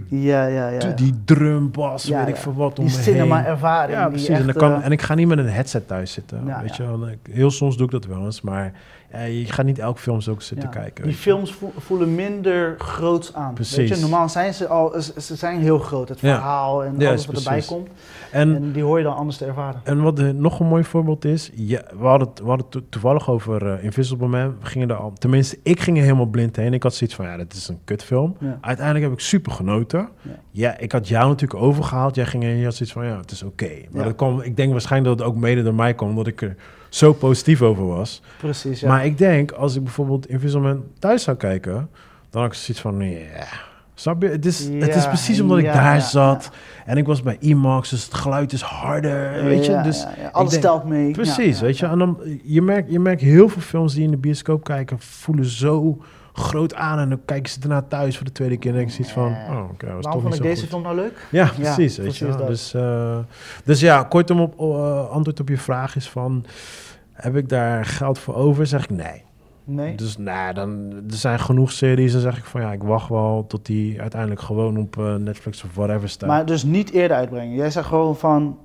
[0.10, 0.92] Ja, ja, ja.
[0.96, 3.14] die drumbas, Ja, weet ik veel wat om Die me heen.
[3.14, 3.98] cinema-ervaring.
[3.98, 4.30] Ja, die precies.
[4.30, 6.46] en, dan kan, eh, en ik ga niet met een headset thuis zitten.
[6.62, 7.08] Weet je wel.
[7.30, 8.74] Heel soms doe ik dat wel eens, maar
[9.12, 11.04] je gaat niet elke film zo zitten Ja, kijken.
[11.04, 13.54] Die films vo- voelen minder groots aan.
[13.54, 13.76] Precies.
[13.76, 16.10] Weet je, normaal zijn ze al, ze zijn heel groot.
[16.10, 16.34] Het Ja.
[16.36, 17.90] verhaal en alles wat erbij komt.
[18.32, 19.82] En, En die hoor je dan anders te ervaren.
[19.84, 22.82] en wat eh, nog een mooi voorbeeld is, ja, we hadden het, we hadden to-
[22.90, 24.56] toevallig over eh, Invisible Man.
[24.60, 26.74] We gingen er al, tenminste, ik ging er helemaal blind heen.
[26.74, 28.38] Ik had zoiets van, ja, dit is een kutfilm.
[28.62, 30.10] Uiteindelijk heb ik super genoten.
[30.52, 30.78] Ja.
[30.78, 32.16] Ik had jou natuurlijk overgehaald.
[32.16, 33.70] Jij ging en je had zoiets van, ja, het is oké.
[33.92, 36.42] Maar dat kwam, ik denk waarschijnlijk dat het ook mede door mij kwam, omdat ik
[36.42, 36.56] er
[36.94, 38.22] zo positief over was.
[38.38, 38.88] Precies, ja.
[38.88, 41.90] Maar ik denk, als ik bijvoorbeeld Invisible Man thuis zou kijken,
[42.30, 43.48] dan had ik zoiets van, ja,
[43.94, 44.28] snap je?
[44.28, 46.50] Het is, het is precies omdat ik ja, daar ja, zat
[46.86, 49.82] en ik was bij IMAX, dus het geluid is harder, weet je?
[49.84, 50.06] Dus.
[50.32, 51.12] Alles denk- telt mee.
[51.12, 51.86] Precies, weet je?
[51.86, 55.46] En dan, je, merkt, je merkt heel veel films die in de bioscoop kijken, voelen
[55.46, 55.98] zo
[56.34, 58.94] groot aan en dan kijken ze erna thuis voor de tweede keer en denk ik
[58.96, 60.70] zoiets van, oh, oké, dat was Waarom toch vond ik deze goed.
[60.70, 61.28] film nou leuk?
[61.32, 61.98] Ja, Ja, precies.
[61.98, 62.46] weet precies je.
[62.46, 63.18] Dus, eh,
[63.64, 66.46] dus ja, kortom op eh, antwoord op je vraag is van...
[67.12, 68.68] Heb ik daar geld voor over?
[68.68, 69.24] Zeg ik nee.
[69.64, 69.96] Nee?
[69.96, 72.12] Dus nou, dan, er zijn genoeg series.
[72.12, 75.64] Dan zeg ik van ja, ik wacht wel tot die uiteindelijk gewoon op eh, Netflix
[75.64, 76.30] of whatever staat.
[76.30, 77.56] Maar dus niet eerder uitbrengen.
[77.56, 78.58] Jij zegt gewoon van,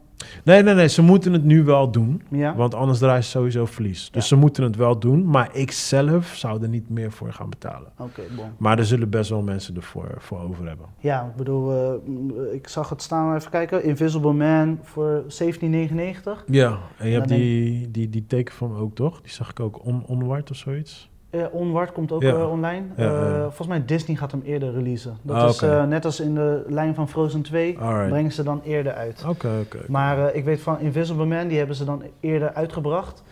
[0.45, 0.89] Nee, nee, nee.
[0.89, 2.23] Ze moeten het nu wel doen.
[2.31, 2.55] ja?
[2.57, 4.11] Want anders draaien ze sowieso verlies.
[4.11, 4.29] Dus Ja.
[4.29, 5.25] ze moeten het wel doen.
[5.31, 7.93] Maar ik zelf zou er niet meer voor gaan betalen.
[7.99, 8.45] Oké, bon.
[8.59, 10.87] Maar er zullen best wel mensen ervoor voor over hebben.
[10.99, 13.85] Ja, ik bedoel, eh, ik zag het staan, even kijken.
[13.85, 16.45] Invisible Man voor 17,99.
[16.47, 19.21] Ja, en je hebt die, die, die tekenfilm ook, toch?
[19.21, 21.11] Die zag ik ook on, onward of zoiets.
[21.43, 22.34] Eh, Onward komt ook Ja.
[22.34, 22.84] eh, online.
[22.97, 25.16] Eh, volgens mij Disney gaat hem eerder releasen.
[25.22, 28.09] Dat Ah, is net als in de lijn van Frozen 2, Alright.
[28.09, 29.24] brengen ze dan eerder uit.
[29.28, 29.78] Oké, oké.
[29.89, 33.22] Maar ik weet van Invisible Man, die hebben ze dan eerder uitgebracht.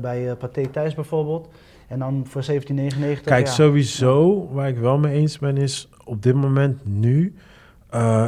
[0.00, 1.48] bij Pathé Thuis bijvoorbeeld.
[1.88, 3.20] En dan voor 17,99.
[3.30, 3.52] Kijk, ja.
[3.52, 7.34] sowieso, waar ik wel mee eens ben, is op dit moment nu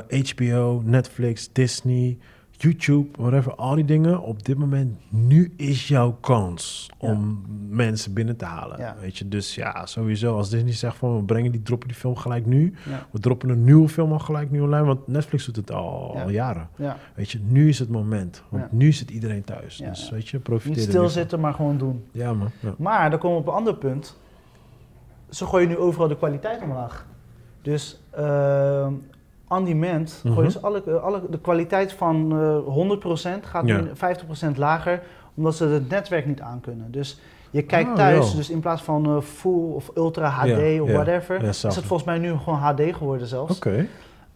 [0.08, 2.18] HBO, Netflix, Disney,
[2.58, 4.20] YouTube, whatever, al die dingen.
[4.20, 7.08] Op dit moment, nu is jouw kans Ja.
[7.08, 8.78] om mensen binnen te halen.
[8.78, 8.96] Ja.
[9.00, 10.36] Weet je, dus ja, sowieso.
[10.36, 12.74] Als Disney zegt van we brengen die, droppen die film gelijk nu.
[12.88, 14.84] Ja, We droppen een nieuwe film al gelijk nu online.
[14.86, 16.68] Want Netflix doet het al, al jaren.
[16.76, 16.96] ja.
[17.14, 18.42] Weet je, nu is het moment.
[18.48, 19.76] Want nu zit iedereen thuis.
[19.76, 22.04] Dus weet je, profiteer Niet stilzitten, maar gewoon doen.
[22.12, 22.50] Ja, man.
[22.78, 24.16] Maar dan komen we op een ander punt.
[25.30, 27.06] Ze gooien nu overal de kwaliteit omlaag.
[27.62, 28.86] Dus eh
[29.48, 30.34] on demand Mhm.
[30.34, 33.80] gooien ze alle, eh, alle, de kwaliteit van eh 100% gaat Ja.
[33.80, 35.02] nu 50% lager,
[35.34, 36.90] omdat ze het netwerk niet aankunnen.
[36.90, 37.20] Dus
[37.50, 40.90] je kijkt Oh, thuis, dus in plaats van eh, full of ultra HD Ja, of
[40.90, 43.56] whatever, Ja, is het volgens mij nu gewoon HD geworden zelfs.
[43.56, 43.86] Oké.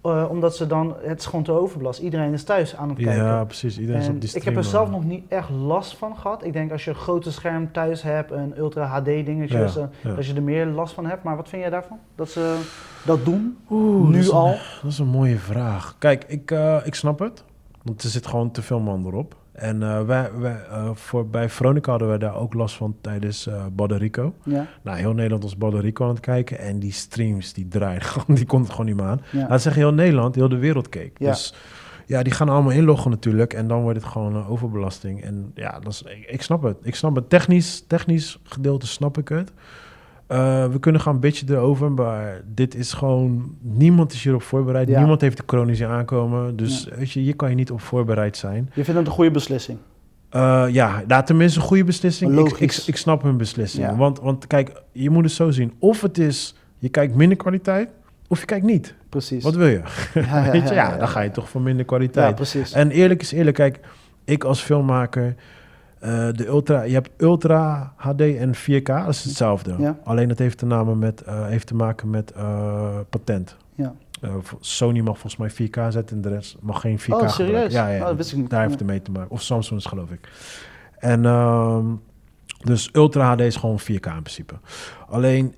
[0.03, 2.01] Eh, omdat ze dan, het is gewoon te overbelast.
[2.01, 3.25] Iedereen is thuis aan het kijken.
[3.25, 3.79] Ja, precies.
[3.79, 4.93] Iedereen is op die ik heb er zelf eh.
[4.93, 6.45] nog niet echt last van gehad.
[6.45, 10.15] Ik denk als je een grote scherm thuis hebt, een ultra HD dingetje, Ja, ja.
[10.15, 11.23] dat je er meer last van hebt.
[11.23, 11.99] Maar wat vind jij daarvan?
[12.15, 12.61] Dat ze
[13.07, 13.59] dat doen?
[13.71, 14.55] Oeh, nu dat is een- al?
[14.83, 15.95] dat is een mooie vraag.
[15.99, 17.45] Kijk, ik, eh, ik snap het.
[17.83, 19.35] Want er zit gewoon te veel man erop.
[19.61, 23.47] En eh, wij, wij, eh, voor, bij Veronica hadden we daar ook last van tijdens
[23.47, 24.35] eh Puerto Rico.
[24.45, 24.67] Ja.
[24.83, 26.59] Nou, heel Nederland was Puerto Rico aan het kijken.
[26.59, 29.21] En die streams, die draaien gewoon, die komt gewoon niet meer aan.
[29.31, 29.47] ja.
[29.49, 31.19] Laat zeggen, heel Nederland, heel de wereld keek.
[31.19, 31.31] Ja.
[31.31, 31.55] Dus
[32.11, 33.53] ja, die gaan allemaal inloggen natuurlijk.
[33.53, 35.23] En dan wordt het gewoon eh, overbelasting.
[35.23, 36.77] En ja, dat is, ik, ik snap het.
[36.83, 37.31] Ik snap het.
[37.31, 39.53] Technisch, technisch gedeelte snap ik het.
[40.31, 43.55] Eh, we kunnen gaan bitchen erover, maar dit is gewoon...
[43.61, 44.89] Niemand is hierop voorbereid.
[44.89, 44.99] Ja.
[44.99, 46.57] Niemand heeft de zien aankomen.
[46.57, 48.71] Dus weet je, hier kan je niet op voorbereid zijn.
[48.75, 49.79] Je vindt het een goede beslissing.
[50.29, 52.39] Eh, ja, nou, tenminste een goede beslissing.
[52.39, 53.87] Ik, ik, snap hun beslissing.
[53.87, 53.97] Ja.
[53.97, 55.73] Want, want kijk, je moet het zo zien.
[55.79, 57.91] Of het is, je kijkt minder kwaliteit,
[58.29, 58.95] of je kijkt niet.
[59.09, 59.45] Precies.
[59.45, 59.83] Wat wil je?
[60.15, 62.35] Ja, ja, Weet je, ja, ja, ja, dan ga je toch voor minder Ja, kwaliteit.
[62.35, 62.73] precies.
[62.73, 63.81] En eerlijk is eerlijk, kijk,
[64.25, 65.35] ik als filmmaker,
[66.01, 69.75] eh, de ultra, je hebt Ultra HD en 4K, dat is hetzelfde.
[69.79, 69.99] Ja.
[70.05, 73.57] Alleen dat heeft te, namen met, eh, heeft te maken met eh, patent.
[73.75, 73.95] Ja.
[74.61, 77.35] Sony mag volgens mij 4K zetten en de rest mag geen 4K Oh, serieus?
[77.35, 77.73] gebruiken.
[77.73, 79.31] Ja, ja, Oh, dat daar heeft het mee te maken.
[79.31, 80.29] Of Samsung is geloof ik.
[80.99, 81.87] En ehm,
[82.65, 84.55] dus Ultra HD is gewoon 4K in principe.
[85.09, 85.55] Alleen,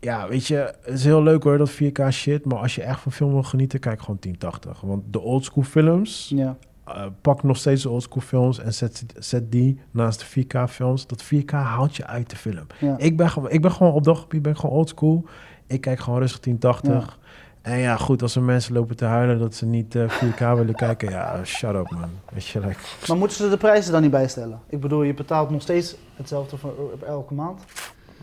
[0.00, 2.44] ja, weet je, het is heel leuk hoor, dat 4K shit.
[2.44, 4.80] Maar als je echt van film wil genieten, kijk gewoon 1080.
[4.80, 6.56] Want de oldschool films, Ja.
[6.94, 11.06] Eh, pak nog steeds de oldschool films en zet, zet die naast de 4K films.
[11.06, 12.66] Dat 4K haalt je uit de film.
[12.80, 12.94] Ja.
[12.98, 15.24] Ik, ben, gewoon- ik ben gewoon op dat gebied ben ik gewoon oldschool.
[15.66, 17.18] Ik kijk gewoon rustig 1080.
[17.62, 20.74] En ja, goed, als er mensen lopen te huilen dat ze niet eh, 4K willen
[20.86, 22.10] kijken, ja, shut up man.
[22.32, 22.78] Weet je, like,
[23.08, 24.60] Maar moeten ze de prijzen dan niet bijstellen?
[24.68, 27.64] Ik bedoel, je betaalt nog steeds hetzelfde voor op elke maand.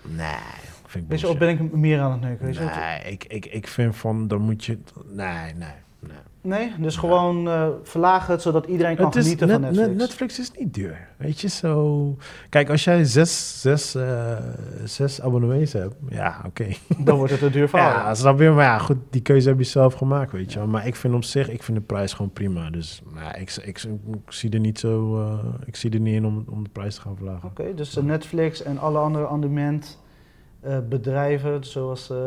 [0.02, 0.28] nee,
[0.86, 2.46] vind ik Weet je, of ben ik meer aan het neuken?
[2.46, 4.80] Nee, ik, ik, ik vind van, dan moet je,
[5.12, 6.12] nee, nee, nee.
[6.46, 9.88] Nee, dus gewoon eh, verlagen het zodat iedereen kan Het genieten net, van Netflix.
[9.88, 11.08] net- Netflix is niet duur.
[11.18, 12.16] Weet je, zo...
[12.50, 14.38] Kijk, als jij zes, zes, eh,
[14.84, 16.66] zes abonnees hebt, ja, oké.
[16.98, 17.90] Dan wordt het een duur verhaal.
[18.08, 18.50] Ja, snap je?
[18.50, 20.60] Maar ja, goed, die keuze heb je zelf gemaakt, weet je.
[20.60, 22.70] Maar ik vind op zich, ik vind de prijs gewoon prima.
[22.70, 23.88] Dus nou, ik, ik, ik,
[24.28, 25.20] zie er niet zo...
[25.22, 27.50] eh, ik zie er niet in om, om de prijs te gaan verlagen.
[27.50, 30.04] Oké, dus eh, Netflix en alle andere on-demand
[30.66, 32.18] eh, bedrijven, zoals eh,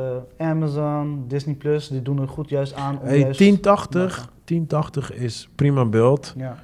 [0.47, 2.99] Amazon, Disney Plus, die doen er goed juist aan.
[3.01, 6.34] Om Hey, juist 1080, 1080 is prima beeld.
[6.36, 6.57] Ja,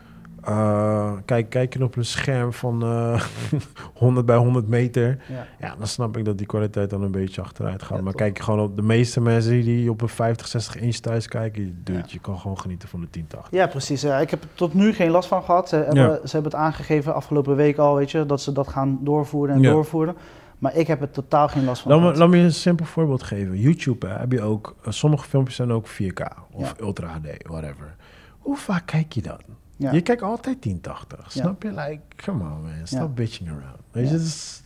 [0.47, 3.23] Eh, kijk, kijk je op een scherm van eh
[3.95, 5.47] 100 bij 100 meter, ja.
[5.61, 7.97] ja, dan snap ik dat die kwaliteit dan een beetje achteruit gaat.
[7.99, 10.95] Ja, maar kijk je gewoon op de meeste mensen die op een 50, 60 inch
[10.97, 12.03] thuis kijken, Ja.
[12.07, 13.59] je kan gewoon genieten van de 1080.
[13.59, 14.01] ja precies.
[14.03, 15.69] Ja, ik heb er tot nu geen last van gehad.
[15.69, 18.99] Ze hebben, ze hebben het aangegeven afgelopen week al, weet je, dat ze dat gaan
[19.03, 20.15] doorvoeren en doorvoeren.
[20.65, 22.21] Maar ik heb er totaal geen last van Laat me, gehad.
[22.21, 23.59] laat me je een simpel voorbeeld geven.
[23.61, 26.85] YouTube hè, heb je ook, eh, sommige filmpjes zijn ook 4K of Ja.
[26.85, 27.95] Ultra HD, whatever.
[28.39, 29.41] Hoe vaak kijk je dat?
[29.77, 29.93] Ja.
[29.93, 31.41] Je kijkt altijd 1080, Ja.
[31.41, 31.69] snap je?
[31.69, 33.77] Like, come on man, stop bitching around.
[33.91, 34.63] Weet je, is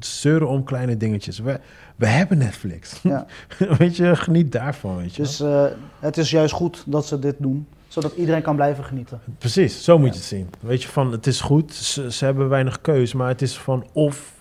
[0.00, 1.38] zeuren om kleine dingetjes.
[1.38, 1.60] We,
[1.96, 3.02] we hebben Netflix.
[3.78, 5.22] Weet je, geniet daarvan, weet je.
[5.22, 5.64] Dus eh,
[5.98, 9.20] het is juist goed dat ze dit doen, zodat iedereen kan blijven genieten.
[9.38, 10.12] Precies, zo moet Ja.
[10.12, 10.50] je het zien.
[10.60, 13.86] Weet je, van het is goed, ze, ze hebben weinig keus, maar het is van
[13.92, 14.32] of,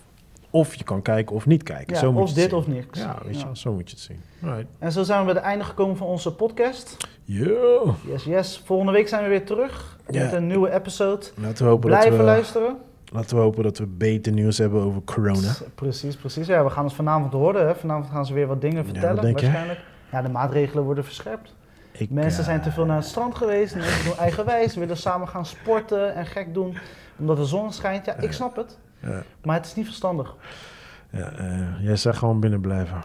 [0.57, 1.93] of je kan kijken of niet kijken.
[1.93, 2.57] Ja, zo moet of je dit zien.
[2.59, 2.99] of niks.
[2.99, 3.55] Ja, weet je, Ja.
[3.55, 4.21] zo moet je het zien.
[4.41, 4.65] Right.
[4.79, 6.97] En zo zijn we bij het einde gekomen van onze podcast.
[7.23, 8.61] Yes, yes.
[8.65, 11.25] Volgende week zijn we weer terug met een nieuwe episode.
[11.35, 12.77] Laten we, hopen dat Blijven we, luisteren.
[13.11, 15.53] laten we hopen dat we beter nieuws hebben over corona.
[15.75, 16.47] Precies, precies.
[16.47, 17.67] Ja, we gaan het vanavond horen.
[17.67, 17.75] Hè.
[17.75, 19.45] Vanavond gaan ze weer wat dingen vertellen, wat denk je?
[19.45, 19.79] waarschijnlijk.
[20.11, 21.53] Ja, de maatregelen worden verscherpt.
[21.91, 23.75] Ik, Mensen eh, zijn te veel naar het strand geweest.
[23.75, 26.77] Mensen doen eigenwijs, willen samen gaan sporten en gek doen.
[27.19, 28.05] Omdat de zon schijnt.
[28.05, 28.77] Ja, ik snap het.
[29.01, 30.35] Ja, Maar het is niet verstandig.
[31.11, 33.01] ja, eh, jij zegt gewoon binnen blijven.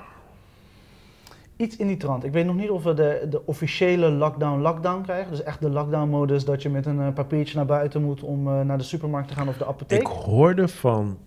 [1.56, 2.24] Iets in die trant.
[2.24, 5.30] Ik weet nog niet of we de, de officiële lockdown-lockdown krijgen.
[5.30, 8.60] Dus echt de lockdown-modus dat je met een eh, papiertje naar buiten moet om eh,
[8.60, 10.00] naar de supermarkt te gaan of de apotheek.
[10.00, 11.18] Ik hoorde van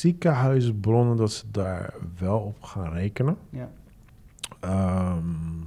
[0.00, 3.36] ziekenhuisbronnen dat ze daar wel op gaan rekenen.
[3.50, 3.68] Ja.
[4.60, 5.60] Ehm,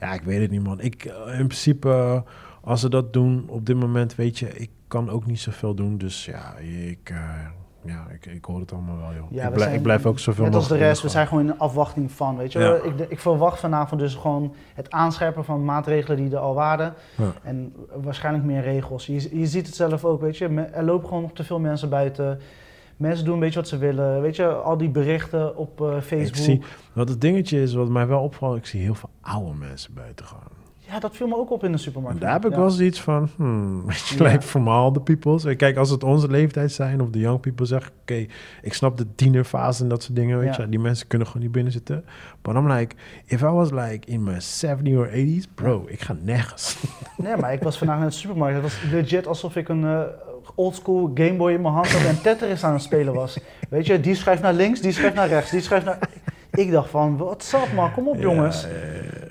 [0.00, 0.80] ja, ik weet het niet, man.
[0.80, 2.24] Ik, in principe,
[2.60, 5.98] als ze dat doen op dit moment, weet je, ik kan ook niet zoveel doen.
[5.98, 7.12] Dus ja, ik,
[7.84, 9.26] ja, ik, ik hoor het allemaal wel, joh.
[9.30, 11.08] Ja, ik, we blij- zijn- ik blijf ook zoveel Net als de mogelijk rest, we
[11.08, 12.58] zijn gewoon in afwachting van, weet je.
[12.58, 12.74] Ja.
[12.74, 16.94] Ik, ik verwacht vanavond dus gewoon het aanscherpen van maatregelen die er al waren.
[17.16, 17.32] Ja.
[17.42, 19.06] En waarschijnlijk meer regels.
[19.06, 20.48] Je, je ziet het zelf ook, weet je.
[20.72, 22.40] Er lopen gewoon nog te veel mensen buiten.
[22.96, 24.20] Mensen doen een beetje wat ze willen.
[24.20, 26.36] Weet je, al die berichten op eh, Ik Facebook.
[26.36, 26.62] zie,
[26.92, 30.26] wat het dingetje is, wat mij wel opvalt, ik zie heel veel oude mensen buiten
[30.26, 30.56] gaan.
[30.90, 32.18] Ja, dat viel me ook op in de supermarkt.
[32.18, 32.56] En daar heb ik Ja.
[32.58, 34.30] wel zoiets van, hmm, weet je, Ja.
[34.30, 35.44] like from all the peoples.
[35.44, 38.26] En Kijk, als het onze leeftijd zijn of de young people zeggen, oké,
[38.62, 40.62] ik snap de tienerfase en dat soort dingen, weet Ja.
[40.62, 40.68] je.
[40.68, 42.04] Die mensen kunnen gewoon niet binnen zitten.
[42.42, 42.94] But I'm like,
[43.24, 46.76] if I was like in my 70 or 80s, bro, ik ga nergens.
[47.16, 48.54] Nee, maar ik was vandaag naar de supermarkt.
[48.54, 50.00] Het was legit alsof ik een eh
[50.54, 53.38] oldschool Gameboy in mijn hand had en Tetris aan het spelen was.
[53.70, 55.98] Weet je, die schrijft naar links, die schrijft naar rechts, die schrijft naar...
[56.50, 58.64] Ik dacht van, wat up man, kom op jongens.
[58.64, 58.70] Eh,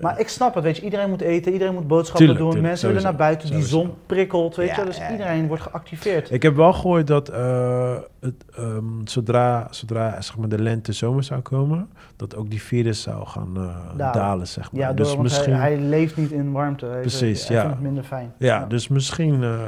[0.02, 2.70] Maar ik snap het, weet je, iedereen moet eten, iedereen moet boodschappen Tuurlijk, doen, tuurlijk,
[2.70, 5.12] mensen willen naar buiten, die zon prikkelt, weet Ja, je, dus ja, ja.
[5.12, 6.32] iedereen wordt geactiveerd.
[6.32, 11.24] Ik heb wel gehoord dat eh, het, ehm, zodra, zodra zeg maar, de lente zomer
[11.24, 13.62] zou komen, dat ook die virus zou gaan eh,
[13.98, 14.14] Dalen.
[14.14, 14.48] dalen.
[14.48, 14.82] zeg maar.
[14.82, 16.86] Ja, door, dus want misschien, hij, hij leeft niet in warmte.
[16.86, 17.62] Hij, Precies, hij ja.
[17.62, 18.34] vindt het minder fijn.
[18.38, 19.60] ja, dus misschien, eh,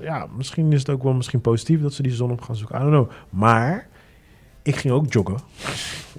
[0.00, 2.76] ja, misschien is het ook wel misschien positief dat ze die zon op gaan zoeken.
[2.76, 3.10] I don't know.
[3.30, 3.86] Maar
[4.62, 5.36] ik ging ook joggen.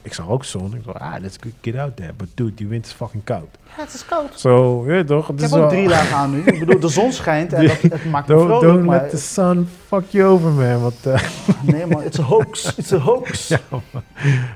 [0.02, 0.74] Ik zag ook zon.
[0.76, 2.14] Ik dacht, ah, let's get out there.
[2.14, 3.48] But dude, die wind is fucking koud.
[3.78, 4.40] Ja, het is koud.
[4.40, 5.28] Zo, je weet toch?
[5.28, 6.42] Het Ik is heb ook drie dagen aan nu.
[6.44, 8.62] Ik bedoel, de zon schijnt en dat, het maakt me vrolijk.
[8.62, 10.82] don't Maar let the sun fuck you over, man.
[10.82, 11.22] Want, eh,
[11.62, 12.76] nee man, it's a hoax.
[12.76, 13.48] It's a hoax.
[13.48, 13.60] Ja,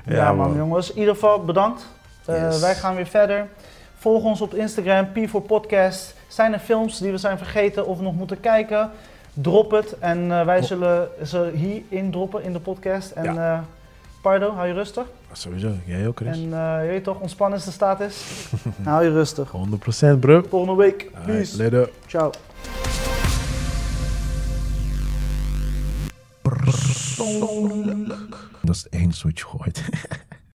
[0.06, 0.56] ja, man, man.
[0.56, 0.90] jongens.
[0.92, 1.86] In ieder geval bedankt.
[2.24, 2.60] Eh, Yes.
[2.60, 3.46] Wij gaan weer verder.
[3.98, 6.14] Volg ons op Instagram, P4 Podcast.
[6.28, 8.90] Zijn er films die we zijn vergeten of nog moeten kijken?
[9.34, 13.10] Drop het en eh, wij zullen ze hierin droppen in de podcast.
[13.10, 13.58] En eh,
[14.24, 15.06] Pardo, hou je rustig.
[15.32, 16.36] Sowieso, jij ook, Chris.
[16.36, 18.24] En eh, je weet toch, ontspannen is de status.
[18.84, 19.52] hou je rustig.
[20.16, 20.42] 100% bro.
[20.48, 21.10] Volgende week.
[21.24, 21.56] Peace.
[21.56, 21.90] later.
[22.06, 22.30] Ciao.
[28.62, 29.84] Dat is het enige wat je gooit.